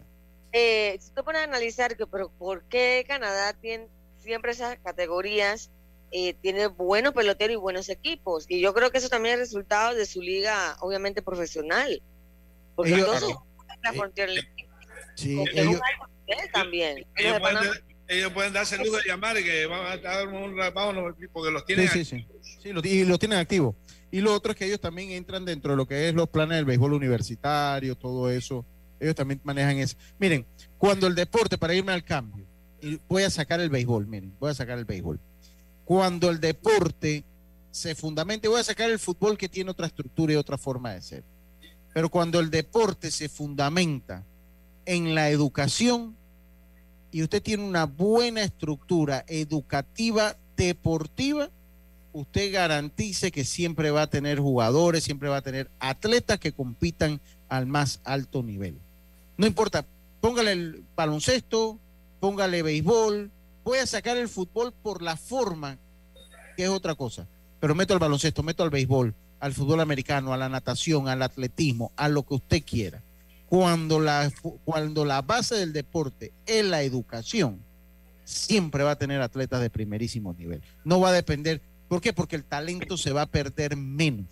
eh, 0.51 0.97
si 0.99 1.11
tú 1.11 1.23
pones 1.23 1.43
a 1.43 1.45
analizar 1.45 1.99
que, 1.99 2.07
pero 2.07 2.31
¿por 2.31 2.63
qué 2.63 3.05
Canadá 3.07 3.53
tiene 3.53 3.89
siempre 4.21 4.53
esas 4.53 4.79
categorías 4.79 5.69
eh, 6.13 6.33
tiene 6.41 6.69
buenos 6.69 7.13
peloteros 7.13 7.53
y 7.53 7.57
buenos 7.57 7.91
equipos. 7.91 8.47
Y 8.49 8.61
yo 8.61 8.73
creo 8.73 8.91
que 8.91 8.99
eso 8.99 9.11
también 9.11 9.35
es 9.35 9.41
resultado 9.41 9.95
de 9.95 10.07
su 10.07 10.23
liga, 10.23 10.79
obviamente 10.81 11.21
profesional. 11.21 12.01
Porque 12.75 12.95
Ellos- 12.95 13.09
entonces, 13.15 13.37
la 13.83 13.93
Frontier 13.93 14.31
League, 14.31 14.49
Sí, 15.15 15.41
es 15.41 15.51
ellos- 15.53 15.81
nivel 16.27 16.51
también. 16.53 16.99
Los 16.99 17.07
Ellos 17.17 17.35
de 17.35 17.41
pueden, 17.41 17.71
ellos 18.09 18.33
pueden 18.33 18.53
darse 18.53 18.79
lujo 18.79 18.97
de 18.97 19.03
llamar 19.07 19.39
y 19.39 19.45
que 19.45 19.67
van 19.67 19.87
a 19.87 19.97
dar 19.99 20.29
un 20.29 20.57
vámonos, 20.75 21.15
porque 21.33 21.51
los 21.51 21.65
tienen 21.65 21.89
Sí, 21.89 22.05
sí, 22.05 22.27
sí. 22.43 22.59
Sí, 22.63 22.73
lo, 22.73 22.81
y 22.85 23.05
lo 23.05 23.19
tienen 23.19 23.39
activo. 23.39 23.77
Y 24.11 24.21
lo 24.21 24.33
otro 24.33 24.53
es 24.53 24.59
que 24.59 24.67
ellos 24.67 24.81
también 24.81 25.11
entran 25.11 25.45
dentro 25.45 25.73
de 25.73 25.77
lo 25.77 25.87
que 25.87 26.09
es 26.09 26.15
los 26.15 26.29
planes 26.29 26.57
del 26.57 26.65
béisbol 26.65 26.93
universitario, 26.93 27.97
todo 27.97 28.31
eso. 28.31 28.65
Ellos 29.01 29.15
también 29.15 29.41
manejan 29.45 29.77
eso. 29.79 29.97
Miren, 30.19 30.47
cuando 30.79 31.07
el 31.07 31.15
deporte, 31.15 31.59
para 31.59 31.75
irme 31.75 31.93
al 31.93 32.05
cambio, 32.05 32.47
y 32.81 32.99
voy 33.09 33.23
a 33.25 33.31
sacar 33.31 33.61
el 33.61 33.71
béisbol, 33.71 34.07
miren, 34.07 34.35
voy 34.39 34.51
a 34.51 34.55
sacar 34.55 34.79
el 34.79 34.85
béisbol. 34.85 35.19
Cuando 35.85 36.31
el 36.31 36.41
deporte 36.41 37.25
se 37.71 37.95
fundamenta, 37.95 38.49
voy 38.49 38.61
a 38.61 38.65
sacar 38.65 38.89
el 38.91 38.99
fútbol 38.99 39.37
que 39.37 39.49
tiene 39.49 39.71
otra 39.71 39.87
estructura 39.87 40.33
y 40.33 40.37
otra 40.37 40.57
forma 40.57 40.93
de 40.95 41.03
ser. 41.03 41.25
Pero 41.95 42.11
cuando 42.11 42.41
el 42.41 42.51
deporte 42.51 43.11
se 43.11 43.31
fundamenta 43.31 44.25
en 44.85 45.15
la 45.15 45.31
educación 45.31 46.17
y 47.11 47.23
usted 47.23 47.41
tiene 47.41 47.63
una 47.63 47.87
buena 47.87 48.43
estructura 48.43 49.25
educativa 49.29 50.37
deportiva, 50.57 51.49
usted 52.13 52.53
garantice 52.53 53.31
que 53.31 53.45
siempre 53.45 53.93
va 53.93 54.03
a 54.03 54.11
tener 54.11 54.41
jugadores, 54.41 55.05
siempre 55.05 55.29
va 55.29 55.39
a 55.39 55.43
tener 55.43 55.71
atletas 55.79 56.41
que 56.41 56.53
compitan 56.53 57.21
al 57.49 57.67
más 57.67 58.01
alto 58.03 58.43
nivel. 58.43 58.77
No 59.37 59.47
importa, 59.47 59.87
póngale 60.21 60.53
el 60.53 60.85
baloncesto, 60.97 61.79
póngale 62.19 62.63
béisbol, 62.63 63.31
voy 63.63 63.79
a 63.79 63.87
sacar 63.87 64.17
el 64.17 64.29
fútbol 64.29 64.73
por 64.73 65.01
la 65.01 65.17
forma, 65.17 65.79
que 66.57 66.65
es 66.65 66.71
otra 66.71 66.97
cosa, 66.97 67.29
pero 67.61 67.77
meto 67.77 67.95
al 67.95 68.01
baloncesto, 68.01 68.43
meto 68.43 68.65
al 68.65 68.71
béisbol, 68.71 69.15
al 69.41 69.53
fútbol 69.53 69.81
americano, 69.81 70.33
a 70.33 70.37
la 70.37 70.49
natación, 70.49 71.09
al 71.09 71.23
atletismo, 71.23 71.93
a 71.97 72.09
lo 72.09 72.23
que 72.23 72.35
usted 72.35 72.63
quiera. 72.65 73.03
Cuando 73.47 74.01
la, 74.01 74.33
cuando 74.65 75.05
la 75.05 75.23
base 75.23 75.55
del 75.55 75.73
deporte 75.73 76.33
es 76.47 76.65
la 76.65 76.83
educación, 76.83 77.61
siempre 78.25 78.83
va 78.85 78.93
a 78.93 78.99
tener 78.99 79.21
atletas 79.21 79.61
de 79.61 79.71
primerísimo 79.71 80.33
nivel. 80.35 80.63
No 80.85 81.01
va 81.01 81.11
a 81.11 81.13
depender. 81.13 81.61
¿Por 81.89 82.01
qué? 82.01 82.13
Porque 82.13 82.37
el 82.37 82.45
talento 82.45 82.97
se 82.97 83.13
va 83.13 83.23
a 83.23 83.27
perder 83.27 83.77
menos. 83.77 84.27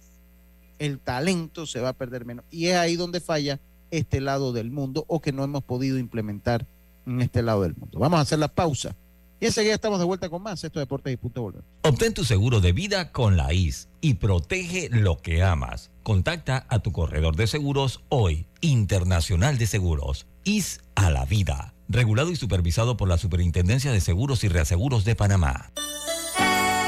El 0.78 0.98
talento 0.98 1.66
se 1.66 1.80
va 1.80 1.90
a 1.90 1.92
perder 1.92 2.24
menos. 2.24 2.44
Y 2.50 2.68
es 2.68 2.76
ahí 2.76 2.96
donde 2.96 3.20
falla 3.20 3.60
este 3.90 4.20
lado 4.20 4.52
del 4.52 4.70
mundo 4.70 5.04
o 5.06 5.20
que 5.20 5.32
no 5.32 5.44
hemos 5.44 5.62
podido 5.62 5.98
implementar 5.98 6.66
en 7.06 7.20
este 7.20 7.42
lado 7.42 7.62
del 7.62 7.76
mundo. 7.76 7.98
Vamos 7.98 8.18
a 8.18 8.22
hacer 8.22 8.38
la 8.38 8.48
pausa. 8.48 8.96
Y 9.42 9.46
enseguida 9.46 9.74
estamos 9.74 9.98
de 9.98 10.04
vuelta 10.04 10.28
con 10.28 10.40
más. 10.40 10.62
Esto 10.62 10.78
es 10.78 10.84
Deportes 10.84 11.12
y 11.12 11.16
Punto 11.16 11.42
Volver. 11.42 11.64
Obtén 11.82 12.14
tu 12.14 12.24
seguro 12.24 12.60
de 12.60 12.70
vida 12.70 13.10
con 13.10 13.36
la 13.36 13.52
IS 13.52 13.88
y 14.00 14.14
protege 14.14 14.88
lo 14.88 15.16
que 15.16 15.42
amas. 15.42 15.90
Contacta 16.04 16.64
a 16.68 16.78
tu 16.78 16.92
corredor 16.92 17.34
de 17.34 17.48
seguros 17.48 18.04
hoy, 18.08 18.46
Internacional 18.60 19.58
de 19.58 19.66
Seguros, 19.66 20.28
IS 20.44 20.78
a 20.94 21.10
la 21.10 21.24
vida. 21.24 21.74
Regulado 21.88 22.30
y 22.30 22.36
supervisado 22.36 22.96
por 22.96 23.08
la 23.08 23.18
Superintendencia 23.18 23.90
de 23.90 24.00
Seguros 24.00 24.44
y 24.44 24.48
Reaseguros 24.48 25.04
de 25.04 25.16
Panamá. 25.16 25.72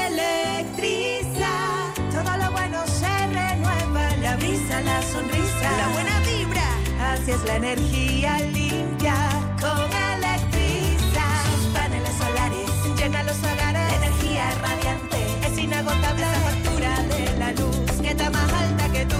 Electriza, 0.07 1.51
todo 2.09 2.37
lo 2.37 2.51
bueno 2.53 2.87
se 2.87 3.27
renueva, 3.27 4.15
la 4.21 4.37
brisa, 4.37 4.79
la 4.79 5.01
sonrisa, 5.01 5.77
la 5.77 5.89
buena 5.89 6.19
vibra, 6.21 7.11
así 7.11 7.31
es 7.31 7.43
la 7.43 7.57
energía 7.57 8.54
inagotable, 16.15 16.21
la 16.21 16.33
factura 16.39 17.03
de 17.03 17.37
la 17.39 17.51
luz 17.53 18.01
que 18.01 18.09
está 18.09 18.29
más 18.29 18.53
alta 18.53 18.91
que 18.91 19.05
tú, 19.05 19.15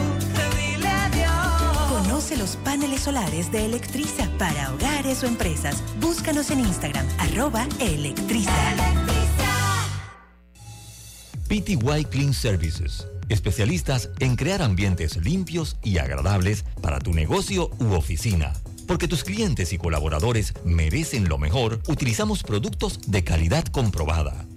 dile 0.58 0.88
adiós. 0.88 2.02
Conoce 2.04 2.38
los 2.38 2.56
paneles 2.58 3.02
solares 3.02 3.52
de 3.52 3.66
Electriza 3.66 4.30
para 4.38 4.74
hogares 4.74 5.24
o 5.24 5.28
empresas. 5.28 5.84
Búscanos 6.00 6.52
en 6.52 6.62
Instagram, 6.62 7.06
arroba 7.20 7.68
Electriza. 7.80 8.52
PTY 11.48 12.06
Clean 12.10 12.34
Services. 12.34 13.08
Especialistas 13.30 14.10
en 14.20 14.36
crear 14.36 14.62
ambientes 14.62 15.18
limpios 15.18 15.78
y 15.84 15.98
agradables 15.98 16.64
para 16.82 17.00
tu 17.00 17.14
negocio 17.14 17.70
u 17.80 17.94
oficina. 17.94 18.54
Porque 18.88 19.08
tus 19.08 19.24
clientes 19.24 19.74
y 19.74 19.78
colaboradores 19.78 20.54
merecen 20.64 21.28
lo 21.28 21.40
mejor, 21.40 21.82
utilizamos 21.88 22.44
productos 22.44 23.00
de 23.08 23.24
calidad 23.24 23.66
comprobada. 23.66 24.46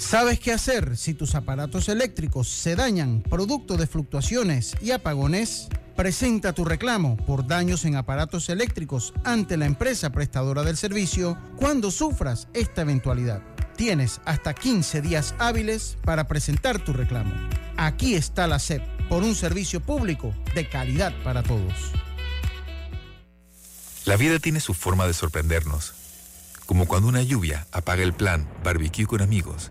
¿Sabes 0.00 0.40
qué 0.40 0.50
hacer 0.52 0.96
si 0.96 1.12
tus 1.12 1.34
aparatos 1.34 1.90
eléctricos 1.90 2.48
se 2.48 2.74
dañan 2.74 3.20
producto 3.20 3.76
de 3.76 3.86
fluctuaciones 3.86 4.74
y 4.80 4.92
apagones? 4.92 5.68
Presenta 5.94 6.54
tu 6.54 6.64
reclamo 6.64 7.18
por 7.18 7.46
daños 7.46 7.84
en 7.84 7.96
aparatos 7.96 8.48
eléctricos 8.48 9.12
ante 9.24 9.58
la 9.58 9.66
empresa 9.66 10.10
prestadora 10.10 10.62
del 10.62 10.78
servicio 10.78 11.38
cuando 11.56 11.90
sufras 11.90 12.48
esta 12.54 12.80
eventualidad. 12.80 13.42
Tienes 13.76 14.22
hasta 14.24 14.54
15 14.54 15.02
días 15.02 15.34
hábiles 15.38 15.98
para 16.02 16.26
presentar 16.26 16.82
tu 16.82 16.94
reclamo. 16.94 17.34
Aquí 17.76 18.14
está 18.14 18.46
la 18.46 18.58
SEP 18.58 18.82
por 19.10 19.22
un 19.22 19.34
servicio 19.34 19.80
público 19.80 20.34
de 20.54 20.66
calidad 20.66 21.12
para 21.22 21.42
todos. 21.42 21.92
La 24.06 24.16
vida 24.16 24.38
tiene 24.38 24.60
su 24.60 24.72
forma 24.72 25.06
de 25.06 25.12
sorprendernos, 25.12 25.92
como 26.64 26.88
cuando 26.88 27.06
una 27.06 27.22
lluvia 27.22 27.66
apaga 27.70 28.02
el 28.02 28.14
plan 28.14 28.48
barbecue 28.64 29.06
con 29.06 29.20
amigos, 29.20 29.70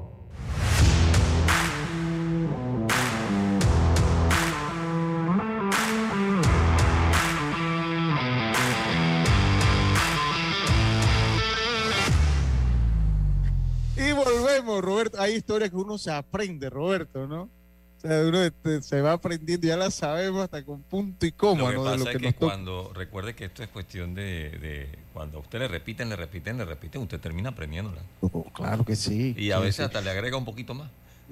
Roberto. 14.79 15.19
Hay 15.19 15.33
historias 15.33 15.69
que 15.71 15.75
uno 15.75 15.97
se 15.97 16.11
aprende, 16.11 16.69
Roberto, 16.69 17.27
¿no? 17.27 17.49
O 17.97 18.01
sea, 18.01 18.21
uno 18.21 18.41
este, 18.43 18.81
se 18.81 18.99
va 19.01 19.11
aprendiendo, 19.13 19.67
ya 19.67 19.77
la 19.77 19.91
sabemos 19.91 20.43
hasta 20.43 20.63
con 20.63 20.81
punto 20.81 21.25
y 21.25 21.31
coma, 21.31 21.63
Lo 21.63 21.69
que 21.69 21.75
¿no? 21.75 21.83
pasa 21.83 21.91
de 21.91 21.97
lo 21.97 22.03
es 22.05 22.09
que 22.15 22.17
que 22.19 22.25
nos 22.25 22.33
toca. 22.35 22.45
cuando, 22.47 22.91
recuerde 22.95 23.35
que 23.35 23.45
esto 23.45 23.61
es 23.61 23.69
cuestión 23.69 24.15
de, 24.15 24.49
de 24.57 24.89
cuando 25.13 25.37
a 25.37 25.41
usted 25.41 25.59
le 25.59 25.67
repiten, 25.67 26.09
le 26.09 26.15
repiten, 26.15 26.57
le 26.57 26.65
repiten, 26.65 27.01
usted 27.01 27.19
termina 27.19 27.49
aprendiéndola. 27.49 28.01
Oh, 28.21 28.43
claro 28.53 28.83
que 28.85 28.95
sí. 28.95 29.35
Y 29.37 29.51
a 29.51 29.57
sí, 29.57 29.61
veces 29.63 29.75
sí. 29.75 29.81
hasta 29.83 30.01
le 30.01 30.09
agrega 30.09 30.35
un 30.37 30.45
poquito 30.45 30.73
más. 30.73 30.89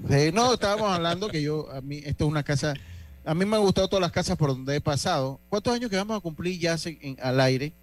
Sí, 0.09 0.31
no, 0.31 0.53
estábamos 0.53 0.89
hablando 0.91 1.27
que 1.29 1.41
yo, 1.41 1.71
a 1.71 1.81
mí, 1.81 2.01
esto 2.05 2.25
es 2.25 2.29
una 2.29 2.43
casa, 2.43 2.73
a 3.25 3.33
mí 3.33 3.45
me 3.45 3.55
han 3.57 3.63
gustado 3.63 3.87
todas 3.87 4.01
las 4.01 4.11
casas 4.11 4.37
por 4.37 4.49
donde 4.49 4.75
he 4.75 4.81
pasado. 4.81 5.39
¿Cuántos 5.49 5.73
años 5.73 5.89
que 5.89 5.95
vamos 5.97 6.15
a 6.17 6.19
cumplir 6.21 6.59
ya 6.59 6.77
se- 6.77 6.99
en- 7.01 7.17
al 7.21 7.39
aire? 7.41 7.73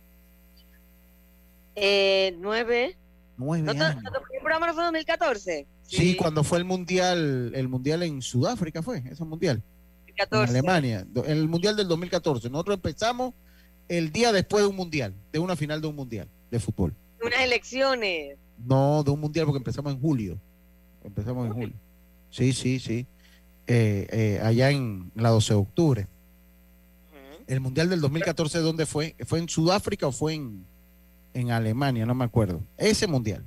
Eh, 1.75 2.37
nueve. 2.39 2.97
Nueve 3.39 3.65
¿No 3.65 3.71
años. 3.73 4.03
no 4.03 4.09
¿El 4.33 4.41
programa 4.41 4.67
no 4.69 4.75
fue 4.75 4.83
en 4.83 4.87
2014? 4.93 5.67
Sí, 5.83 6.17
cuando 6.17 6.43
fue 6.45 6.59
el 6.59 6.65
mundial, 6.65 7.53
el 7.55 7.69
mundial 7.69 8.03
en 8.03 8.23
Sudáfrica 8.23 8.83
fue, 8.83 9.03
ese 9.11 9.25
mundial. 9.25 9.63
En 10.07 10.15
14. 10.15 10.51
Alemania, 10.51 11.07
do- 11.09 11.25
el 11.25 11.49
mundial 11.49 11.77
del 11.77 11.89
2014. 11.89 12.49
Nosotros 12.51 12.77
empezamos 12.77 13.35
el 13.89 14.11
día 14.13 14.33
después 14.33 14.63
de 14.65 14.69
un 14.71 14.77
mundial, 14.77 15.15
de 15.33 15.39
una 15.39 15.55
final 15.57 15.81
de 15.81 15.87
un 15.89 15.95
mundial 15.97 16.29
de 16.51 16.59
fútbol. 16.61 16.95
Unas 17.25 17.41
elecciones. 17.41 18.37
No, 18.65 19.03
de 19.05 19.11
un 19.11 19.21
mundial 19.21 19.45
porque 19.47 19.59
empezamos 19.59 19.93
en 19.93 20.01
julio. 20.01 20.39
Empezamos 21.05 21.47
en 21.47 21.53
julio. 21.53 21.75
Sí, 22.31 22.53
sí, 22.53 22.79
sí. 22.81 23.07
Eh, 23.67 24.07
eh, 24.11 24.41
allá 24.43 24.71
en 24.71 25.11
la 25.15 25.31
12 25.31 25.53
de 25.55 25.59
octubre. 25.61 26.09
El 27.47 27.61
mundial 27.61 27.89
del 27.89 28.01
2014, 28.01 28.59
¿dónde 28.59 28.87
fue? 28.87 29.15
¿Fue 29.25 29.39
en 29.39 29.49
Sudáfrica 29.49 30.09
o 30.09 30.13
fue 30.13 30.35
en, 30.35 30.67
en 31.39 31.51
Alemania? 31.51 32.07
No 32.07 32.15
me 32.15 32.25
acuerdo. 32.25 32.63
Ese 32.77 33.07
mundial. 33.07 33.45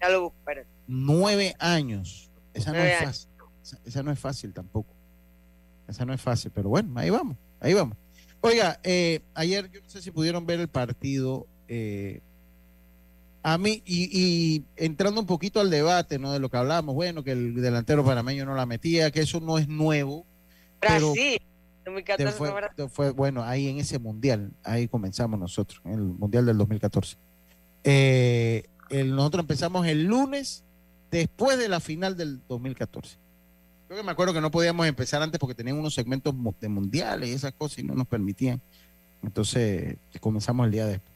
Ya 0.00 0.08
lo 0.08 0.22
busco, 0.22 0.36
espérate. 0.38 0.68
Nueve 0.86 1.54
años. 1.58 2.30
Esa 2.52 2.72
no 2.72 2.78
es 2.78 2.98
fácil. 2.98 3.30
Esa, 3.62 3.78
esa 3.84 4.02
no 4.02 4.12
es 4.12 4.18
fácil 4.18 4.52
tampoco. 4.52 4.94
Esa 5.88 6.04
no 6.04 6.14
es 6.14 6.20
fácil, 6.20 6.50
pero 6.54 6.68
bueno, 6.68 6.98
ahí 6.98 7.10
vamos, 7.10 7.36
ahí 7.60 7.74
vamos. 7.74 7.96
Oiga, 8.40 8.78
eh, 8.82 9.20
ayer 9.34 9.70
yo 9.70 9.80
no 9.80 9.88
sé 9.88 10.00
si 10.02 10.10
pudieron 10.10 10.46
ver 10.46 10.60
el 10.60 10.68
partido. 10.68 11.46
eh, 11.68 12.20
a 13.42 13.58
mí, 13.58 13.82
y, 13.84 14.08
y 14.10 14.64
entrando 14.76 15.20
un 15.20 15.26
poquito 15.26 15.60
al 15.60 15.68
debate, 15.68 16.18
¿no? 16.18 16.32
De 16.32 16.38
lo 16.38 16.48
que 16.48 16.56
hablábamos, 16.56 16.94
bueno, 16.94 17.22
que 17.22 17.32
el 17.32 17.54
delantero 17.54 18.02
panameño 18.02 18.46
no 18.46 18.54
la 18.54 18.64
metía, 18.64 19.10
que 19.10 19.20
eso 19.20 19.38
no 19.40 19.58
es 19.58 19.68
nuevo. 19.68 20.24
Brasil. 20.80 21.40
2014 22.76 22.88
fue, 22.88 23.10
bueno, 23.10 23.42
ahí 23.44 23.68
en 23.68 23.78
ese 23.78 23.98
mundial, 23.98 24.52
ahí 24.62 24.88
comenzamos 24.88 25.38
nosotros, 25.38 25.80
en 25.84 25.92
el 25.92 26.00
mundial 26.02 26.46
del 26.46 26.56
2014. 26.58 27.16
Eh, 27.84 28.64
el- 28.90 29.14
nosotros 29.14 29.42
empezamos 29.42 29.86
el 29.86 30.04
lunes 30.04 30.64
después 31.10 31.58
de 31.58 31.68
la 31.68 31.80
final 31.80 32.16
del 32.16 32.40
2014. 32.48 33.16
Creo 33.86 33.98
que 33.98 34.04
me 34.04 34.12
acuerdo 34.12 34.32
que 34.32 34.40
no 34.40 34.50
podíamos 34.50 34.86
empezar 34.86 35.22
antes 35.22 35.38
porque 35.38 35.54
tenían 35.54 35.78
unos 35.78 35.94
segmentos 35.94 36.34
de 36.60 36.68
mundiales 36.68 37.28
y 37.28 37.32
esas 37.32 37.52
cosas 37.52 37.78
y 37.80 37.82
no 37.84 37.94
nos 37.94 38.06
permitían. 38.06 38.60
Entonces 39.22 39.96
comenzamos 40.20 40.66
el 40.66 40.72
día 40.72 40.86
después. 40.86 41.12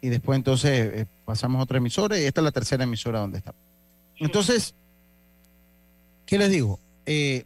Y 0.00 0.08
después 0.08 0.36
entonces 0.36 0.70
eh, 1.02 1.06
pasamos 1.24 1.60
a 1.60 1.62
otra 1.62 1.78
emisora 1.78 2.18
y 2.18 2.24
esta 2.24 2.40
es 2.40 2.44
la 2.44 2.50
tercera 2.50 2.82
emisora 2.84 3.20
donde 3.20 3.38
estamos. 3.38 3.60
Entonces, 4.16 4.74
¿qué 6.26 6.38
les 6.38 6.50
digo? 6.50 6.80
Eh, 7.06 7.44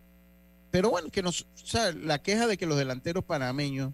pero 0.77 0.91
bueno, 0.91 1.09
que 1.11 1.23
nos, 1.23 1.41
o 1.43 1.47
sea, 1.67 1.91
la 1.93 2.19
queja 2.21 2.47
de 2.47 2.59
que 2.59 2.67
los 2.67 2.77
delanteros 2.77 3.25
panameños 3.25 3.93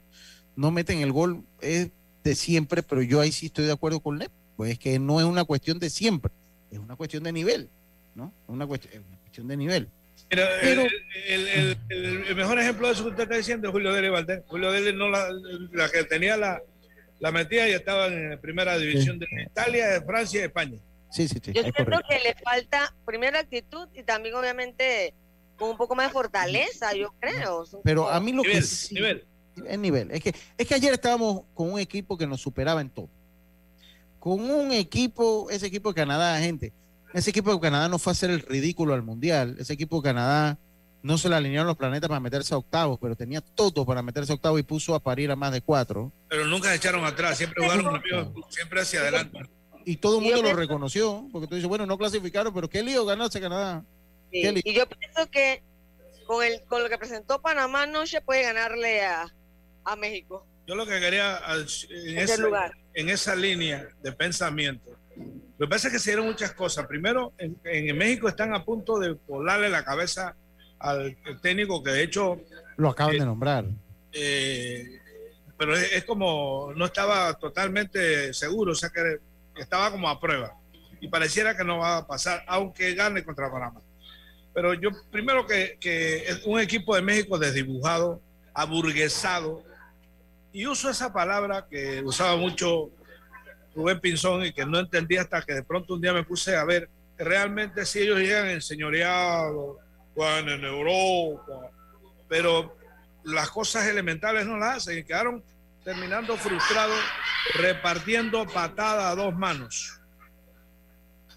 no 0.57 0.73
meten 0.73 0.99
el 0.99 1.13
gol 1.13 1.45
es 1.61 1.91
de 2.25 2.35
siempre, 2.35 2.83
pero 2.83 3.03
yo 3.03 3.21
ahí 3.21 3.31
sí 3.31 3.47
estoy 3.47 3.67
de 3.67 3.73
acuerdo 3.73 4.01
con 4.01 4.19
Lep. 4.19 4.33
Pues 4.57 4.73
es 4.73 4.79
que 4.81 4.99
no 4.99 5.21
es 5.21 5.27
una 5.27 5.45
cuestión 5.45 5.79
de 5.79 5.91
siempre, 5.91 6.33
es 6.73 6.81
una 6.81 6.97
cuestión 6.97 7.23
de 7.23 7.31
nivel, 7.33 7.71
¿no? 8.17 8.33
Es 8.43 8.49
una 8.49 8.67
cuestión, 8.67 8.95
es 8.95 9.01
una 9.09 9.17
cuestión 9.19 9.47
de 9.47 9.57
nivel. 9.57 9.89
Mira, 10.29 10.49
Pero- 10.61 10.83
el, 11.29 11.47
el- 11.49 11.77
el- 11.89 12.25
el 12.27 12.35
mejor 12.35 12.59
ejemplo 12.59 12.89
de 12.89 12.95
eso 12.95 13.05
que 13.05 13.11
usted 13.11 13.23
está 13.23 13.37
diciendo 13.37 13.69
es 13.69 13.73
Julio 13.73 13.93
Dele 13.93 14.11
Valdés. 14.11 14.43
Julio 14.49 14.73
Dele 14.73 14.93
no 14.93 15.09
la, 15.09 15.29
la 15.73 15.89
que 15.89 16.03
tenía 16.03 16.37
la, 16.37 16.61
la 17.21 17.31
metida 17.31 17.69
y 17.69 17.73
estaba 17.75 18.09
en 18.09 18.31
la 18.31 18.41
primera 18.41 18.77
división 18.77 19.21
de 19.21 19.27
Italia, 19.47 19.87
de 19.87 20.01
Francia 20.03 20.39
y 20.39 20.41
de 20.41 20.47
España. 20.49 20.79
Sí, 21.13 21.29
sí, 21.29 21.39
sí. 21.45 21.53
Yo 21.53 21.63
siento 21.63 22.01
que 22.09 22.19
le 22.21 22.35
falta 22.43 22.93
primero 23.07 23.39
actitud 23.39 23.87
y 23.95 24.03
también 24.03 24.35
obviamente 24.35 25.15
con 25.63 25.71
un 25.71 25.77
poco 25.77 25.95
más 25.95 26.09
de 26.09 26.13
fortaleza, 26.13 26.93
yo 26.93 27.15
creo. 27.21 27.65
Son 27.65 27.81
Pero 27.85 28.11
a 28.11 28.19
mí 28.19 28.33
lo 28.33 28.43
que 28.43 28.61
sí, 28.63 28.95
nivel. 28.95 29.25
el 29.65 29.81
nivel. 29.81 30.11
Es 30.11 30.21
que, 30.21 30.35
es 30.59 30.67
que 30.67 30.75
ayer 30.75 30.93
estábamos 30.93 31.43
con 31.55 31.73
un 31.73 31.79
equipo 31.79 32.19
que 32.19 32.27
nos 32.27 32.41
superaba 32.41 32.81
en 32.81 32.91
todo. 32.91 33.09
Con 34.19 34.51
un 34.51 34.73
equipo, 34.73 35.49
ese 35.51 35.67
equipo 35.67 35.91
de 35.91 35.95
Canadá, 35.95 36.39
gente, 36.41 36.73
ese 37.15 37.31
equipo 37.31 37.53
de 37.53 37.61
Canadá 37.61 37.89
no 37.89 38.01
fue 38.01 38.11
a 38.11 38.15
hacer 38.15 38.31
el 38.31 38.41
ridículo 38.41 38.93
al 38.93 39.03
Mundial. 39.03 39.55
Ese 39.59 39.75
equipo 39.75 39.99
de 39.99 40.03
Canadá 40.03 40.59
no 41.01 41.17
se 41.17 41.29
le 41.29 41.37
alinearon 41.37 41.69
los 41.69 41.77
planetas 41.77 42.09
para 42.09 42.21
meterse 42.21 42.55
a 42.55 42.59
octavos, 42.59 42.99
pero 43.01 43.15
tenía 43.15 43.41
todo 43.41 43.87
para 43.87 44.03
meterse 44.03 44.33
a 44.33 44.35
octavos 44.35 44.59
y 44.59 44.65
puso 44.65 44.97
a 44.97 45.01
parir 45.01 45.31
a 45.31 45.37
más 45.37 45.53
de 45.53 45.61
cuatro. 45.61 46.11
Pero 46.29 46.45
nunca 46.47 46.71
se 46.71 46.77
echaron 46.77 47.05
atrás, 47.05 47.39
siempre 47.39 47.63
jugaron 47.63 48.03
siempre 48.49 48.81
hacia 48.81 49.01
adelante. 49.01 49.39
Y 49.85 49.97
todo 49.97 50.19
el 50.19 50.25
mundo 50.25 50.43
lo 50.43 50.55
reconoció, 50.55 51.29
porque 51.33 51.47
tú 51.47 51.55
dices, 51.55 51.69
bueno, 51.69 51.87
no 51.87 51.99
clasificaron, 51.99 52.53
pero 52.53 52.69
qué 52.69 52.83
lío 52.83 53.05
ganarse 53.05 53.41
Canadá. 53.41 53.85
Sí, 54.33 54.61
Y 54.65 54.75
yo 54.75 54.89
pienso 54.89 55.31
que 55.31 55.63
con, 56.27 56.43
el, 56.45 56.63
con 56.65 56.83
lo 56.83 56.89
que 56.89 56.99
presentó 56.99 57.41
Panamá 57.43 57.87
no 57.87 58.07
se 58.07 58.21
puede 58.23 58.43
ganarle 58.43 59.05
a, 59.05 59.27
a 59.85 59.97
México. 59.97 60.47
Yo 60.67 60.75
lo 60.75 60.87
que 60.87 60.99
quería 61.01 61.37
al- 61.37 61.67
en 61.91 62.19
Ese 62.19 62.35
esa, 62.35 62.43
lugar. 62.43 62.73
en 62.95 63.09
esa 63.11 63.37
línea 63.37 63.87
de 64.03 64.13
pensamiento, 64.13 64.97
lo 65.59 65.67
que 65.67 65.71
pasa 65.71 65.89
es 65.89 65.93
que 65.95 65.99
se 66.01 66.11
dieron 66.11 66.27
muchas 66.27 66.53
cosas. 66.55 66.87
Primero, 66.87 67.33
en, 67.39 67.57
en 67.65 67.97
México 67.99 68.29
están 68.29 68.55
a 68.55 68.65
punto 68.65 68.99
de 68.99 69.13
volarle 69.29 69.69
la 69.69 69.85
cabeza 69.85 70.35
al 70.79 71.17
técnico 71.43 71.83
que 71.83 71.91
de 71.91 72.03
hecho 72.05 72.41
Lo 72.77 72.89
acaban 72.91 73.19
de 73.19 73.25
nombrar. 73.27 73.65
eh, 74.13 74.99
pero 75.59 75.77
es, 75.77 75.93
es 75.93 76.05
como 76.05 76.73
no 76.75 76.87
estaba 76.87 77.35
totalmente 77.35 78.33
seguro, 78.35 78.73
o 78.73 78.75
sea 78.75 78.89
que 78.91 79.19
estaba 79.61 79.91
como 79.93 80.09
a 80.09 80.19
prueba 80.19 80.57
y 81.01 81.09
pareciera 81.09 81.57
que 81.57 81.63
no 81.65 81.79
va 81.79 81.99
a 81.99 82.07
pasar, 82.07 82.43
aunque 82.49 82.95
gane 82.95 83.23
contra 83.25 83.51
Panamá. 83.51 83.81
Pero 84.55 84.75
yo, 84.75 84.91
primero 85.11 85.47
que, 85.47 86.27
un 86.45 86.61
equipo 86.61 86.95
de 86.95 87.03
México 87.03 87.39
desdibujado, 87.39 88.21
aburguesado, 88.55 89.63
y 90.53 90.67
uso 90.67 90.91
esa 90.91 91.13
palabra 91.13 91.67
que 91.71 92.03
usaba 92.03 92.37
mucho 92.37 92.91
Rubén 93.75 94.01
Pinzón 94.01 94.45
y 94.45 94.53
que 94.53 94.67
no 94.67 94.79
entendí 94.79 95.17
hasta 95.17 95.41
que 95.41 95.55
de 95.55 95.63
pronto 95.63 95.95
un 95.95 96.03
día 96.03 96.13
me 96.13 96.25
puse 96.25 96.57
a 96.57 96.65
ver 96.65 96.91
realmente 97.17 97.87
si 97.87 98.01
ellos 98.01 98.19
llegan 98.19 98.51
enseñoreados, 98.51 99.79
juegan 100.15 100.51
en 100.51 100.65
Europa, 100.65 101.71
pero 102.29 102.77
las 103.25 103.49
cosas 103.51 103.87
elementales 103.87 104.47
no 104.47 104.59
las 104.59 104.79
hacen 104.79 104.99
y 104.99 105.05
quedaron 105.05 105.43
terminando 105.85 106.37
frustrados 106.37 106.99
repartiendo 107.55 108.47
patada 108.47 109.11
a 109.11 109.15
dos 109.15 109.35
manos. 109.35 110.02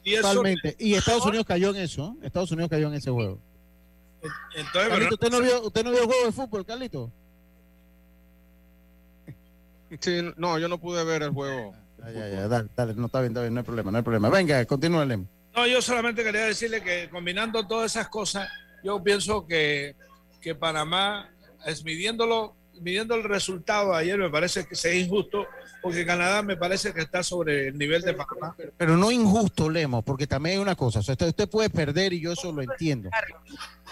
Y 0.06 0.14
eso, 0.14 0.22
Totalmente. 0.22 0.76
Y 0.80 0.94
Estados 0.94 1.26
Unidos 1.26 1.46
cayó 1.46 1.72
en 1.72 1.78
eso. 1.78 2.16
¿eh? 2.22 2.28
Estados 2.28 2.52
Unidos 2.52 2.70
cayó 2.70 2.88
en 2.88 2.94
ese 2.94 3.12
juego. 3.12 3.40
entonces, 4.56 4.72
Carlito, 4.72 4.96
pero- 4.98 5.10
¿usted 5.16 5.30
no 5.32 5.42
vio, 5.42 5.62
usted 5.68 5.84
no 5.84 5.92
vio 5.92 6.00
el 6.02 6.06
juego 6.06 6.26
de 6.26 6.32
fútbol, 6.32 6.66
Carlito? 6.66 7.12
Sí, 10.00 10.22
no, 10.38 10.60
yo 10.60 10.68
no 10.68 10.80
pude 10.80 11.04
ver 11.04 11.24
el 11.24 11.32
juego. 11.32 11.74
Ya, 12.00 12.12
ya, 12.12 12.30
ya, 12.30 12.48
dale, 12.48 12.70
dale, 12.76 12.94
no 12.96 13.06
está 13.08 13.22
bien, 13.22 13.32
está 13.32 13.42
bien, 13.42 13.54
no 13.54 13.60
hay 13.62 13.66
problema, 13.66 13.92
no 13.92 13.98
hay 13.98 14.04
problema. 14.04 14.30
Venga, 14.30 14.64
continúa, 14.66 15.06
Lem. 15.06 15.26
No, 15.56 15.66
yo 15.66 15.82
solamente 15.82 16.24
quería 16.24 16.46
decirle 16.46 16.82
que 16.84 17.10
combinando 17.10 17.66
todas 17.66 17.92
esas 17.92 18.10
cosas, 18.10 18.48
yo 18.84 19.02
pienso 19.02 19.48
que, 19.48 19.96
que 20.42 20.54
Panamá 20.54 21.30
es 21.66 21.84
midiéndolo, 21.84 22.56
midiendo 22.82 23.16
el 23.16 23.24
resultado 23.24 23.94
ayer, 23.94 24.18
me 24.18 24.30
parece 24.30 24.66
que 24.66 24.74
es 24.74 24.86
injusto, 24.86 25.46
porque 25.82 26.06
Canadá 26.06 26.42
me 26.42 26.58
parece 26.58 26.94
que 26.94 27.02
está 27.02 27.24
sobre 27.24 27.70
el 27.70 27.78
nivel 27.78 28.02
de 28.02 28.14
Panamá. 28.14 28.56
Pero 28.78 28.98
no 28.98 29.12
injusto, 29.12 29.70
Lemo, 29.70 30.02
porque 30.02 30.28
también 30.28 30.56
hay 30.58 30.62
una 30.62 30.76
cosa. 30.76 31.00
o 31.00 31.04
sea, 31.04 31.14
usted, 31.14 31.28
usted 31.28 31.50
puede 31.50 31.70
perder 31.70 32.14
y 32.14 32.22
yo 32.22 32.32
eso 32.34 32.52
lo 32.52 32.62
entiendo. 32.62 33.10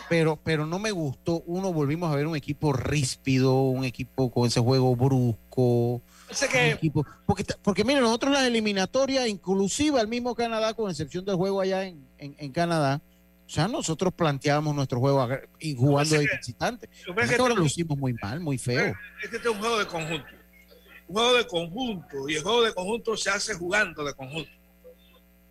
Pero, 0.09 0.37
pero 0.43 0.65
no 0.65 0.79
me 0.79 0.91
gustó. 0.91 1.41
Uno, 1.45 1.71
volvimos 1.71 2.11
a 2.11 2.15
ver 2.15 2.27
un 2.27 2.35
equipo 2.35 2.73
ríspido, 2.73 3.61
un 3.61 3.85
equipo 3.85 4.29
con 4.31 4.47
ese 4.47 4.59
juego 4.59 4.95
brusco. 4.95 6.01
Que 6.51 6.71
equipo- 6.73 7.05
porque, 7.25 7.45
porque 7.61 7.83
miren, 7.83 8.01
nosotros 8.03 8.33
las 8.33 8.43
eliminatorias, 8.43 9.27
inclusive 9.27 9.99
al 9.99 10.07
mismo 10.07 10.33
Canadá, 10.35 10.73
con 10.73 10.89
excepción 10.89 11.23
del 11.25 11.35
juego 11.35 11.61
allá 11.61 11.85
en, 11.85 12.05
en, 12.17 12.35
en 12.39 12.51
Canadá, 12.51 13.01
o 13.45 13.49
sea, 13.49 13.67
nosotros 13.67 14.13
planteábamos 14.13 14.73
nuestro 14.73 14.99
juego 14.99 15.27
y 15.59 15.75
jugando 15.75 16.17
de 16.17 16.27
visitante. 16.37 16.89
lo 17.05 17.43
ahora 17.43 17.63
hicimos 17.63 17.97
muy 17.97 18.13
mal, 18.13 18.39
muy 18.39 18.57
feo. 18.57 18.95
es 19.21 19.29
que 19.29 19.35
este 19.35 19.49
es 19.49 19.53
un 19.53 19.59
juego 19.59 19.79
de 19.79 19.85
conjunto. 19.85 20.27
Un 21.07 21.15
juego 21.15 21.37
de 21.37 21.47
conjunto. 21.47 22.29
Y 22.29 22.35
el 22.35 22.43
juego 22.43 22.63
de 22.63 22.73
conjunto 22.73 23.17
se 23.17 23.29
hace 23.29 23.53
jugando 23.53 24.03
de 24.03 24.13
conjunto. 24.13 24.49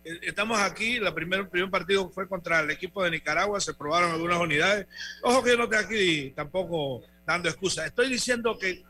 Eh, 0.03 0.19
Estamos 0.23 0.59
aquí, 0.59 0.99
la 0.99 1.13
primer, 1.13 1.41
el 1.41 1.47
primer 1.47 1.69
partido 1.69 2.09
fue 2.09 2.27
contra 2.27 2.61
el 2.61 2.71
equipo 2.71 3.03
de 3.03 3.11
Nicaragua, 3.11 3.61
se 3.61 3.73
probaron 3.73 4.11
algunas 4.11 4.39
unidades. 4.39 4.87
Ojo 5.21 5.43
que 5.43 5.51
yo 5.51 5.57
no 5.57 5.63
estoy 5.65 5.77
aquí 5.79 6.33
tampoco 6.35 7.03
dando 7.25 7.47
excusas. 7.47 7.85
Estoy 7.85 8.09
diciendo 8.09 8.57
que 8.57 8.83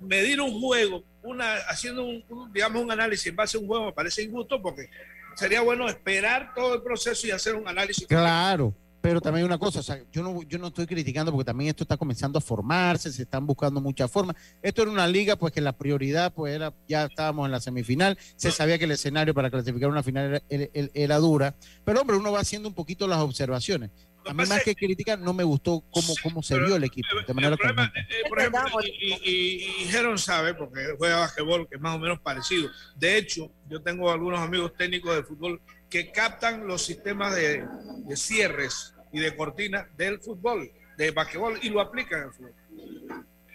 medir 0.00 0.40
un 0.40 0.60
juego, 0.60 1.04
una, 1.22 1.54
haciendo 1.68 2.04
un, 2.04 2.24
un, 2.28 2.52
digamos 2.52 2.82
un 2.82 2.90
análisis 2.90 3.28
en 3.28 3.36
base 3.36 3.56
a 3.56 3.60
un 3.60 3.66
juego 3.66 3.86
me 3.86 3.92
parece 3.92 4.22
injusto 4.22 4.60
porque 4.60 4.90
sería 5.34 5.60
bueno 5.62 5.88
esperar 5.88 6.52
todo 6.54 6.74
el 6.74 6.82
proceso 6.82 7.26
y 7.26 7.30
hacer 7.30 7.54
un 7.54 7.66
análisis. 7.68 8.06
Claro, 8.06 8.74
Pero 9.02 9.20
también 9.22 9.46
una 9.46 9.56
cosa, 9.58 9.80
o 9.80 9.82
sea, 9.82 9.98
yo 10.12 10.22
no, 10.22 10.42
yo 10.42 10.58
no 10.58 10.66
estoy 10.66 10.86
criticando 10.86 11.32
porque 11.32 11.46
también 11.46 11.70
esto 11.70 11.84
está 11.84 11.96
comenzando 11.96 12.38
a 12.38 12.42
formarse, 12.42 13.10
se 13.10 13.22
están 13.22 13.46
buscando 13.46 13.80
muchas 13.80 14.10
formas. 14.10 14.36
Esto 14.60 14.82
era 14.82 14.90
una 14.90 15.06
liga, 15.06 15.36
pues 15.36 15.54
que 15.54 15.62
la 15.62 15.72
prioridad, 15.72 16.34
pues 16.34 16.54
era, 16.54 16.74
ya 16.86 17.06
estábamos 17.06 17.46
en 17.46 17.52
la 17.52 17.60
semifinal, 17.60 18.18
se 18.36 18.50
sabía 18.50 18.78
que 18.78 18.84
el 18.84 18.90
escenario 18.90 19.32
para 19.32 19.50
clasificar 19.50 19.88
una 19.88 20.02
final 20.02 20.42
era, 20.50 20.68
era- 20.74 20.90
era 20.92 21.16
dura, 21.16 21.54
pero 21.82 22.02
hombre, 22.02 22.18
uno 22.18 22.30
va 22.30 22.40
haciendo 22.40 22.68
un 22.68 22.74
poquito 22.74 23.08
las 23.08 23.20
observaciones. 23.20 23.90
A 24.30 24.32
mí 24.32 24.44
más 24.46 24.62
que 24.62 24.76
criticar, 24.76 25.18
no 25.18 25.34
me 25.34 25.42
gustó 25.42 25.82
cómo, 25.90 26.14
cómo 26.22 26.40
se 26.40 26.56
vio 26.56 26.76
el 26.76 26.84
equipo, 26.84 27.08
de 27.26 27.34
manera. 27.34 27.56
Eh, 27.56 28.28
por 28.28 28.38
ejemplo, 28.38 28.62
y, 28.84 29.14
y, 29.24 29.82
y 29.82 29.84
Jeron 29.86 30.18
sabe, 30.18 30.54
porque 30.54 30.94
juega 30.96 31.18
basquetbol, 31.18 31.68
que 31.68 31.74
es 31.74 31.80
más 31.80 31.96
o 31.96 31.98
menos 31.98 32.20
parecido. 32.20 32.70
De 32.94 33.16
hecho, 33.16 33.50
yo 33.68 33.82
tengo 33.82 34.08
algunos 34.08 34.38
amigos 34.38 34.72
técnicos 34.78 35.16
de 35.16 35.24
fútbol 35.24 35.60
que 35.88 36.12
captan 36.12 36.64
los 36.64 36.80
sistemas 36.80 37.34
de, 37.34 37.66
de 38.06 38.16
cierres 38.16 38.94
y 39.12 39.18
de 39.18 39.34
cortinas 39.34 39.86
del 39.96 40.20
fútbol, 40.20 40.70
de 40.96 41.10
basquetbol, 41.10 41.58
y 41.62 41.70
lo 41.70 41.80
aplican 41.80 42.22
al 42.22 42.32
fútbol. 42.32 42.54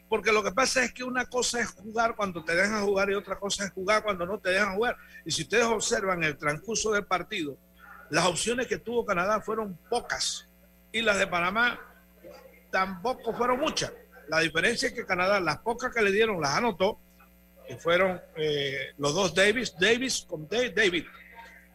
Porque 0.09 0.33
lo 0.33 0.43
que 0.43 0.51
pasa 0.51 0.83
es 0.83 0.91
que 0.91 1.05
una 1.05 1.25
cosa 1.25 1.61
es 1.61 1.69
jugar 1.69 2.17
cuando 2.17 2.43
te 2.43 2.53
dejan 2.53 2.83
jugar 2.83 3.09
y 3.09 3.13
otra 3.13 3.39
cosa 3.39 3.63
es 3.63 3.71
jugar 3.71 4.03
cuando 4.03 4.25
no 4.25 4.39
te 4.39 4.49
dejan 4.49 4.75
jugar. 4.75 4.97
Y 5.25 5.31
si 5.31 5.43
ustedes 5.43 5.63
observan 5.63 6.21
el 6.25 6.37
transcurso 6.37 6.91
del 6.91 7.05
partido, 7.05 7.57
las 8.09 8.25
opciones 8.25 8.67
que 8.67 8.77
tuvo 8.77 9.05
Canadá 9.05 9.39
fueron 9.39 9.79
pocas 9.89 10.44
y 10.95 11.01
las 11.01 11.19
de 11.19 11.27
Panamá 11.27 11.77
tampoco 12.71 13.33
fueron 13.33 13.59
muchas. 13.59 13.91
La 14.29 14.39
diferencia 14.39 14.87
es 14.87 14.93
que 14.93 15.05
Canadá, 15.05 15.41
las 15.41 15.57
pocas 15.57 15.93
que 15.93 16.01
le 16.01 16.09
dieron, 16.09 16.39
las 16.39 16.51
anotó, 16.51 17.01
que 17.67 17.75
fueron 17.75 18.21
eh, 18.37 18.93
los 18.97 19.13
dos 19.13 19.35
Davis, 19.35 19.75
Davis 19.77 20.25
con 20.25 20.47
David. 20.47 21.03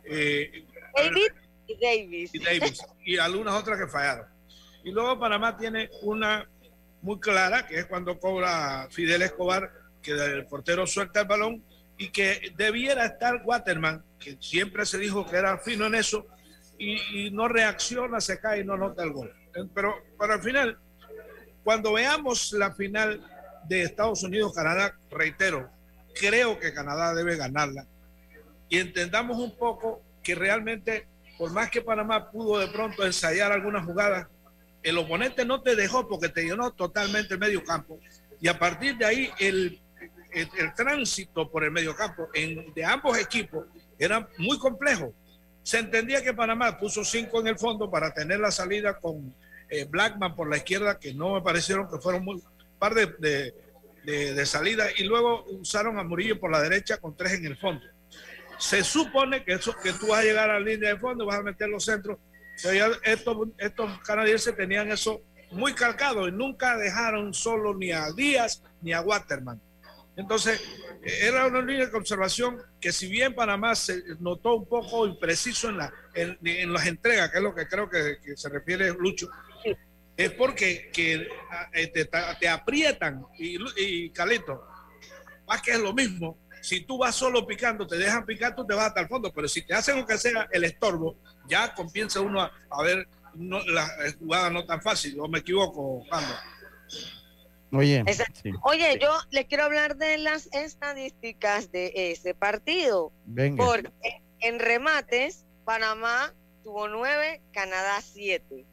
eh, 0.04 0.64
David 0.96 1.32
y 1.66 1.78
Davis. 1.78 2.34
y 2.34 2.38
Davis, 2.38 2.82
y 3.04 3.18
algunas 3.18 3.60
otras 3.60 3.78
que 3.78 3.88
fallaron. 3.88 4.24
Y 4.84 4.90
luego 4.90 5.20
Panamá 5.20 5.54
tiene 5.54 5.90
una 6.00 6.48
muy 7.02 7.20
clara, 7.20 7.66
que 7.66 7.78
es 7.78 7.84
cuando 7.84 8.18
cobra 8.18 8.88
Fidel 8.90 9.20
Escobar, 9.20 9.70
que 10.00 10.12
el 10.12 10.46
portero 10.46 10.86
suelta 10.86 11.20
el 11.20 11.28
balón 11.28 11.62
y 11.98 12.08
que 12.08 12.54
debiera 12.56 13.04
estar 13.04 13.42
Waterman, 13.44 14.02
que 14.18 14.38
siempre 14.40 14.86
se 14.86 14.96
dijo 14.96 15.26
que 15.26 15.36
era 15.36 15.58
fino 15.58 15.84
en 15.84 15.96
eso, 15.96 16.26
y, 16.80 17.26
y 17.26 17.30
no 17.30 17.46
reacciona, 17.46 18.20
se 18.20 18.40
cae 18.40 18.60
y 18.60 18.64
no 18.64 18.76
nota 18.76 19.04
el 19.04 19.12
gol. 19.12 19.30
Pero, 19.74 19.94
pero 20.18 20.32
al 20.32 20.42
final, 20.42 20.78
cuando 21.62 21.92
veamos 21.92 22.52
la 22.54 22.72
final 22.72 23.20
de 23.68 23.82
Estados 23.82 24.22
Unidos-Canadá, 24.22 24.96
reitero, 25.10 25.70
creo 26.18 26.58
que 26.58 26.72
Canadá 26.72 27.14
debe 27.14 27.36
ganarla 27.36 27.86
y 28.70 28.78
entendamos 28.78 29.38
un 29.38 29.54
poco 29.56 30.02
que 30.22 30.34
realmente, 30.34 31.06
por 31.36 31.52
más 31.52 31.70
que 31.70 31.82
Panamá 31.82 32.30
pudo 32.30 32.58
de 32.58 32.68
pronto 32.68 33.04
ensayar 33.04 33.52
algunas 33.52 33.84
jugadas, 33.84 34.28
el 34.82 34.96
oponente 34.96 35.44
no 35.44 35.60
te 35.60 35.76
dejó 35.76 36.08
porque 36.08 36.30
te 36.30 36.44
llenó 36.44 36.72
totalmente 36.72 37.34
el 37.34 37.40
medio 37.40 37.62
campo. 37.62 38.00
Y 38.40 38.48
a 38.48 38.58
partir 38.58 38.96
de 38.96 39.04
ahí, 39.04 39.30
el, 39.38 39.82
el, 40.32 40.48
el 40.56 40.74
tránsito 40.74 41.50
por 41.50 41.62
el 41.62 41.72
medio 41.72 41.94
campo 41.94 42.28
en, 42.32 42.72
de 42.72 42.84
ambos 42.84 43.18
equipos 43.18 43.66
era 43.98 44.26
muy 44.38 44.58
complejo. 44.58 45.12
Se 45.62 45.78
entendía 45.78 46.22
que 46.22 46.34
Panamá 46.34 46.78
puso 46.78 47.04
cinco 47.04 47.40
en 47.40 47.48
el 47.48 47.58
fondo 47.58 47.90
para 47.90 48.12
tener 48.12 48.40
la 48.40 48.50
salida 48.50 48.98
con 48.98 49.34
eh, 49.68 49.84
Blackman 49.84 50.34
por 50.34 50.48
la 50.48 50.56
izquierda, 50.56 50.98
que 50.98 51.14
no 51.14 51.34
me 51.34 51.42
parecieron 51.42 51.88
que 51.88 51.98
fueron 51.98 52.24
muy 52.24 52.42
par 52.78 52.94
de, 52.94 53.54
de, 54.04 54.46
salida, 54.46 54.86
y 54.96 55.04
luego 55.04 55.44
usaron 55.50 55.98
a 55.98 56.02
Murillo 56.02 56.40
por 56.40 56.50
la 56.50 56.62
derecha 56.62 56.96
con 56.96 57.14
tres 57.14 57.34
en 57.34 57.46
el 57.46 57.56
fondo. 57.56 57.84
Se 58.58 58.82
supone 58.82 59.44
que, 59.44 59.52
eso, 59.52 59.74
que 59.82 59.92
tú 59.92 60.08
vas 60.08 60.20
a 60.20 60.24
llegar 60.24 60.50
a 60.50 60.54
la 60.54 60.60
línea 60.60 60.94
de 60.94 60.98
fondo, 60.98 61.26
vas 61.26 61.38
a 61.38 61.42
meter 61.42 61.68
los 61.68 61.84
centros. 61.84 62.18
Estos 63.58 64.00
canadienses 64.00 64.56
tenían 64.56 64.90
eso 64.90 65.22
muy 65.50 65.74
calcado 65.74 66.28
y 66.28 66.32
nunca 66.32 66.76
dejaron 66.76 67.32
solo 67.34 67.74
ni 67.74 67.92
a 67.92 68.10
Díaz 68.12 68.62
ni 68.82 68.92
a 68.92 69.00
Waterman. 69.00 69.60
Entonces, 70.20 70.60
eh, 71.02 71.20
era 71.22 71.46
una 71.46 71.62
línea 71.62 71.86
de 71.86 71.90
conservación 71.90 72.62
que 72.80 72.92
si 72.92 73.08
bien 73.08 73.34
Panamá 73.34 73.74
se 73.74 74.02
notó 74.20 74.56
un 74.56 74.68
poco 74.68 75.06
impreciso 75.06 75.70
en, 75.70 75.78
la, 75.78 75.92
en, 76.14 76.38
en 76.42 76.72
las 76.72 76.86
entregas, 76.86 77.30
que 77.30 77.38
es 77.38 77.42
lo 77.42 77.54
que 77.54 77.66
creo 77.66 77.88
que, 77.88 78.18
que 78.22 78.36
se 78.36 78.48
refiere 78.50 78.92
Lucho, 78.92 79.30
es 80.16 80.30
porque 80.32 80.90
que, 80.92 81.26
eh, 81.72 81.86
te, 81.86 82.04
te 82.38 82.48
aprietan 82.48 83.24
y, 83.38 83.56
y 83.76 84.10
Calito, 84.10 84.62
más 85.46 85.62
que 85.62 85.72
es 85.72 85.80
lo 85.80 85.94
mismo, 85.94 86.38
si 86.60 86.82
tú 86.82 86.98
vas 86.98 87.14
solo 87.14 87.46
picando, 87.46 87.86
te 87.86 87.96
dejan 87.96 88.26
picar, 88.26 88.54
tú 88.54 88.66
te 88.66 88.74
vas 88.74 88.88
hasta 88.88 89.00
el 89.00 89.08
fondo, 89.08 89.32
pero 89.32 89.48
si 89.48 89.62
te 89.62 89.72
hacen 89.72 89.96
lo 89.96 90.06
que 90.06 90.18
sea 90.18 90.46
el 90.52 90.64
estorbo, 90.64 91.16
ya 91.48 91.74
comienza 91.74 92.20
uno 92.20 92.42
a, 92.42 92.52
a 92.70 92.82
ver 92.82 93.08
no, 93.34 93.64
la 93.64 93.88
jugada 94.18 94.50
no 94.50 94.66
tan 94.66 94.82
fácil, 94.82 95.18
o 95.18 95.28
me 95.28 95.38
equivoco, 95.38 96.04
Pando. 96.10 96.34
Oye, 97.72 98.00
Exacto. 98.00 98.40
sí. 98.42 98.52
Oye, 98.62 98.98
yo 99.00 99.10
les 99.30 99.46
quiero 99.46 99.64
hablar 99.64 99.96
de 99.96 100.18
las 100.18 100.48
estadísticas 100.52 101.70
de 101.70 101.92
ese 101.94 102.34
partido. 102.34 103.12
Venga. 103.24 103.64
Porque 103.64 104.22
en 104.40 104.58
remates, 104.58 105.44
Panamá 105.64 106.34
tuvo 106.64 106.88
nueve, 106.88 107.40
Canadá 107.52 108.00
siete. 108.02 108.66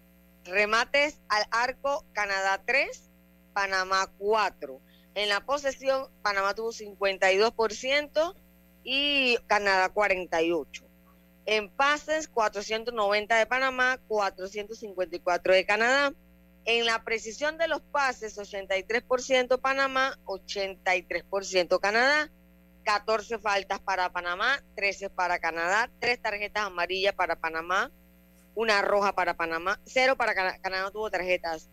Remates 0.45 1.19
al 1.29 1.45
arco, 1.51 2.05
Canadá 2.13 2.61
tres, 2.65 3.09
Panamá 3.53 4.09
cuatro. 4.17 4.81
En 5.17 5.29
la 5.29 5.41
posesión, 5.41 6.09
Panamá 6.21 6.53
tuvo 6.53 6.71
52% 6.71 8.35
y 8.83 9.37
Canadá 9.47 9.91
48%. 9.91 10.83
En 11.47 11.69
pases, 11.69 12.27
490 12.27 13.35
de 13.35 13.45
Panamá, 13.47 13.99
454 14.07 15.53
de 15.53 15.65
Canadá. 15.65 16.13
En 16.69 16.85
la 16.85 17.01
precisión 17.03 17.57
de 17.57 17.69
los 17.69 17.81
pases, 17.81 18.37
83% 18.37 19.57
Panamá, 19.61 20.17
83% 20.25 21.79
Canadá. 21.79 22.29
14 22.83 23.39
faltas 23.39 23.79
para 23.81 24.09
Panamá, 24.13 24.61
13 24.75 25.09
para 25.09 25.39
Canadá, 25.39 25.89
3 25.99 26.21
tarjetas 26.21 26.63
amarillas 26.63 27.13
para 27.15 27.35
Panamá, 27.35 27.91
una 28.55 28.81
roja 28.81 29.13
para 29.13 29.33
Panamá, 29.35 29.77
0 29.85 30.15
para 30.15 30.33
Cana- 30.33 30.57
Canadá, 30.59 30.83
no 30.83 30.91
tuvo 30.91 31.09
tarjetas. 31.11 31.69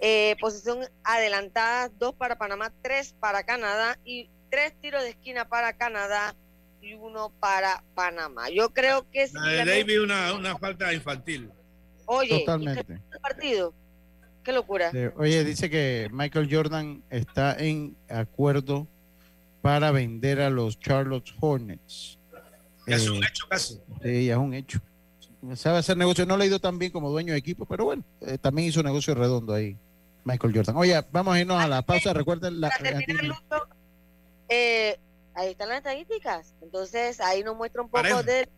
Eh, 0.00 0.34
posición 0.40 0.80
adelantada, 1.04 1.88
2 1.98 2.16
para 2.16 2.36
Panamá, 2.36 2.72
3 2.82 3.14
para 3.20 3.44
Canadá 3.44 3.96
y 4.04 4.28
3 4.50 4.74
tiros 4.80 5.02
de 5.04 5.10
esquina 5.10 5.48
para 5.48 5.72
Canadá 5.76 6.34
y 6.80 6.94
1 6.94 7.30
para 7.38 7.84
Panamá. 7.94 8.48
Yo 8.50 8.70
creo 8.72 9.08
que 9.10 9.28
La 9.34 9.46
de 9.48 9.64
David 9.66 10.02
una, 10.02 10.32
una 10.34 10.58
falta 10.58 10.92
infantil. 10.92 11.48
Oye, 12.06 12.40
Totalmente. 12.40 12.92
¿y 12.92 13.10
qué 13.12 13.18
partido? 13.20 13.72
Qué 14.46 14.52
locura. 14.52 14.90
Eh, 14.94 15.10
Oye, 15.16 15.42
dice 15.42 15.68
que 15.68 16.08
Michael 16.12 16.48
Jordan 16.48 17.02
está 17.10 17.56
en 17.58 17.96
acuerdo 18.08 18.86
para 19.60 19.90
vender 19.90 20.40
a 20.40 20.50
los 20.50 20.78
Charlotte 20.78 21.28
Hornets. 21.40 22.16
Ya 22.86 22.94
es 22.94 23.06
Eh, 23.06 23.10
un 23.10 23.24
hecho 23.24 23.46
casi. 23.48 23.80
Sí, 24.04 24.26
ya 24.26 24.34
es 24.34 24.38
un 24.38 24.54
hecho. 24.54 24.78
Sabe 25.56 25.78
hacer 25.78 25.96
negocio. 25.96 26.24
No 26.26 26.36
le 26.36 26.44
ha 26.44 26.46
ido 26.46 26.60
tan 26.60 26.78
bien 26.78 26.92
como 26.92 27.10
dueño 27.10 27.32
de 27.32 27.40
equipo, 27.40 27.66
pero 27.66 27.86
bueno, 27.86 28.04
eh, 28.20 28.38
también 28.38 28.68
hizo 28.68 28.84
negocio 28.84 29.16
redondo 29.16 29.52
ahí, 29.52 29.76
Michael 30.22 30.54
Jordan. 30.54 30.76
Oye, 30.76 31.04
vamos 31.10 31.34
a 31.34 31.40
irnos 31.40 31.60
a 31.60 31.66
la 31.66 31.82
pausa. 31.82 32.12
Recuerden 32.12 32.60
la. 32.60 32.68
Para 32.70 32.82
terminar, 33.00 33.24
Lucho, 33.24 33.66
eh, 34.48 34.96
ahí 35.34 35.50
están 35.50 35.70
las 35.70 35.78
estadísticas. 35.78 36.54
Entonces, 36.62 37.18
ahí 37.20 37.42
nos 37.42 37.56
muestra 37.56 37.82
un 37.82 37.88
poco 37.88 38.22
de 38.22 38.48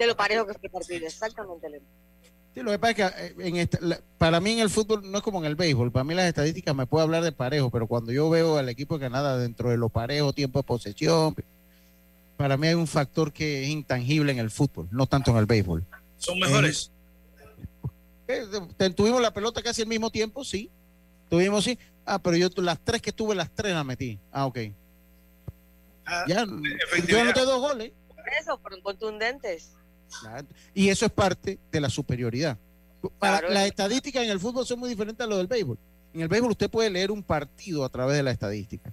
lo 0.00 0.16
parejo 0.16 0.44
que 0.44 0.54
fue 0.54 0.60
el 0.64 0.70
partido. 0.72 1.06
Exactamente. 1.06 1.68
Sí, 2.54 2.62
lo 2.62 2.70
que 2.70 2.78
pasa 2.78 2.90
es 2.90 2.96
que 2.96 3.26
eh, 3.26 3.48
en 3.48 3.56
esta- 3.56 3.78
la- 3.80 4.00
para 4.16 4.38
mí 4.40 4.52
en 4.52 4.60
el 4.60 4.70
fútbol 4.70 5.10
no 5.10 5.18
es 5.18 5.24
como 5.24 5.40
en 5.40 5.46
el 5.46 5.56
béisbol. 5.56 5.90
Para 5.90 6.04
mí 6.04 6.14
las 6.14 6.26
estadísticas 6.26 6.74
me 6.74 6.86
puede 6.86 7.02
hablar 7.04 7.24
de 7.24 7.32
parejo, 7.32 7.70
pero 7.70 7.86
cuando 7.88 8.12
yo 8.12 8.30
veo 8.30 8.58
al 8.58 8.68
equipo 8.68 8.96
de 8.98 9.06
Canadá 9.06 9.36
dentro 9.38 9.70
de 9.70 9.76
lo 9.76 9.88
parejo, 9.88 10.32
tiempo 10.32 10.60
de 10.60 10.62
posesión, 10.62 11.34
para 12.36 12.56
mí 12.56 12.68
hay 12.68 12.74
un 12.74 12.86
factor 12.86 13.32
que 13.32 13.64
es 13.64 13.68
intangible 13.70 14.30
en 14.32 14.38
el 14.38 14.50
fútbol, 14.50 14.88
no 14.92 15.06
tanto 15.06 15.32
en 15.32 15.38
el 15.38 15.46
béisbol. 15.46 15.84
Son 16.18 16.38
mejores. 16.38 16.90
Eh, 18.28 18.44
te- 18.76 18.90
tuvimos 18.90 19.20
la 19.20 19.32
pelota 19.34 19.60
casi 19.62 19.82
al 19.82 19.88
mismo 19.88 20.10
tiempo, 20.10 20.44
sí. 20.44 20.70
Tuvimos, 21.28 21.64
sí. 21.64 21.78
Ah, 22.06 22.18
pero 22.20 22.36
yo 22.36 22.48
las 22.56 22.78
tres 22.80 23.02
que 23.02 23.12
tuve, 23.12 23.34
las 23.34 23.50
tres 23.50 23.74
las 23.74 23.84
metí. 23.84 24.18
Ah, 24.30 24.46
ok. 24.46 24.58
ya, 26.28 26.44
yo 27.08 27.20
anoté 27.20 27.40
dos 27.40 27.60
goles. 27.60 27.92
Por 28.08 28.28
eso, 28.40 28.58
fueron 28.58 28.80
contundentes. 28.82 29.72
Y 30.74 30.88
eso 30.88 31.06
es 31.06 31.12
parte 31.12 31.58
de 31.70 31.80
la 31.80 31.88
superioridad. 31.90 32.58
Para, 33.18 33.38
Claro. 33.40 33.54
las 33.54 33.66
estadísticas 33.66 34.24
en 34.24 34.30
el 34.30 34.40
fútbol 34.40 34.66
son 34.66 34.78
muy 34.78 34.88
diferentes 34.88 35.24
a 35.24 35.28
lo 35.28 35.36
del 35.36 35.46
béisbol. 35.46 35.78
En 36.14 36.20
el 36.22 36.28
béisbol 36.28 36.52
usted 36.52 36.70
puede 36.70 36.90
leer 36.90 37.10
un 37.10 37.22
partido 37.22 37.84
a 37.84 37.88
través 37.88 38.16
de 38.16 38.22
la 38.22 38.30
estadística. 38.30 38.92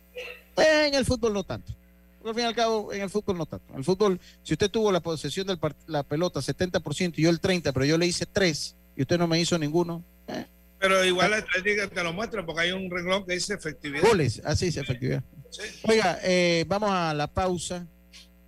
Eh, 0.58 0.88
en 0.88 0.96
el 0.96 1.06
fútbol 1.06 1.34
no 1.34 1.44
tanto. 1.44 1.74
Porque 2.22 2.30
al 2.30 2.36
fin 2.36 2.44
y 2.44 2.48
al 2.48 2.56
cabo, 2.56 2.94
en 2.94 3.02
el 3.02 3.10
fútbol 3.10 3.38
no 3.38 3.46
tanto. 3.46 3.72
En 3.72 3.80
el 3.80 3.84
fútbol, 3.84 4.20
si 4.44 4.54
usted 4.54 4.70
tuvo 4.70 4.92
la 4.92 5.00
posesión 5.00 5.48
de 5.48 5.58
la 5.88 6.04
pelota 6.04 6.40
70% 6.42 7.14
y 7.18 7.24
yo 7.24 7.30
el 7.30 7.40
30%, 7.40 7.72
pero 7.74 7.86
yo 7.86 7.98
le 7.98 8.06
hice 8.08 8.26
3 8.26 8.76
y 8.96 9.02
usted 9.04 9.18
no 9.18 9.28
me 9.28 9.40
hizo 9.40 9.58
ninguno, 9.58 10.04
eh, 10.28 10.46
Pero 10.80 11.04
igual 11.06 11.32
la 11.32 11.38
estadística 11.40 11.88
te 11.88 12.04
lo 12.04 12.12
muestra 12.12 12.46
porque 12.46 12.62
hay 12.64 12.72
un 12.72 12.90
renglón 12.92 13.26
que 13.26 13.34
dice 13.34 13.54
efectividad. 13.54 14.04
goles, 14.04 14.42
así 14.44 14.68
es 14.68 14.78
efectividad. 14.78 15.24
Oiga, 15.84 16.20
eh, 16.24 16.66
vamos 16.68 16.90
a 16.92 17.14
la 17.14 17.28
pausa 17.28 17.86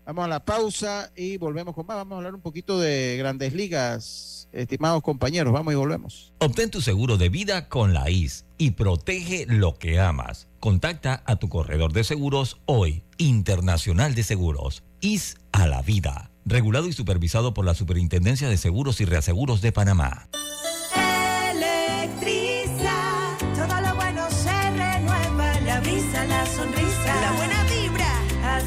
Vamos 0.06 0.26
a 0.26 0.28
la 0.28 0.43
pausa 0.43 1.12
y 1.16 1.38
volvemos 1.38 1.74
con 1.74 1.86
más. 1.86 1.95
Vamos 1.97 2.14
a 2.14 2.18
hablar 2.18 2.36
un 2.36 2.41
poquito 2.41 2.80
de 2.80 3.16
grandes 3.18 3.54
ligas, 3.54 4.49
estimados 4.51 5.01
compañeros. 5.01 5.54
Vamos 5.54 5.74
y 5.74 5.78
volvemos. 5.78 6.34
Obtén 6.39 6.70
tu 6.70 6.82
seguro 6.82 7.18
de 7.18 7.30
vida 7.30 7.70
con 7.70 7.93
la 7.93 8.10
IS 8.10 8.45
y 8.58 8.72
protege 8.72 9.45
lo 9.47 9.76
que 9.76 9.99
amas. 9.99 10.47
Contacta 10.60 11.24
a 11.26 11.38
tu 11.38 11.47
corredor 11.47 11.93
de 11.93 12.04
seguros 12.04 12.60
hoy, 12.66 13.04
Internacional 13.18 14.14
de 14.14 14.24
Seguros, 14.24 14.84
IS 14.99 15.38
a 15.54 15.68
la 15.68 15.82
vida. 15.82 16.32
Regulado 16.45 16.88
y 16.88 16.93
supervisado 16.93 17.54
por 17.54 17.64
la 17.64 17.74
Superintendencia 17.74 18.49
de 18.49 18.58
Seguros 18.58 18.99
y 18.99 19.06
Reaseguros 19.06 19.62
de 19.62 19.72
Panamá. 19.72 20.28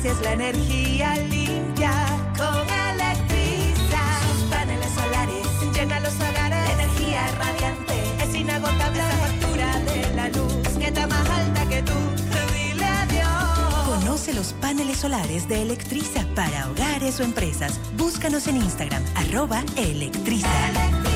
Es 0.04 0.20
la 0.20 0.32
energía 0.32 1.16
limpia 1.16 1.92
con 2.36 2.68
Electriza. 2.92 4.02
Sus 4.28 4.42
paneles 4.50 4.90
solares 4.92 5.46
llenan 5.74 6.02
los 6.02 6.14
hogares, 6.14 6.70
energía 6.70 7.26
radiante, 7.38 7.94
es 8.22 8.34
inagotable 8.34 8.98
la 8.98 9.16
factura 9.16 9.78
de 9.80 10.14
la 10.14 10.28
luz 10.28 10.78
que 10.78 10.86
está 10.86 11.06
más 11.06 11.28
alta 11.28 11.68
que 11.68 11.82
tú. 11.82 11.92
Dile 12.52 12.84
adiós. 12.84 14.00
Conoce 14.00 14.34
los 14.34 14.52
paneles 14.54 14.98
solares 14.98 15.48
de 15.48 15.62
Electriza 15.62 16.26
para 16.34 16.68
hogares 16.70 17.20
o 17.20 17.22
empresas. 17.22 17.80
Búscanos 17.96 18.46
en 18.46 18.56
Instagram, 18.56 19.02
arroba 19.16 19.64
Electriza. 19.76 21.15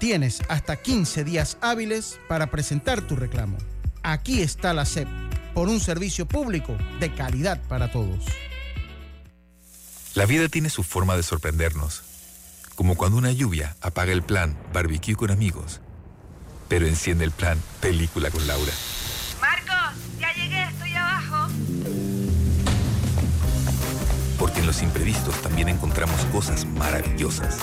Tienes 0.00 0.40
hasta 0.48 0.76
15 0.76 1.24
días 1.24 1.58
hábiles 1.60 2.18
para 2.26 2.50
presentar 2.50 3.02
tu 3.02 3.16
reclamo. 3.16 3.58
Aquí 4.02 4.40
está 4.40 4.72
la 4.72 4.86
SEP, 4.86 5.06
por 5.52 5.68
un 5.68 5.78
servicio 5.78 6.26
público 6.26 6.74
de 6.98 7.14
calidad 7.14 7.60
para 7.68 7.92
todos. 7.92 8.24
La 10.14 10.24
vida 10.24 10.48
tiene 10.48 10.70
su 10.70 10.84
forma 10.84 11.16
de 11.16 11.22
sorprendernos, 11.22 12.02
como 12.76 12.96
cuando 12.96 13.18
una 13.18 13.30
lluvia 13.30 13.76
apaga 13.82 14.12
el 14.12 14.22
plan 14.22 14.56
barbecue 14.72 15.16
con 15.16 15.30
amigos, 15.30 15.82
pero 16.66 16.86
enciende 16.86 17.24
el 17.26 17.30
plan 17.30 17.58
película 17.82 18.30
con 18.30 18.46
Laura. 18.46 18.72
Marcos, 19.38 20.00
ya 20.18 20.32
llegué, 20.32 20.62
estoy 20.62 20.94
abajo. 20.94 21.52
Porque 24.38 24.60
en 24.60 24.66
los 24.66 24.80
imprevistos 24.80 25.34
también 25.42 25.68
encontramos 25.68 26.24
cosas 26.32 26.64
maravillosas 26.64 27.58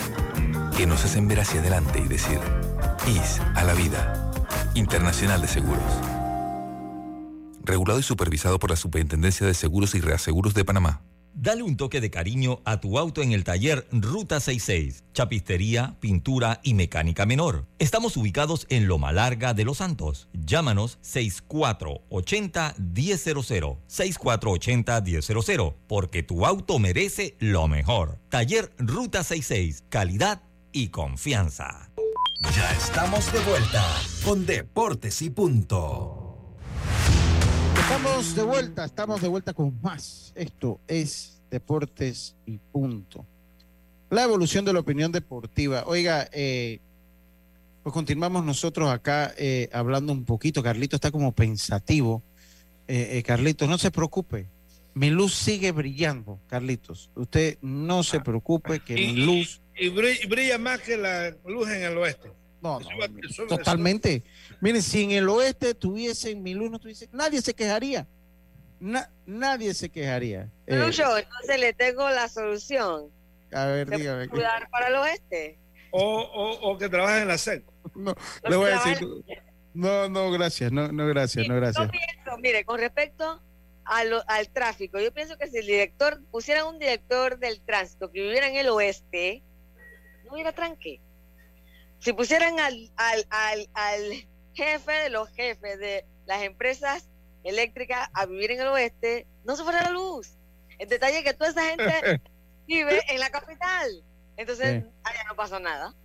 que 0.78 0.86
nos 0.86 1.04
hacen 1.04 1.28
ver 1.28 1.40
hacia 1.40 1.60
adelante 1.60 2.00
y 2.00 2.08
decir, 2.08 2.40
IS 3.08 3.42
a 3.56 3.64
la 3.64 3.74
vida. 3.74 4.32
Internacional 4.76 5.42
de 5.42 5.48
Seguros. 5.48 5.82
Regulado 7.64 8.00
y 8.00 8.04
supervisado 8.04 8.60
por 8.60 8.70
la 8.70 8.76
Superintendencia 8.76 9.48
de 9.48 9.56
Seguros 9.56 9.96
y 9.96 10.02
Reaseguros 10.02 10.54
de 10.54 10.64
Panamá. 10.64 11.02
Dale 11.34 11.64
un 11.64 11.78
toque 11.78 12.02
de 12.02 12.10
cariño 12.10 12.62
a 12.66 12.80
tu 12.80 12.98
auto 12.98 13.22
en 13.22 13.32
el 13.32 13.44
taller 13.44 13.88
Ruta 13.92 14.40
66. 14.40 15.04
Chapistería, 15.14 15.96
pintura 16.00 16.60
y 16.64 16.74
mecánica 16.74 17.28
menor. 17.28 17.68
Estamos 17.78 18.18
ubicados 18.18 18.66
en 18.70 18.88
Loma 18.88 19.12
Larga 19.12 19.54
de 19.54 19.64
Los 19.64 19.78
Santos. 19.78 20.30
Llámanos 20.34 20.98
6480-1000. 21.04 23.78
6480-1000. 23.88 25.76
Porque 25.88 26.24
tu 26.24 26.44
auto 26.46 26.80
merece 26.80 27.36
lo 27.40 27.68
mejor. 27.68 28.18
Taller 28.30 28.74
Ruta 28.80 29.24
66. 29.24 29.84
Calidad 29.90 30.42
y 30.72 30.90
confianza. 30.90 31.90
Ya 32.56 32.72
estamos 32.72 33.32
de 33.34 33.40
vuelta 33.40 33.84
con 34.24 34.46
Deportes 34.46 35.22
y 35.22 35.30
Punto. 35.30 36.56
Estamos 37.80 38.36
de 38.36 38.44
vuelta, 38.44 38.86
estamos 38.86 39.22
de 39.22 39.28
vuelta 39.28 39.54
con 39.54 39.80
más. 39.82 40.34
Esto 40.36 40.80
es 40.88 41.42
Deportes 41.50 42.36
y 42.46 42.58
Punto. 42.58 43.26
La 44.10 44.24
evolución 44.24 44.66
de 44.66 44.74
la 44.74 44.80
opinión 44.80 45.12
deportiva. 45.12 45.84
Oiga, 45.88 46.30
eh, 46.32 46.80
pues 47.84 47.94
continuamos 47.94 48.44
nosotros 48.44 48.90
acá 48.90 49.34
eh, 49.38 49.70
hablando 49.72 50.12
un 50.12 50.26
poquito. 50.26 50.62
Carlito 50.62 50.98
está 50.98 51.12
como 51.12 51.32
pensativo. 51.32 52.22
Eh, 52.88 53.18
eh, 53.18 53.24
Carlitos, 53.24 53.68
no 53.68 53.78
se 53.78 53.92
preocupe. 53.92 54.48
Mi 54.94 55.10
luz 55.10 55.34
sigue 55.34 55.72
brillando, 55.72 56.40
Carlitos. 56.48 57.12
Usted 57.16 57.58
no 57.62 58.04
se 58.04 58.20
preocupe 58.20 58.80
que 58.80 58.96
mi 58.96 59.14
luz... 59.14 59.62
Y 59.80 59.90
brilla, 59.90 60.28
brilla 60.28 60.58
más 60.58 60.82
que 60.82 60.98
la 60.98 61.36
luz 61.46 61.70
en 61.70 61.84
el 61.84 61.98
oeste. 61.98 62.32
No, 62.62 62.80
Totalmente. 63.48 64.24
Miren, 64.62 64.82
si 64.82 65.04
en 65.04 65.12
el 65.12 65.30
oeste 65.30 65.74
tuviesen 65.76 66.42
mi 66.42 66.54
luz, 66.54 66.72
no 66.72 66.80
tuviese, 66.80 67.08
nadie 67.12 67.42
se 67.42 67.54
quejaría. 67.54 68.08
Na- 68.80 69.10
nadie 69.26 69.74
se 69.74 69.90
quejaría. 69.90 70.50
Eh, 70.66 70.76
Lucho, 70.78 71.18
entonces 71.18 71.60
le 71.60 71.74
tengo 71.74 72.10
la 72.10 72.28
solución. 72.28 73.12
a 73.54 73.66
ver, 73.66 73.88
¿Se 73.90 73.98
dígame. 73.98 74.28
mudar 74.28 74.68
para 74.70 74.88
el 74.88 74.96
oeste? 74.96 75.60
O, 75.92 76.02
o, 76.22 76.72
o 76.72 76.78
que 76.78 76.90
trabaja 76.90 77.22
en 77.22 77.28
la 77.28 77.38
SEC. 77.38 77.64
No, 77.96 78.14
le 78.48 78.56
voy 78.56 78.70
a 78.72 78.80
decir. 78.84 79.08
No, 79.74 80.10
no, 80.10 80.32
gracias. 80.32 80.72
No, 80.72 80.92
no, 80.92 81.08
gracias. 81.08 81.48
No, 81.48 81.56
gracias. 81.56 81.86
Yo 81.86 81.92
pienso, 81.92 82.38
mire, 82.40 82.66
con 82.66 82.80
respecto 82.80 83.42
a 83.86 84.04
lo- 84.04 84.24
al 84.28 84.50
tráfico, 84.50 85.00
yo 85.00 85.14
pienso 85.14 85.38
que 85.38 85.48
si 85.48 85.58
el 85.58 85.66
director, 85.68 86.22
pusieran 86.32 86.66
un 86.68 86.78
director 86.80 87.40
del 87.40 87.62
tránsito 87.62 88.12
que 88.12 88.22
viviera 88.22 88.48
en 88.50 88.56
el 88.58 88.68
oeste, 88.70 89.44
no 90.28 90.34
hubiera 90.34 90.52
tranque. 90.52 91.00
Si 92.00 92.14
pusieran 92.14 92.60
al, 92.60 92.92
al, 92.96 93.26
al, 93.30 93.68
al 93.74 94.28
jefe 94.54 94.92
de 94.92 95.10
los 95.10 95.30
jefes 95.32 95.80
de 95.80 96.06
las 96.26 96.44
empresas 96.44 97.08
eléctricas 97.44 98.10
a 98.14 98.26
vivir 98.26 98.52
en 98.52 98.62
el 98.62 98.68
oeste, 98.68 99.26
no 99.46 99.56
se 99.56 99.64
fuera 99.64 99.84
la 99.84 99.92
luz. 99.92 100.34
El 100.78 100.90
detalle 100.90 101.20
es 101.20 101.24
que 101.24 101.34
toda 101.34 101.50
esa 101.50 101.64
gente 101.70 102.22
vive 102.68 103.02
en 103.10 103.20
la 103.20 103.30
capital. 103.30 104.04
Entonces, 104.36 104.84
Sí. 104.84 104.90
allá 105.04 105.24
no 105.28 105.36
pasa 105.36 105.60
nada. 105.60 105.96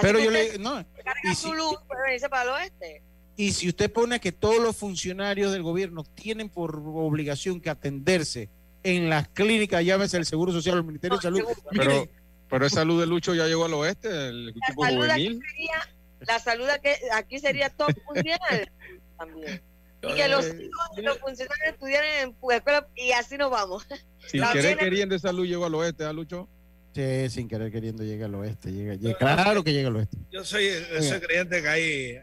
Pero 0.00 0.18
yo 0.18 0.30
le. 0.30 0.58
No, 0.58 0.84
carga 1.04 1.20
y 1.24 1.34
su 1.34 1.48
si- 1.50 1.56
luz, 1.56 1.76
puede 1.86 2.02
venirse 2.02 2.28
para 2.28 2.42
el 2.44 2.48
oeste. 2.50 3.02
Y 3.38 3.52
si 3.52 3.68
usted 3.68 3.92
pone 3.92 4.18
que 4.20 4.32
todos 4.32 4.58
los 4.62 4.74
funcionarios 4.76 5.52
del 5.52 5.62
gobierno 5.62 6.04
tienen 6.04 6.48
por 6.48 6.76
obligación 6.76 7.60
que 7.60 7.68
atenderse 7.68 8.48
en 8.82 9.10
las 9.10 9.28
clínicas, 9.28 9.84
llámese 9.84 10.16
el 10.16 10.24
Seguro 10.24 10.52
Social 10.52 10.76
o 10.76 10.78
el 10.78 10.84
Ministerio 10.84 11.16
de 11.18 11.22
Salud. 11.22 11.42
Pero, 11.70 12.08
pero 12.48 12.66
esa 12.66 12.84
luz 12.84 13.00
de 13.00 13.06
Lucho 13.06 13.34
ya 13.34 13.46
llegó 13.46 13.64
al 13.64 13.74
oeste, 13.74 14.08
el 14.28 14.48
equipo 14.50 14.84
salud 14.84 15.04
aquí 15.10 15.40
sería, 15.48 15.94
la 16.20 16.38
salud 16.38 16.66
aquí, 17.12 17.38
sería 17.38 17.70
top 17.70 17.90
mundial 18.14 18.72
también. 19.18 19.62
Y 20.02 20.14
que 20.14 20.28
los 20.28 20.46
hijos 20.46 20.86
de 20.94 21.02
los 21.02 21.18
funcionarios 21.18 21.68
estudiaran 21.74 22.10
en 22.22 22.36
escuela 22.52 22.86
y 22.94 23.10
así 23.12 23.36
nos 23.36 23.50
vamos. 23.50 23.84
Sin 24.28 24.42
querer 24.52 24.76
queriendo 24.78 25.14
esa 25.16 25.32
luz 25.32 25.48
llegó 25.48 25.64
al 25.66 25.74
oeste, 25.74 26.04
¿ah, 26.04 26.12
Lucho? 26.12 26.48
Sí, 26.94 27.28
sin 27.28 27.46
querer 27.46 27.70
queriendo 27.70 28.02
llega 28.04 28.24
al 28.24 28.34
oeste. 28.36 28.72
Llega, 28.72 28.94
llega- 28.94 29.18
claro 29.18 29.62
que 29.62 29.72
llega 29.74 29.88
al 29.88 29.96
oeste. 29.96 30.16
Yo 30.30 30.42
soy, 30.44 30.70
soy 31.02 31.20
creyente 31.20 31.60
que 31.60 31.68
hay. 31.68 32.18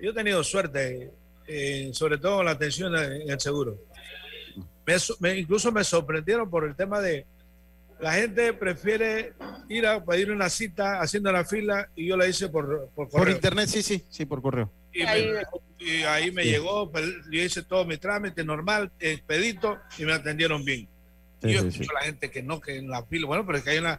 Yo 0.00 0.10
he 0.10 0.14
tenido 0.14 0.44
suerte, 0.44 1.10
eh, 1.48 1.90
sobre 1.92 2.16
todo 2.18 2.38
en 2.40 2.44
la 2.46 2.52
atención 2.52 2.94
en 2.94 3.28
el 3.28 3.40
seguro. 3.40 3.78
Me- 5.18 5.36
incluso 5.38 5.72
me 5.72 5.82
sorprendieron 5.82 6.48
por 6.48 6.64
el 6.64 6.76
tema 6.76 7.00
de 7.00 7.26
la 8.00 8.12
gente 8.14 8.52
prefiere 8.52 9.32
ir 9.68 9.86
a 9.86 10.04
pedir 10.04 10.30
una 10.30 10.48
cita 10.50 11.00
haciendo 11.00 11.32
la 11.32 11.44
fila 11.44 11.88
y 11.96 12.06
yo 12.08 12.16
la 12.16 12.26
hice 12.26 12.48
por, 12.48 12.90
por 12.94 13.08
Por 13.08 13.20
correo. 13.20 13.34
internet, 13.34 13.68
sí, 13.68 13.82
sí, 13.82 14.04
sí, 14.10 14.26
por 14.26 14.42
correo. 14.42 14.70
Y, 14.92 15.02
me- 15.04 15.42
y 15.78 16.02
ahí 16.04 16.30
me 16.30 16.42
Sí. 16.42 16.50
llegó, 16.50 16.90
pe- 16.90 17.02
yo 17.30 17.42
hice 17.42 17.62
todo 17.62 17.84
mi 17.84 17.96
trámite 17.98 18.44
normal, 18.44 18.90
expedito, 18.98 19.78
y 19.98 20.04
me 20.04 20.12
atendieron 20.12 20.64
bien. 20.64 20.88
Sí, 21.42 21.52
yo 21.52 21.60
sí, 21.62 21.68
escucho 21.68 21.84
sí. 21.84 21.88
a 21.90 22.00
la 22.00 22.06
gente 22.06 22.30
que 22.30 22.42
no, 22.42 22.60
que 22.60 22.76
en 22.76 22.88
la 22.88 23.04
fila, 23.04 23.26
bueno, 23.26 23.44
pero 23.44 23.58
es 23.58 23.64
que 23.64 23.70
hay 23.70 23.78
una, 23.78 23.98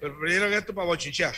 pero 0.00 0.18
pidieron 0.20 0.52
esto 0.52 0.74
para 0.74 0.86
bochinchear. 0.86 1.34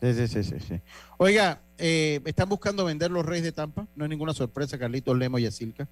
Sí, 0.00 0.14
sí, 0.14 0.26
sí, 0.28 0.42
sí, 0.42 0.56
sí. 0.66 0.80
Oiga, 1.18 1.60
eh, 1.78 2.20
están 2.24 2.48
buscando 2.48 2.84
vender 2.84 3.10
los 3.10 3.24
Reyes 3.24 3.44
de 3.44 3.52
Tampa. 3.52 3.86
No 3.94 4.04
es 4.04 4.08
ninguna 4.10 4.32
sorpresa, 4.34 4.76
Carlitos 4.78 5.16
Lemo 5.16 5.38
y 5.38 5.46
Asilca. 5.46 5.86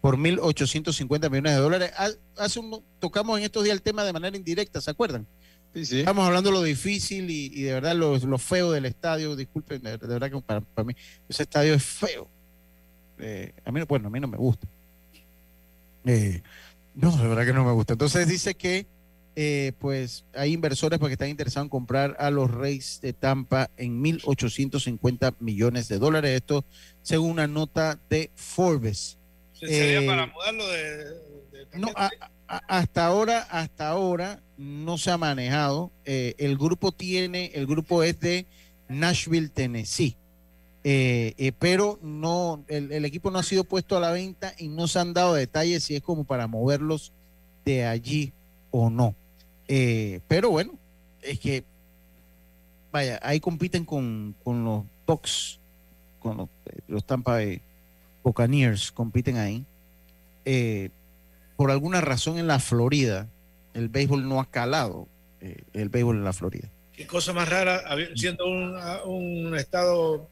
Por 0.00 0.16
1.850 0.16 1.28
millones 1.30 1.52
de 1.54 1.58
dólares. 1.60 1.92
Ha- 1.96 2.10
Hace 2.44 2.60
un, 2.60 2.82
tocamos 3.00 3.38
en 3.38 3.44
estos 3.44 3.64
días 3.64 3.74
el 3.74 3.82
tema 3.82 4.04
de 4.04 4.12
manera 4.12 4.36
indirecta, 4.36 4.80
¿se 4.80 4.90
acuerdan? 4.90 5.26
Sí, 5.74 5.84
sí. 5.84 5.98
Estamos 6.00 6.26
hablando 6.26 6.50
de 6.50 6.56
lo 6.56 6.62
difícil 6.62 7.28
y, 7.30 7.46
y 7.52 7.62
de 7.62 7.74
verdad 7.74 7.94
lo, 7.96 8.16
lo 8.16 8.38
feo 8.38 8.70
del 8.72 8.84
estadio. 8.86 9.34
Disculpen, 9.36 9.82
de, 9.82 9.96
verdad 9.96 10.30
que 10.30 10.40
para, 10.40 10.60
para 10.60 10.86
mí 10.86 10.94
ese 11.28 11.42
estadio 11.42 11.74
es 11.74 11.82
feo. 11.84 12.28
Eh, 13.18 13.52
a 13.64 13.72
mí, 13.72 13.80
no- 13.80 13.86
bueno, 13.86 14.06
a 14.08 14.10
mí 14.10 14.20
no 14.20 14.28
me 14.28 14.36
gusta. 14.38 14.66
Eh, 16.04 16.42
no, 16.94 17.16
de 17.16 17.28
verdad 17.28 17.44
que 17.44 17.52
no 17.52 17.64
me 17.64 17.72
gusta. 17.72 17.92
Entonces 17.94 18.26
dice 18.28 18.54
que 18.54 18.86
eh, 19.36 19.72
pues 19.78 20.24
hay 20.34 20.52
inversores 20.52 20.98
porque 20.98 21.12
están 21.12 21.28
interesados 21.28 21.66
en 21.66 21.70
comprar 21.70 22.16
a 22.18 22.30
los 22.30 22.50
Reyes 22.50 23.00
de 23.02 23.12
Tampa 23.12 23.70
en 23.76 24.02
1.850 24.02 25.34
millones 25.40 25.88
de 25.88 25.98
dólares. 25.98 26.30
Esto 26.36 26.64
según 27.02 27.32
una 27.32 27.46
nota 27.46 28.00
de 28.08 28.30
Forbes. 28.34 29.17
Sería 29.58 30.00
Eh, 30.00 30.06
para 30.06 30.26
mudarlo 30.26 30.66
de, 30.68 30.96
de- 31.04 31.78
no, 31.78 31.88
a- 31.96 32.10
a- 32.46 32.62
hasta 32.78 33.06
ahora, 33.06 33.40
hasta 33.50 33.88
ahora 33.88 34.40
no 34.56 34.96
se 34.98 35.10
ha 35.10 35.18
manejado. 35.18 35.90
Eh, 36.04 36.34
el 36.38 36.56
grupo 36.56 36.92
tiene, 36.92 37.50
el 37.54 37.66
grupo 37.66 38.02
es 38.02 38.18
de 38.20 38.46
Nashville, 38.88 39.48
Tennessee. 39.48 40.16
Eh, 40.84 41.34
eh, 41.36 41.52
pero 41.58 41.98
no, 42.02 42.64
el, 42.68 42.92
el 42.92 43.04
equipo 43.04 43.30
no 43.30 43.38
ha 43.38 43.42
sido 43.42 43.64
puesto 43.64 43.96
a 43.96 44.00
la 44.00 44.12
venta 44.12 44.54
y 44.58 44.68
no 44.68 44.86
se 44.88 44.98
han 45.00 45.12
dado 45.12 45.34
detalles 45.34 45.84
si 45.84 45.96
es 45.96 46.02
como 46.02 46.24
para 46.24 46.46
moverlos 46.46 47.12
de 47.64 47.84
allí 47.84 48.32
o 48.70 48.88
no. 48.88 49.14
Eh, 49.66 50.20
pero 50.28 50.50
bueno, 50.50 50.78
es 51.20 51.38
que, 51.40 51.64
vaya, 52.90 53.18
ahí 53.22 53.40
compiten 53.40 53.84
con, 53.84 54.34
con 54.42 54.64
los 54.64 54.84
Bucks, 55.06 55.58
con 56.20 56.36
los, 56.38 56.48
eh, 56.66 56.78
los 56.86 57.04
Tampa 57.04 57.32
Bay 57.32 57.60
Buccaneers, 58.28 58.92
compiten 58.92 59.38
ahí. 59.38 59.64
Eh, 60.44 60.90
por 61.56 61.70
alguna 61.70 62.00
razón 62.00 62.38
en 62.38 62.46
la 62.46 62.58
Florida, 62.58 63.28
el 63.74 63.88
béisbol 63.88 64.28
no 64.28 64.40
ha 64.40 64.50
calado 64.50 65.08
eh, 65.40 65.62
el 65.72 65.88
béisbol 65.88 66.16
en 66.16 66.24
la 66.24 66.32
Florida. 66.32 66.68
Qué 66.92 67.06
cosa 67.06 67.32
más 67.32 67.48
rara, 67.48 67.82
siendo 68.14 68.46
un, 68.46 68.76
un 69.06 69.56
estado 69.56 70.28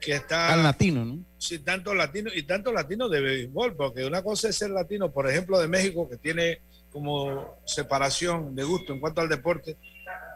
que 0.00 0.12
está 0.14 0.52
Al 0.52 0.62
latino, 0.62 1.04
¿no? 1.04 1.18
sí, 1.38 1.60
tanto 1.60 1.94
latino 1.94 2.30
y 2.34 2.42
tanto 2.42 2.72
latino 2.72 3.08
de 3.08 3.20
béisbol, 3.20 3.74
porque 3.74 4.04
una 4.04 4.22
cosa 4.22 4.48
es 4.48 4.56
ser 4.56 4.70
latino, 4.70 5.10
por 5.10 5.28
ejemplo, 5.28 5.58
de 5.58 5.68
México, 5.68 6.08
que 6.08 6.16
tiene 6.16 6.60
como 6.90 7.58
separación 7.64 8.54
de 8.54 8.64
gusto 8.64 8.92
en 8.92 9.00
cuanto 9.00 9.20
al 9.20 9.28
deporte, 9.28 9.76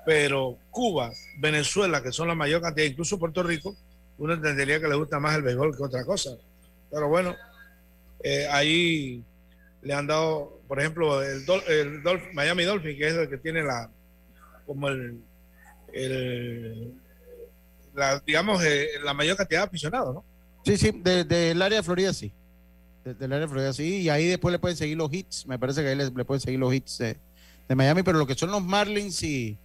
pero 0.06 0.56
Cuba, 0.70 1.10
Venezuela, 1.38 2.02
que 2.02 2.12
son 2.12 2.28
la 2.28 2.34
mayor 2.34 2.62
cantidad, 2.62 2.86
incluso 2.86 3.18
Puerto 3.18 3.42
Rico, 3.42 3.76
uno 4.18 4.34
entendería 4.34 4.80
que 4.80 4.88
le 4.88 4.94
gusta 4.94 5.18
más 5.18 5.36
el 5.36 5.42
béisbol 5.42 5.76
que 5.76 5.82
otra 5.82 6.04
cosa. 6.04 6.30
Pero 6.94 7.08
bueno, 7.08 7.34
eh, 8.22 8.46
ahí 8.50 9.22
le 9.82 9.92
han 9.94 10.06
dado, 10.06 10.60
por 10.68 10.78
ejemplo, 10.78 11.22
el, 11.22 11.44
Dol- 11.44 11.66
el 11.68 12.02
Dolph- 12.04 12.32
Miami 12.32 12.62
Dolphin, 12.64 12.96
que 12.96 13.08
es 13.08 13.14
el 13.14 13.28
que 13.28 13.36
tiene 13.38 13.62
la, 13.64 13.90
como 14.64 14.88
el, 14.88 15.18
el 15.92 16.92
digamos, 18.26 18.62
eh, 18.64 18.88
la 19.04 19.14
mayor 19.14 19.36
cantidad 19.36 19.60
de 19.62 19.66
aficionados, 19.66 20.14
¿no? 20.14 20.24
Sí, 20.64 20.76
sí, 20.76 20.90
de- 21.02 21.24
del 21.24 21.60
área 21.62 21.78
de 21.78 21.82
Florida 21.82 22.12
sí. 22.12 22.32
De- 23.04 23.14
del 23.14 23.32
área 23.32 23.46
de 23.46 23.52
Florida 23.52 23.72
sí. 23.72 24.02
Y 24.02 24.08
ahí 24.08 24.26
después 24.26 24.50
le 24.52 24.58
pueden 24.58 24.76
seguir 24.76 24.96
los 24.96 25.12
hits. 25.12 25.46
Me 25.46 25.58
parece 25.58 25.82
que 25.82 25.88
ahí 25.88 25.96
le, 25.96 26.10
pueden 26.24 26.40
seguir 26.40 26.58
los 26.58 26.72
hits 26.72 26.98
de, 26.98 27.18
de 27.68 27.74
Miami. 27.74 28.02
Pero 28.02 28.18
lo 28.18 28.26
que 28.26 28.34
son 28.34 28.50
los 28.50 28.62
Marlins 28.64 29.22
y, 29.22 29.58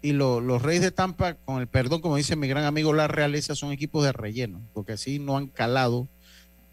y 0.00 0.12
lo- 0.12 0.40
los 0.40 0.62
Reyes 0.62 0.82
de 0.82 0.92
Tampa, 0.92 1.34
con 1.34 1.60
el 1.60 1.66
perdón, 1.66 2.00
como 2.00 2.16
dice 2.16 2.36
mi 2.36 2.46
gran 2.46 2.64
amigo 2.64 2.92
La 2.92 3.08
Realeza, 3.08 3.54
son 3.56 3.72
equipos 3.72 4.04
de 4.04 4.12
relleno. 4.12 4.62
Porque 4.72 4.92
así 4.92 5.18
no 5.18 5.36
han 5.36 5.48
calado 5.48 6.08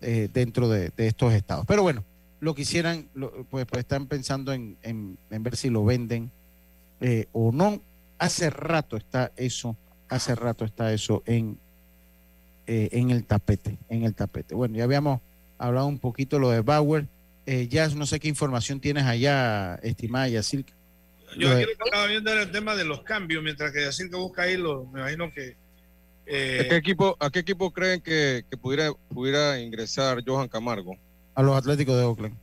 eh, 0.01 0.29
dentro 0.31 0.67
de, 0.69 0.89
de 0.95 1.07
estos 1.07 1.33
estados. 1.33 1.65
Pero 1.67 1.83
bueno, 1.83 2.03
lo 2.39 2.55
que 2.55 2.63
hicieran, 2.63 3.07
lo- 3.13 3.31
pues, 3.45 3.65
pues 3.65 3.79
están 3.81 4.07
pensando 4.07 4.51
en, 4.53 4.77
en- 4.81 5.17
en 5.29 5.43
ver 5.43 5.55
si 5.55 5.69
lo 5.69 5.83
venden 5.85 6.31
eh, 6.99 7.27
o 7.31 7.51
no. 7.51 7.81
Hace 8.17 8.49
rato 8.49 8.97
está 8.97 9.31
eso, 9.35 9.75
hace 10.09 10.35
rato 10.35 10.65
está 10.65 10.93
eso 10.93 11.23
en, 11.25 11.57
eh, 12.67 12.89
en 12.91 13.09
el 13.09 13.25
tapete, 13.25 13.77
en 13.89 14.03
el 14.03 14.13
tapete. 14.13 14.53
Bueno, 14.55 14.75
ya 14.77 14.83
habíamos 14.83 15.21
hablado 15.57 15.87
un 15.87 15.99
poquito 15.99 16.39
lo 16.39 16.49
de 16.51 16.61
Bauer. 16.61 17.07
Eh, 17.47 17.67
ya 17.67 17.87
no 17.89 18.05
sé 18.05 18.19
qué 18.19 18.27
información 18.27 18.79
tienes 18.79 19.03
allá, 19.05 19.75
estimada 19.81 20.27
Yacil. 20.27 20.65
Yo 21.37 21.49
aquí 21.49 21.61
lo 21.61 21.67
que 21.67 21.73
estaba 21.85 22.05
viendo 22.07 22.31
era 22.31 22.43
el 22.43 22.51
tema 22.51 22.75
de 22.75 22.83
los 22.85 23.01
cambios, 23.03 23.41
mientras 23.43 23.71
que 23.71 23.81
Yacir 23.81 24.09
que 24.09 24.15
busca 24.17 24.43
ahí, 24.43 24.57
lo, 24.57 24.85
me 24.85 24.99
imagino 24.99 25.31
que... 25.31 25.55
eh, 26.25 26.61
¿A 26.65 26.69
qué 26.69 26.75
equipo, 26.77 27.17
a 27.19 27.29
qué 27.29 27.39
equipo 27.39 27.71
creen 27.71 28.01
que, 28.01 28.43
que 28.49 28.57
pudiera, 28.57 28.91
pudiera 29.09 29.59
ingresar 29.59 30.23
Johan 30.25 30.47
Camargo? 30.47 30.95
a 31.33 31.41
los 31.41 31.55
Atléticos 31.55 31.95
de 31.95 32.03
Oakland. 32.03 32.35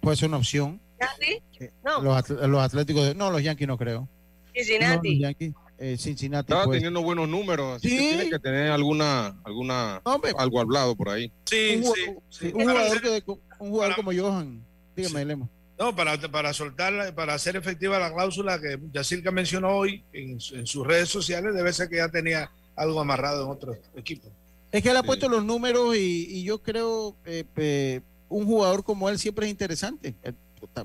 Puede 0.00 0.16
ser 0.16 0.28
una 0.28 0.38
opción. 0.38 0.80
¿Cincinnati? 1.18 1.74
No, 1.84 2.02
Los, 2.02 2.16
atl- 2.16 2.46
los 2.46 2.62
Atléticos 2.62 3.04
de... 3.06 3.14
No, 3.14 3.30
los 3.30 3.42
Yankees 3.42 3.68
no 3.68 3.78
creo. 3.78 4.00
No, 4.00 4.08
Cincinnati. 4.54 5.10
los 5.14 5.20
Yankees. 5.20 5.52
Eh, 5.78 5.96
Cincinnati. 5.98 6.52
Estaba 6.52 6.64
pues. 6.64 6.78
teniendo 6.78 7.02
buenos 7.02 7.28
números, 7.28 7.76
así 7.76 7.88
que 7.88 7.98
Sí. 7.98 8.08
tiene 8.08 8.30
que 8.30 8.38
tener 8.38 8.70
alguna, 8.70 9.38
alguna 9.44 9.96
algo 10.36 10.60
hablado 10.60 10.94
por 10.94 11.08
ahí. 11.08 11.32
Sí, 11.46 11.82
un, 11.82 11.94
sí, 12.28 12.46
un 12.52 12.62
jugador, 12.68 13.00
que- 13.00 13.22
un 13.60 13.70
jugador 13.70 13.96
como 13.96 14.12
Johan. 14.12 14.62
Dígame, 14.96 15.24
Lemo. 15.24 15.48
No, 15.80 15.96
para, 15.96 16.18
para 16.30 16.52
soltar, 16.52 17.14
para 17.14 17.32
hacer 17.32 17.56
efectiva 17.56 17.98
la 17.98 18.12
cláusula 18.12 18.60
que 18.60 18.78
Yacirca 18.92 19.30
mencionó 19.30 19.70
hoy 19.70 20.04
en, 20.12 20.38
su- 20.38 20.54
en 20.56 20.66
sus 20.66 20.86
redes 20.86 21.08
sociales, 21.08 21.54
debe 21.54 21.72
ser 21.72 21.88
que 21.88 21.96
ya 21.96 22.08
tenía 22.10 22.50
algo 22.76 23.00
amarrado 23.00 23.44
en 23.46 23.50
otro 23.50 23.74
equipo. 23.96 24.28
Es 24.70 24.82
que 24.82 24.90
él 24.90 24.96
ha 24.98 25.02
puesto 25.02 25.26
los 25.28 25.42
números 25.42 25.96
y, 25.96 26.26
y 26.28 26.42
yo 26.44 26.62
creo 26.62 27.16
eh, 27.24 27.44
eh, 27.56 28.00
un 28.28 28.44
jugador 28.44 28.84
como 28.84 29.08
él 29.08 29.18
siempre 29.18 29.46
es 29.46 29.50
interesante. 29.50 30.14
Eh, 30.22 30.32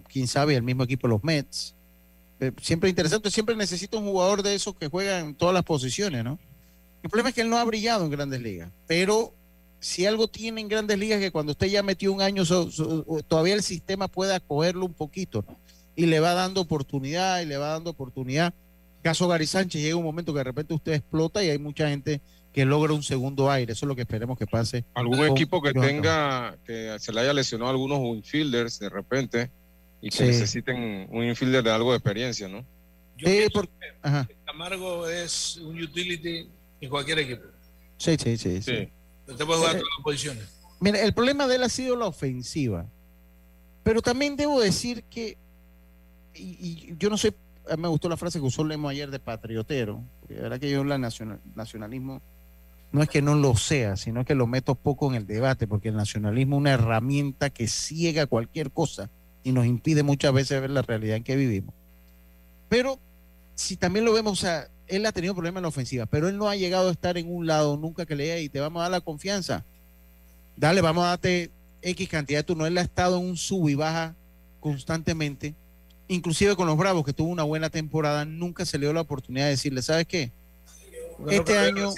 Quién 0.07 0.29
sabe, 0.29 0.55
el 0.55 0.63
mismo 0.63 0.83
equipo, 0.83 1.09
los 1.09 1.21
Mets. 1.25 1.75
Eh, 2.39 2.53
siempre 2.61 2.87
es 2.89 2.91
interesante. 2.93 3.29
Siempre 3.29 3.55
necesita 3.57 3.97
un 3.97 4.05
jugador 4.05 4.41
de 4.43 4.55
esos 4.55 4.75
que 4.77 4.87
juega 4.87 5.19
en 5.19 5.35
todas 5.35 5.53
las 5.53 5.63
posiciones, 5.63 6.23
¿no? 6.23 6.39
El 7.03 7.09
problema 7.09 7.29
es 7.29 7.35
que 7.35 7.41
él 7.41 7.49
no 7.49 7.57
ha 7.57 7.63
brillado 7.65 8.05
en 8.05 8.11
grandes 8.11 8.41
ligas. 8.41 8.71
Pero 8.87 9.33
si 9.79 10.05
algo 10.05 10.27
tiene 10.27 10.61
en 10.61 10.67
grandes 10.67 10.97
ligas 10.97 11.19
que 11.19 11.31
cuando 11.31 11.51
usted 11.51 11.67
ya 11.67 11.83
metió 11.83 12.11
un 12.11 12.21
año, 12.21 12.43
so- 12.45 12.71
so- 12.71 13.03
todavía 13.27 13.53
el 13.53 13.63
sistema 13.63 14.07
puede 14.07 14.33
acogerlo 14.33 14.85
un 14.85 14.93
poquito, 14.93 15.43
¿no? 15.47 15.59
Y 15.95 16.07
le 16.07 16.19
va 16.19 16.33
dando 16.33 16.61
oportunidad 16.61 17.41
y 17.41 17.45
le 17.45 17.57
va 17.57 17.67
dando 17.69 17.91
oportunidad. 17.91 18.53
Caso 19.01 19.27
Gary 19.27 19.45
Sánchez, 19.45 19.81
llega 19.81 19.95
un 19.95 20.03
momento 20.03 20.33
que 20.33 20.39
de 20.39 20.43
repente 20.45 20.73
usted 20.73 20.93
explota 20.93 21.43
y 21.43 21.49
hay 21.49 21.59
mucha 21.59 21.87
gente 21.89 22.21
que 22.51 22.65
logra 22.65 22.93
un 22.93 23.03
segundo 23.03 23.51
aire. 23.51 23.73
Eso 23.73 23.85
es 23.85 23.87
lo 23.87 23.95
que 23.95 24.01
esperemos 24.01 24.37
que 24.37 24.47
pase. 24.47 24.83
Algún 24.95 25.17
con 25.17 25.27
equipo 25.29 25.61
que 25.61 25.73
tenga, 25.73 26.57
que 26.65 26.95
se 26.99 27.13
le 27.13 27.21
haya 27.21 27.33
lesionado 27.33 27.67
a 27.69 27.71
algunos 27.71 27.99
infielders 27.99 28.79
de 28.79 28.89
repente 28.89 29.51
y 30.01 30.09
que 30.09 30.17
Sí. 30.17 30.23
necesiten 30.23 31.07
un 31.11 31.23
infielder 31.23 31.63
de 31.63 31.71
algo 31.71 31.91
de 31.91 31.97
experiencia, 31.97 32.47
¿no? 32.47 32.59
Yo 33.17 33.27
Sí, 33.29 33.35
pienso 33.37 33.51
por- 33.53 33.67
que 33.67 33.85
Ajá. 34.01 34.27
Camargo 34.45 35.07
es 35.07 35.57
un 35.57 35.81
utility 35.81 36.49
en 36.81 36.89
cualquier 36.89 37.19
equipo. 37.19 37.43
Sí, 37.97 38.15
sí, 38.21 38.37
sí. 38.37 38.61
sí. 38.61 38.71
Sí. 38.75 38.89
Usted 39.27 39.45
puede 39.45 39.59
jugar 39.59 39.75
Eh, 39.75 39.79
todas 39.79 39.93
las 39.97 40.03
posiciones. 40.03 40.43
Mira, 40.79 41.01
el 41.01 41.13
problema 41.13 41.47
de 41.47 41.55
él 41.55 41.63
ha 41.63 41.69
sido 41.69 41.95
la 41.95 42.05
ofensiva. 42.05 42.85
Pero 43.83 44.01
también 44.01 44.35
debo 44.35 44.59
decir 44.59 45.03
que, 45.03 45.37
y, 46.33 46.41
y 46.41 46.95
yo 46.97 47.09
no 47.09 47.17
sé, 47.17 47.35
a 47.69 47.75
mí 47.75 47.83
me 47.83 47.87
gustó 47.87 48.09
la 48.09 48.17
frase 48.17 48.39
que 48.39 48.45
usó 48.45 48.63
Lemo 48.63 48.89
ayer 48.89 49.09
de 49.11 49.19
patriotero, 49.19 50.01
porque 50.19 50.35
la 50.35 50.41
verdad 50.41 50.59
que 50.59 50.69
yo 50.69 50.81
el 50.81 51.01
nacional, 51.01 51.39
nacionalismo 51.55 52.21
no 52.91 53.03
es 53.03 53.09
que 53.09 53.21
no 53.21 53.35
lo 53.35 53.55
sea, 53.55 53.95
sino 53.97 54.23
que 54.25 54.35
lo 54.35 54.47
meto 54.47 54.75
poco 54.75 55.09
en 55.09 55.15
el 55.15 55.27
debate, 55.27 55.67
porque 55.67 55.89
el 55.89 55.95
nacionalismo 55.95 56.55
es 56.55 56.59
una 56.61 56.71
herramienta 56.71 57.49
que 57.49 57.67
ciega 57.67 58.25
cualquier 58.25 58.71
cosa 58.71 59.09
y 59.43 59.51
nos 59.51 59.65
impide 59.65 60.01
muchas 60.01 60.33
veces 60.33 60.61
ver 60.61 60.69
la 60.69 60.81
realidad 60.81 61.17
en 61.17 61.23
que 61.23 61.35
vivimos. 61.35 61.75
Pero 62.69 62.99
si 63.53 63.77
también 63.77 64.05
lo 64.05 64.13
vemos, 64.13 64.33
o 64.33 64.41
sea, 64.41 64.69
él 64.87 65.05
ha 65.05 65.11
tenido 65.11 65.33
problemas 65.33 65.59
en 65.59 65.63
la 65.63 65.69
ofensiva, 65.69 66.05
pero 66.05 66.27
él 66.27 66.37
no 66.37 66.49
ha 66.49 66.55
llegado 66.55 66.89
a 66.89 66.91
estar 66.91 67.17
en 67.17 67.33
un 67.33 67.47
lado 67.47 67.77
nunca 67.77 68.05
que 68.05 68.15
le 68.15 68.25
diga 68.25 68.39
y 68.39 68.49
te 68.49 68.59
vamos 68.59 68.79
a 68.79 68.83
dar 68.83 68.91
la 68.91 69.01
confianza. 69.01 69.65
Dale, 70.55 70.81
vamos 70.81 71.03
a 71.03 71.09
darte 71.09 71.51
X 71.81 72.09
cantidad 72.09 72.39
de 72.39 72.43
turnos. 72.43 72.67
Él 72.67 72.77
ha 72.77 72.81
estado 72.81 73.17
en 73.17 73.25
un 73.25 73.37
sub 73.37 73.69
y 73.69 73.75
baja 73.75 74.15
constantemente. 74.59 75.55
Inclusive 76.07 76.55
con 76.55 76.67
los 76.67 76.77
Bravos, 76.77 77.03
que 77.03 77.13
tuvo 77.13 77.29
una 77.29 77.43
buena 77.43 77.69
temporada, 77.69 78.25
nunca 78.25 78.65
se 78.65 78.77
le 78.77 78.85
dio 78.85 78.93
la 78.93 79.01
oportunidad 79.01 79.45
de 79.45 79.51
decirle, 79.51 79.81
¿sabes 79.81 80.05
qué? 80.05 80.31
Este 81.29 81.57
año, 81.57 81.91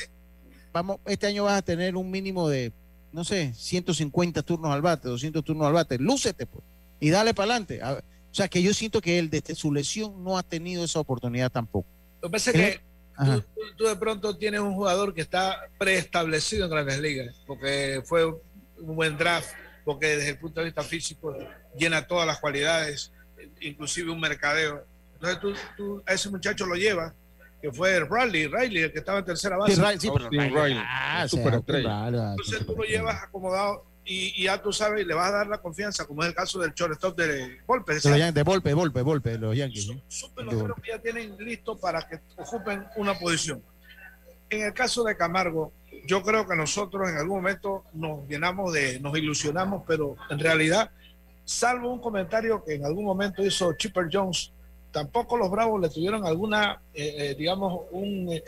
vamos, 0.72 1.00
este 1.06 1.28
año 1.28 1.44
vas 1.44 1.58
a 1.58 1.62
tener 1.62 1.96
un 1.96 2.10
mínimo 2.10 2.48
de, 2.48 2.72
no 3.12 3.24
sé, 3.24 3.54
150 3.54 4.44
turnos 4.44 4.72
al 4.72 4.82
bate, 4.82 5.10
200 5.10 5.44
turnos 5.44 5.68
al 5.68 5.74
bate. 5.74 5.98
Lúcete, 5.98 6.46
pues, 6.46 6.64
y 7.00 7.10
dale 7.10 7.34
para 7.34 7.52
adelante. 7.52 7.82
O 7.84 8.00
sea, 8.32 8.48
que 8.48 8.62
yo 8.62 8.74
siento 8.74 9.02
que 9.02 9.20
él, 9.20 9.30
desde 9.30 9.56
su 9.56 9.74
lesión, 9.74 10.24
no 10.24 10.38
ha 10.38 10.44
tenido 10.44 10.86
esa 10.86 11.00
oportunidad 11.00 11.52
tampoco. 11.52 11.97
Lo 12.28 12.32
que 12.32 12.34
pasa 12.34 12.51
es 12.51 12.55
que 12.57 12.82
tú, 13.17 13.41
tú- 13.55 13.75
tú 13.78 13.86
de 13.86 13.95
pronto 13.95 14.38
tienes 14.38 14.59
un 14.59 14.73
jugador 14.75 15.13
que 15.13 15.21
está 15.21 15.61
preestablecido 15.78 16.65
en 16.65 16.71
grandes 16.71 16.99
ligas, 16.99 17.36
porque 17.47 18.01
fue 18.05 18.25
un 18.25 18.95
buen 18.95 19.17
draft, 19.17 19.49
porque 19.86 20.07
desde 20.17 20.32
el 20.32 20.38
punto 20.38 20.59
de 20.59 20.65
vista 20.65 20.84
físico 20.84 21.34
llena 21.78 22.05
todas 22.05 22.28
las 22.28 22.39
cualidades, 22.39 23.11
inclusive 23.61 24.11
un 24.11 24.19
mercadeo. 24.19 24.84
Entonces 25.13 25.39
tú, 25.39 25.53
tú 25.78 26.03
a 26.05 26.13
ese 26.13 26.30
muchacho 26.30 26.65
lo 26.65 26.75
llevas, 26.75 27.13
que 27.61 27.71
fue 27.71 27.99
Riley, 28.01 28.47
Riley, 28.47 28.84
el 28.84 28.91
que 28.91 28.99
estaba 28.99 29.19
en 29.19 29.25
tercera 29.25 29.57
base. 29.57 29.73
Sí, 29.75 29.82
Riley, 29.82 29.99
sí, 29.99 30.09
pero 30.13 30.25
Austin 30.25 30.39
Riley, 30.41 30.61
Riley, 30.61 30.78
ah. 30.86 31.25
Riley, 31.67 31.86
ah, 32.19 32.36
Entonces 32.38 32.65
tú 32.67 32.75
lo 32.75 32.84
llevas 32.84 33.23
acomodado 33.23 33.86
y, 34.08 34.41
y 34.41 34.45
ya 34.45 34.62
tú 34.62 34.72
sabes, 34.72 35.05
le 35.05 35.14
vas 35.14 35.30
a 35.30 35.38
dar 35.38 35.47
la 35.47 35.58
confianza, 35.58 36.05
como 36.05 36.24
es 36.24 36.30
el 36.30 36.36
caso 36.36 36.60
del 36.60 36.74
shortstop 36.74 37.18
de 37.18 37.60
Volpe. 37.68 37.95
De 37.99 38.20
los 38.20 38.34
de 38.34 38.43
Volpe, 38.43 38.74
Volpe, 38.74 39.01
Volpe, 39.01 39.32
de 39.32 39.38
los 39.38 39.55
Yankees. 39.55 39.89
¿no? 39.89 40.01
son 40.08 40.32
peloteros 40.34 40.78
que 40.82 40.91
ya 40.91 40.99
tienen 40.99 41.36
listo 41.38 41.78
para 41.78 42.08
que 42.08 42.22
ocupen 42.38 42.86
una 42.95 43.14
posición. 43.20 43.62
En 44.49 44.64
el 44.64 44.74
caso 44.74 45.03
de 45.03 45.18
Camargo, 45.18 45.74
yo 46.05 46.24
creo 46.24 46.47
que 46.47 46.55
nosotros 46.55 47.10
en 47.10 47.18
algún 47.18 47.38
momento 47.38 47.84
nos 47.93 48.26
llenamos 48.30 48.72
de, 48.72 48.99
nos 49.01 49.18
ilusionamos, 49.18 49.84
pero 49.86 50.16
en 50.30 50.39
realidad, 50.39 50.89
salvo 51.43 51.91
un 51.91 51.99
comentario 51.99 52.64
que 52.64 52.76
en 52.76 52.86
algún 52.86 53.03
momento 53.03 53.45
hizo 53.45 53.74
Chipper 53.74 54.08
Jones, 54.10 54.53
tampoco 54.91 55.36
los 55.36 55.51
Bravos 55.51 55.82
le 55.82 55.89
tuvieron 55.89 56.26
alguna, 56.26 56.82
eh, 56.93 57.14
eh, 57.18 57.36
digamos, 57.38 57.82
un 57.91 58.32
eh, 58.32 58.43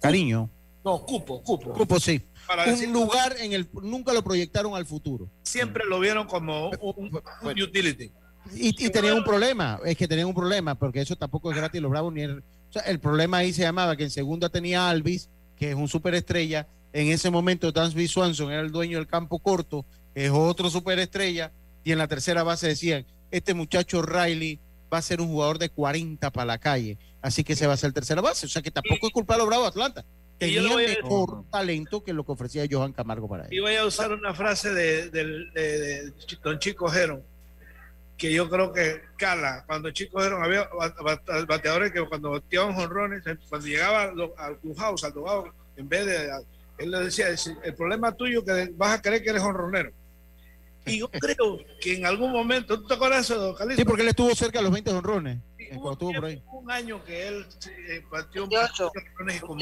Cariño. 0.00 0.48
No 0.84 1.04
cupo, 1.04 1.42
cupo. 1.42 1.72
Cupo, 1.72 2.00
sí. 2.00 2.20
Para 2.46 2.64
un 2.64 2.70
decir- 2.70 2.88
lugar 2.90 3.36
en 3.38 3.52
el. 3.52 3.68
Nunca 3.82 4.12
lo 4.12 4.22
proyectaron 4.22 4.74
al 4.74 4.84
futuro. 4.86 5.28
Siempre 5.42 5.84
lo 5.88 6.00
vieron 6.00 6.26
como 6.26 6.70
un, 6.80 7.20
un 7.42 7.62
utility. 7.62 8.10
Y, 8.56 8.86
y 8.86 8.90
tenían 8.90 9.16
un 9.18 9.24
problema, 9.24 9.78
es 9.84 9.96
que 9.96 10.08
tenían 10.08 10.26
un 10.26 10.34
problema, 10.34 10.74
porque 10.74 11.00
eso 11.00 11.14
tampoco 11.14 11.50
es 11.52 11.56
gratis 11.56 11.80
los 11.80 11.90
Bravos 11.92 12.12
ni 12.12 12.22
el, 12.22 12.38
o 12.40 12.72
sea, 12.72 12.82
el 12.82 12.98
problema 12.98 13.36
ahí 13.38 13.52
se 13.52 13.62
llamaba 13.62 13.96
que 13.96 14.02
en 14.02 14.10
segunda 14.10 14.48
tenía 14.48 14.88
Alvis, 14.90 15.30
que 15.56 15.70
es 15.70 15.76
un 15.76 15.86
superestrella, 15.86 16.66
en 16.92 17.06
ese 17.08 17.30
momento 17.30 17.70
Dansby 17.70 18.08
Swanson 18.08 18.50
era 18.50 18.60
el 18.60 18.72
dueño 18.72 18.98
del 18.98 19.06
campo 19.06 19.38
corto, 19.38 19.86
que 20.12 20.24
es 20.26 20.32
otro 20.32 20.68
superestrella, 20.70 21.52
y 21.84 21.92
en 21.92 21.98
la 21.98 22.08
tercera 22.08 22.42
base 22.42 22.66
decían, 22.66 23.06
este 23.30 23.54
muchacho 23.54 24.02
Riley 24.02 24.58
va 24.92 24.98
a 24.98 25.02
ser 25.02 25.20
un 25.20 25.28
jugador 25.28 25.58
de 25.60 25.68
40 25.70 26.30
para 26.32 26.44
la 26.44 26.58
calle, 26.58 26.98
así 27.22 27.44
que 27.44 27.54
se 27.54 27.68
va 27.68 27.74
a 27.74 27.76
ser 27.76 27.92
tercera 27.92 28.20
base, 28.20 28.46
o 28.46 28.48
sea 28.48 28.60
que 28.60 28.72
tampoco 28.72 29.06
es 29.06 29.12
culpa 29.12 29.34
de 29.34 29.38
los 29.38 29.46
Bravos 29.46 29.66
de 29.66 29.68
Atlanta, 29.70 30.04
Y 30.38 30.54
tenían 30.56 30.68
voy 30.72 30.84
a- 30.86 30.88
mejor 30.88 31.44
talento 31.50 32.02
que 32.02 32.12
lo 32.12 32.24
que 32.24 32.32
ofrecía 32.32 32.66
Johan 32.70 32.92
Camargo 32.92 33.28
para 33.28 33.44
Y 33.44 33.54
ellos. 33.54 33.62
voy 33.64 33.76
a 33.76 33.86
usar 33.86 34.12
una 34.12 34.34
frase 34.34 34.72
de, 34.74 35.10
del- 35.10 35.52
de- 35.52 35.78
de 36.10 36.12
Don 36.42 36.58
Chico 36.58 36.92
Heron, 36.92 37.22
que 38.18 38.32
yo 38.32 38.48
creo 38.50 38.72
que 38.72 39.02
cala. 39.16 39.64
Cuando 39.66 39.90
Chico 39.92 40.22
Heron 40.22 40.42
había 40.44 40.68
ba- 40.76 40.94
ba- 41.02 41.44
bateadores 41.46 41.92
que 41.92 42.02
cuando 42.06 42.30
bateaban 42.32 42.74
jonrones, 42.74 43.22
cuando 43.48 43.66
llegaba 43.66 44.12
al 44.38 44.58
clubhouse, 44.58 45.04
al 45.04 45.12
dogado, 45.12 45.52
en 45.76 45.88
vez 45.88 46.06
de. 46.06 46.30
Él 46.78 46.90
le 46.90 46.98
decía: 47.00 47.26
el 47.62 47.74
problema 47.74 48.12
tuyo 48.12 48.40
es 48.40 48.44
que 48.44 48.72
vas 48.76 48.98
a 48.98 49.02
creer 49.02 49.22
que 49.22 49.30
eres 49.30 49.42
jonronero. 49.42 49.90
Y 50.84 50.98
yo 50.98 51.08
creo 51.36 51.60
que 51.80 51.96
en 51.96 52.06
algún 52.06 52.32
momento, 52.32 52.80
¿tú 52.80 52.88
te 52.88 52.94
acuerdas 52.94 53.28
de 53.28 53.34
eso, 53.34 53.54
Calixto? 53.54 53.80
Sí, 53.80 53.84
porque 53.84 54.02
él 54.02 54.08
estuvo 54.08 54.34
cerca 54.34 54.58
de 54.58 54.64
los 54.64 54.72
20 54.72 54.90
honrones, 54.90 55.38
cuando 55.80 55.92
estuvo 55.92 56.12
por 56.14 56.24
ahí. 56.26 56.42
Un 56.52 56.70
año 56.70 57.04
que 57.04 57.28
él 57.28 57.46
eh, 57.88 58.02
bateó 58.10 58.44
un 58.44 58.50
18. 58.50 58.90
jonrones 59.16 59.36
y 59.36 59.40
como- 59.40 59.60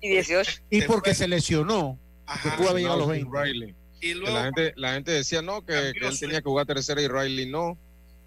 Y 0.00 0.08
18. 0.10 0.60
Y 0.70 0.82
porque 0.82 1.14
se 1.14 1.26
lesionó, 1.28 1.98
que 2.42 2.48
pudo 2.50 2.70
haber 2.70 2.82
llegado 2.82 2.94
a 2.94 2.98
los 2.98 3.08
Austin 3.08 3.30
20. 3.30 3.52
Riley. 3.52 3.74
Y 4.00 4.14
luego, 4.14 4.36
la 4.36 4.44
gente, 4.44 4.72
la 4.76 4.92
gente 4.94 5.10
decía 5.12 5.40
no, 5.42 5.64
que, 5.64 5.92
que 5.98 6.06
él 6.06 6.18
tenía 6.20 6.40
que 6.40 6.48
jugar 6.48 6.66
tercera 6.66 7.00
y 7.00 7.08
Riley 7.08 7.46
no. 7.50 7.70
O 7.70 7.78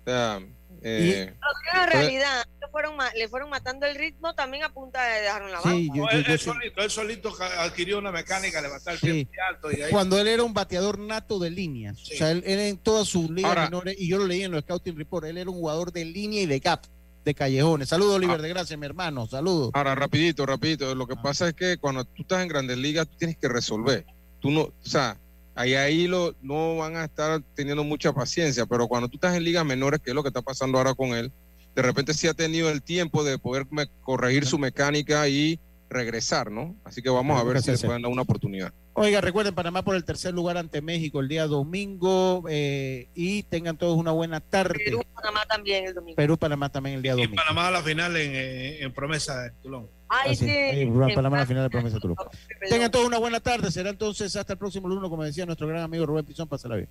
sea, 0.06 0.40
eh, 0.82 1.34
Pero 1.72 1.84
en 1.84 1.92
realidad, 1.92 2.46
le 2.60 2.68
fueron, 2.70 2.96
le 3.16 3.28
fueron 3.28 3.50
matando 3.50 3.86
el 3.86 3.96
ritmo 3.96 4.34
también 4.34 4.64
a 4.64 4.74
punta 4.74 5.04
de 5.04 5.22
dejarlo 5.22 5.48
en 5.48 5.54
la 5.54 5.62
Sí, 5.62 5.90
yo- 5.94 6.06
No, 6.06 6.12
yo- 6.12 6.18
él, 6.18 6.24
yo 6.26 6.34
él 6.34 6.40
sí. 6.40 6.46
solito, 6.46 6.82
él 6.82 6.90
solito 6.90 7.36
adquirió 7.60 8.00
una 8.00 8.12
mecánica, 8.12 8.62
levantar 8.62 8.94
el 8.96 9.00
Sí. 9.00 9.28
alto 9.48 9.72
y 9.72 9.82
ahí 9.82 9.92
cuando 9.92 10.18
él 10.20 10.28
era 10.28 10.44
un 10.44 10.54
bateador 10.54 10.98
nato 10.98 11.38
de 11.38 11.52
líneas. 11.52 12.02
O 12.02 12.16
sea, 12.18 12.32
él, 12.32 12.42
él 12.48 12.60
en 12.60 12.78
todas 12.78 13.08
sus 13.08 13.30
ligas 13.30 13.56
menores, 13.70 13.96
y 14.00 14.10
yo 14.10 14.18
lo 14.18 14.26
leí 14.26 14.42
en 14.44 14.52
los 14.52 14.64
Scouting 14.64 14.98
Report, 14.98 15.26
él 15.28 15.38
era 15.38 15.50
un 15.50 15.58
jugador 15.58 15.92
de 15.92 16.06
línea 16.06 16.42
y 16.42 16.46
de 16.48 16.60
gap, 16.60 16.82
de 17.26 17.34
callejones. 17.34 17.90
Saludos, 17.90 18.16
Oliver 18.16 18.40
Ah. 18.40 18.42
de 18.42 18.50
Gracia, 18.50 18.78
mi 18.78 18.86
hermano. 18.86 19.28
Saludos. 19.28 19.72
Ahora, 19.74 19.96
rapidito, 19.96 20.46
rapidito. 20.46 20.94
Lo 20.96 21.08
que 21.08 21.16
Ah. 21.18 21.22
pasa 21.22 21.50
es 21.50 21.54
que 21.54 21.78
cuando 21.78 22.04
tú 22.06 22.22
estás 22.24 22.42
en 22.42 22.48
grandes 22.48 22.78
ligas, 22.78 23.08
tú 23.08 23.16
tienes 23.18 23.38
que 23.38 23.48
resolver. 23.48 24.06
Tú 24.40 24.52
no, 24.52 24.62
o 24.62 24.74
sea, 24.82 25.18
ahí 25.56 25.76
ahí 25.76 26.08
lo, 26.08 26.34
no 26.42 26.78
van 26.78 26.96
a 26.96 27.06
estar 27.06 27.42
teniendo 27.56 27.84
mucha 27.84 28.14
paciencia, 28.14 28.66
pero 28.66 28.88
cuando 28.88 29.08
tú 29.10 29.18
estás 29.18 29.36
en 29.36 29.44
ligas 29.44 29.66
menores, 29.66 30.00
que 30.00 30.12
es 30.12 30.16
lo 30.16 30.24
que 30.24 30.30
está 30.30 30.42
pasando 30.42 30.78
ahora 30.78 30.94
con 30.94 31.10
él, 31.10 31.32
de 31.76 31.82
repente 31.82 32.14
sí 32.14 32.28
ha 32.28 32.34
tenido 32.34 32.70
el 32.70 32.82
tiempo 32.82 33.24
de 33.24 33.38
poder 33.38 33.68
corregir 34.02 34.46
su 34.46 34.58
mecánica 34.58 35.28
y 35.28 35.60
regresar, 35.90 36.52
¿no? 36.52 36.76
Así 36.84 37.02
que 37.02 37.10
vamos 37.10 37.40
a 37.40 37.44
ver 37.44 37.62
si 37.62 37.72
le 37.72 37.78
pueden 37.78 38.02
dar 38.02 38.12
una 38.12 38.22
oportunidad. 38.22 38.72
Oiga, 39.02 39.22
recuerden, 39.22 39.56
Panamá 39.56 39.82
por 39.82 39.96
el 39.96 40.04
tercer 40.04 40.34
lugar 40.34 40.58
ante 40.58 40.82
México 40.82 41.22
el 41.22 41.30
día 41.30 41.48
domingo 41.48 42.44
eh, 42.50 43.08
y 43.16 43.44
tengan 43.44 43.78
todos 43.78 43.98
una 43.98 44.12
buena 44.12 44.42
tarde. 44.42 44.78
Perú, 44.84 45.02
Panamá 45.16 45.46
también 45.46 45.86
el 45.86 45.94
domingo. 45.94 46.18
Perú, 46.18 46.38
Panamá 46.38 46.68
también 46.68 46.98
el 46.98 47.02
día 47.02 47.14
y 47.14 47.16
domingo. 47.16 47.36
Panamá 47.38 47.70
a 47.70 47.72
la 47.72 47.82
final 47.82 48.18
en, 48.18 48.36
eh, 48.36 48.84
en 48.84 48.92
promesa 48.92 49.42
de 49.42 49.52
Tulón. 49.64 49.88
Ay, 50.10 50.36
sí. 50.36 50.48
en 50.50 50.92
Panamá 50.94 51.14
la 51.14 51.30
Francia. 51.30 51.46
final 51.46 51.64
de 51.64 51.70
promesa 51.70 52.00
Tulum. 52.00 52.18
Tengan 52.68 52.92
todos 52.92 53.06
una 53.06 53.20
buena 53.20 53.40
tarde. 53.40 53.72
Será 53.72 53.90
entonces 53.90 54.36
hasta 54.36 54.52
el 54.52 54.60
próximo 54.60 54.90
lunes, 54.90 55.10
como 55.10 55.24
decía 55.24 55.46
nuestro 55.46 55.66
gran 55.66 55.84
amigo 55.84 56.06
Rubén 56.06 56.26
Pizón. 56.26 56.50
Pásala 56.50 56.76
bien. 56.76 56.90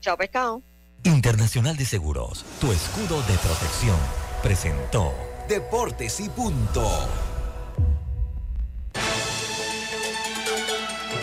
Chao, 0.00 0.16
pescado. 0.16 0.62
Internacional 1.04 1.76
de 1.76 1.84
Seguros, 1.84 2.46
tu 2.62 2.72
escudo 2.72 3.20
de 3.20 3.36
protección, 3.36 3.98
presentó 4.42 5.12
Deportes 5.50 6.18
y 6.18 6.30
punto. 6.30 6.88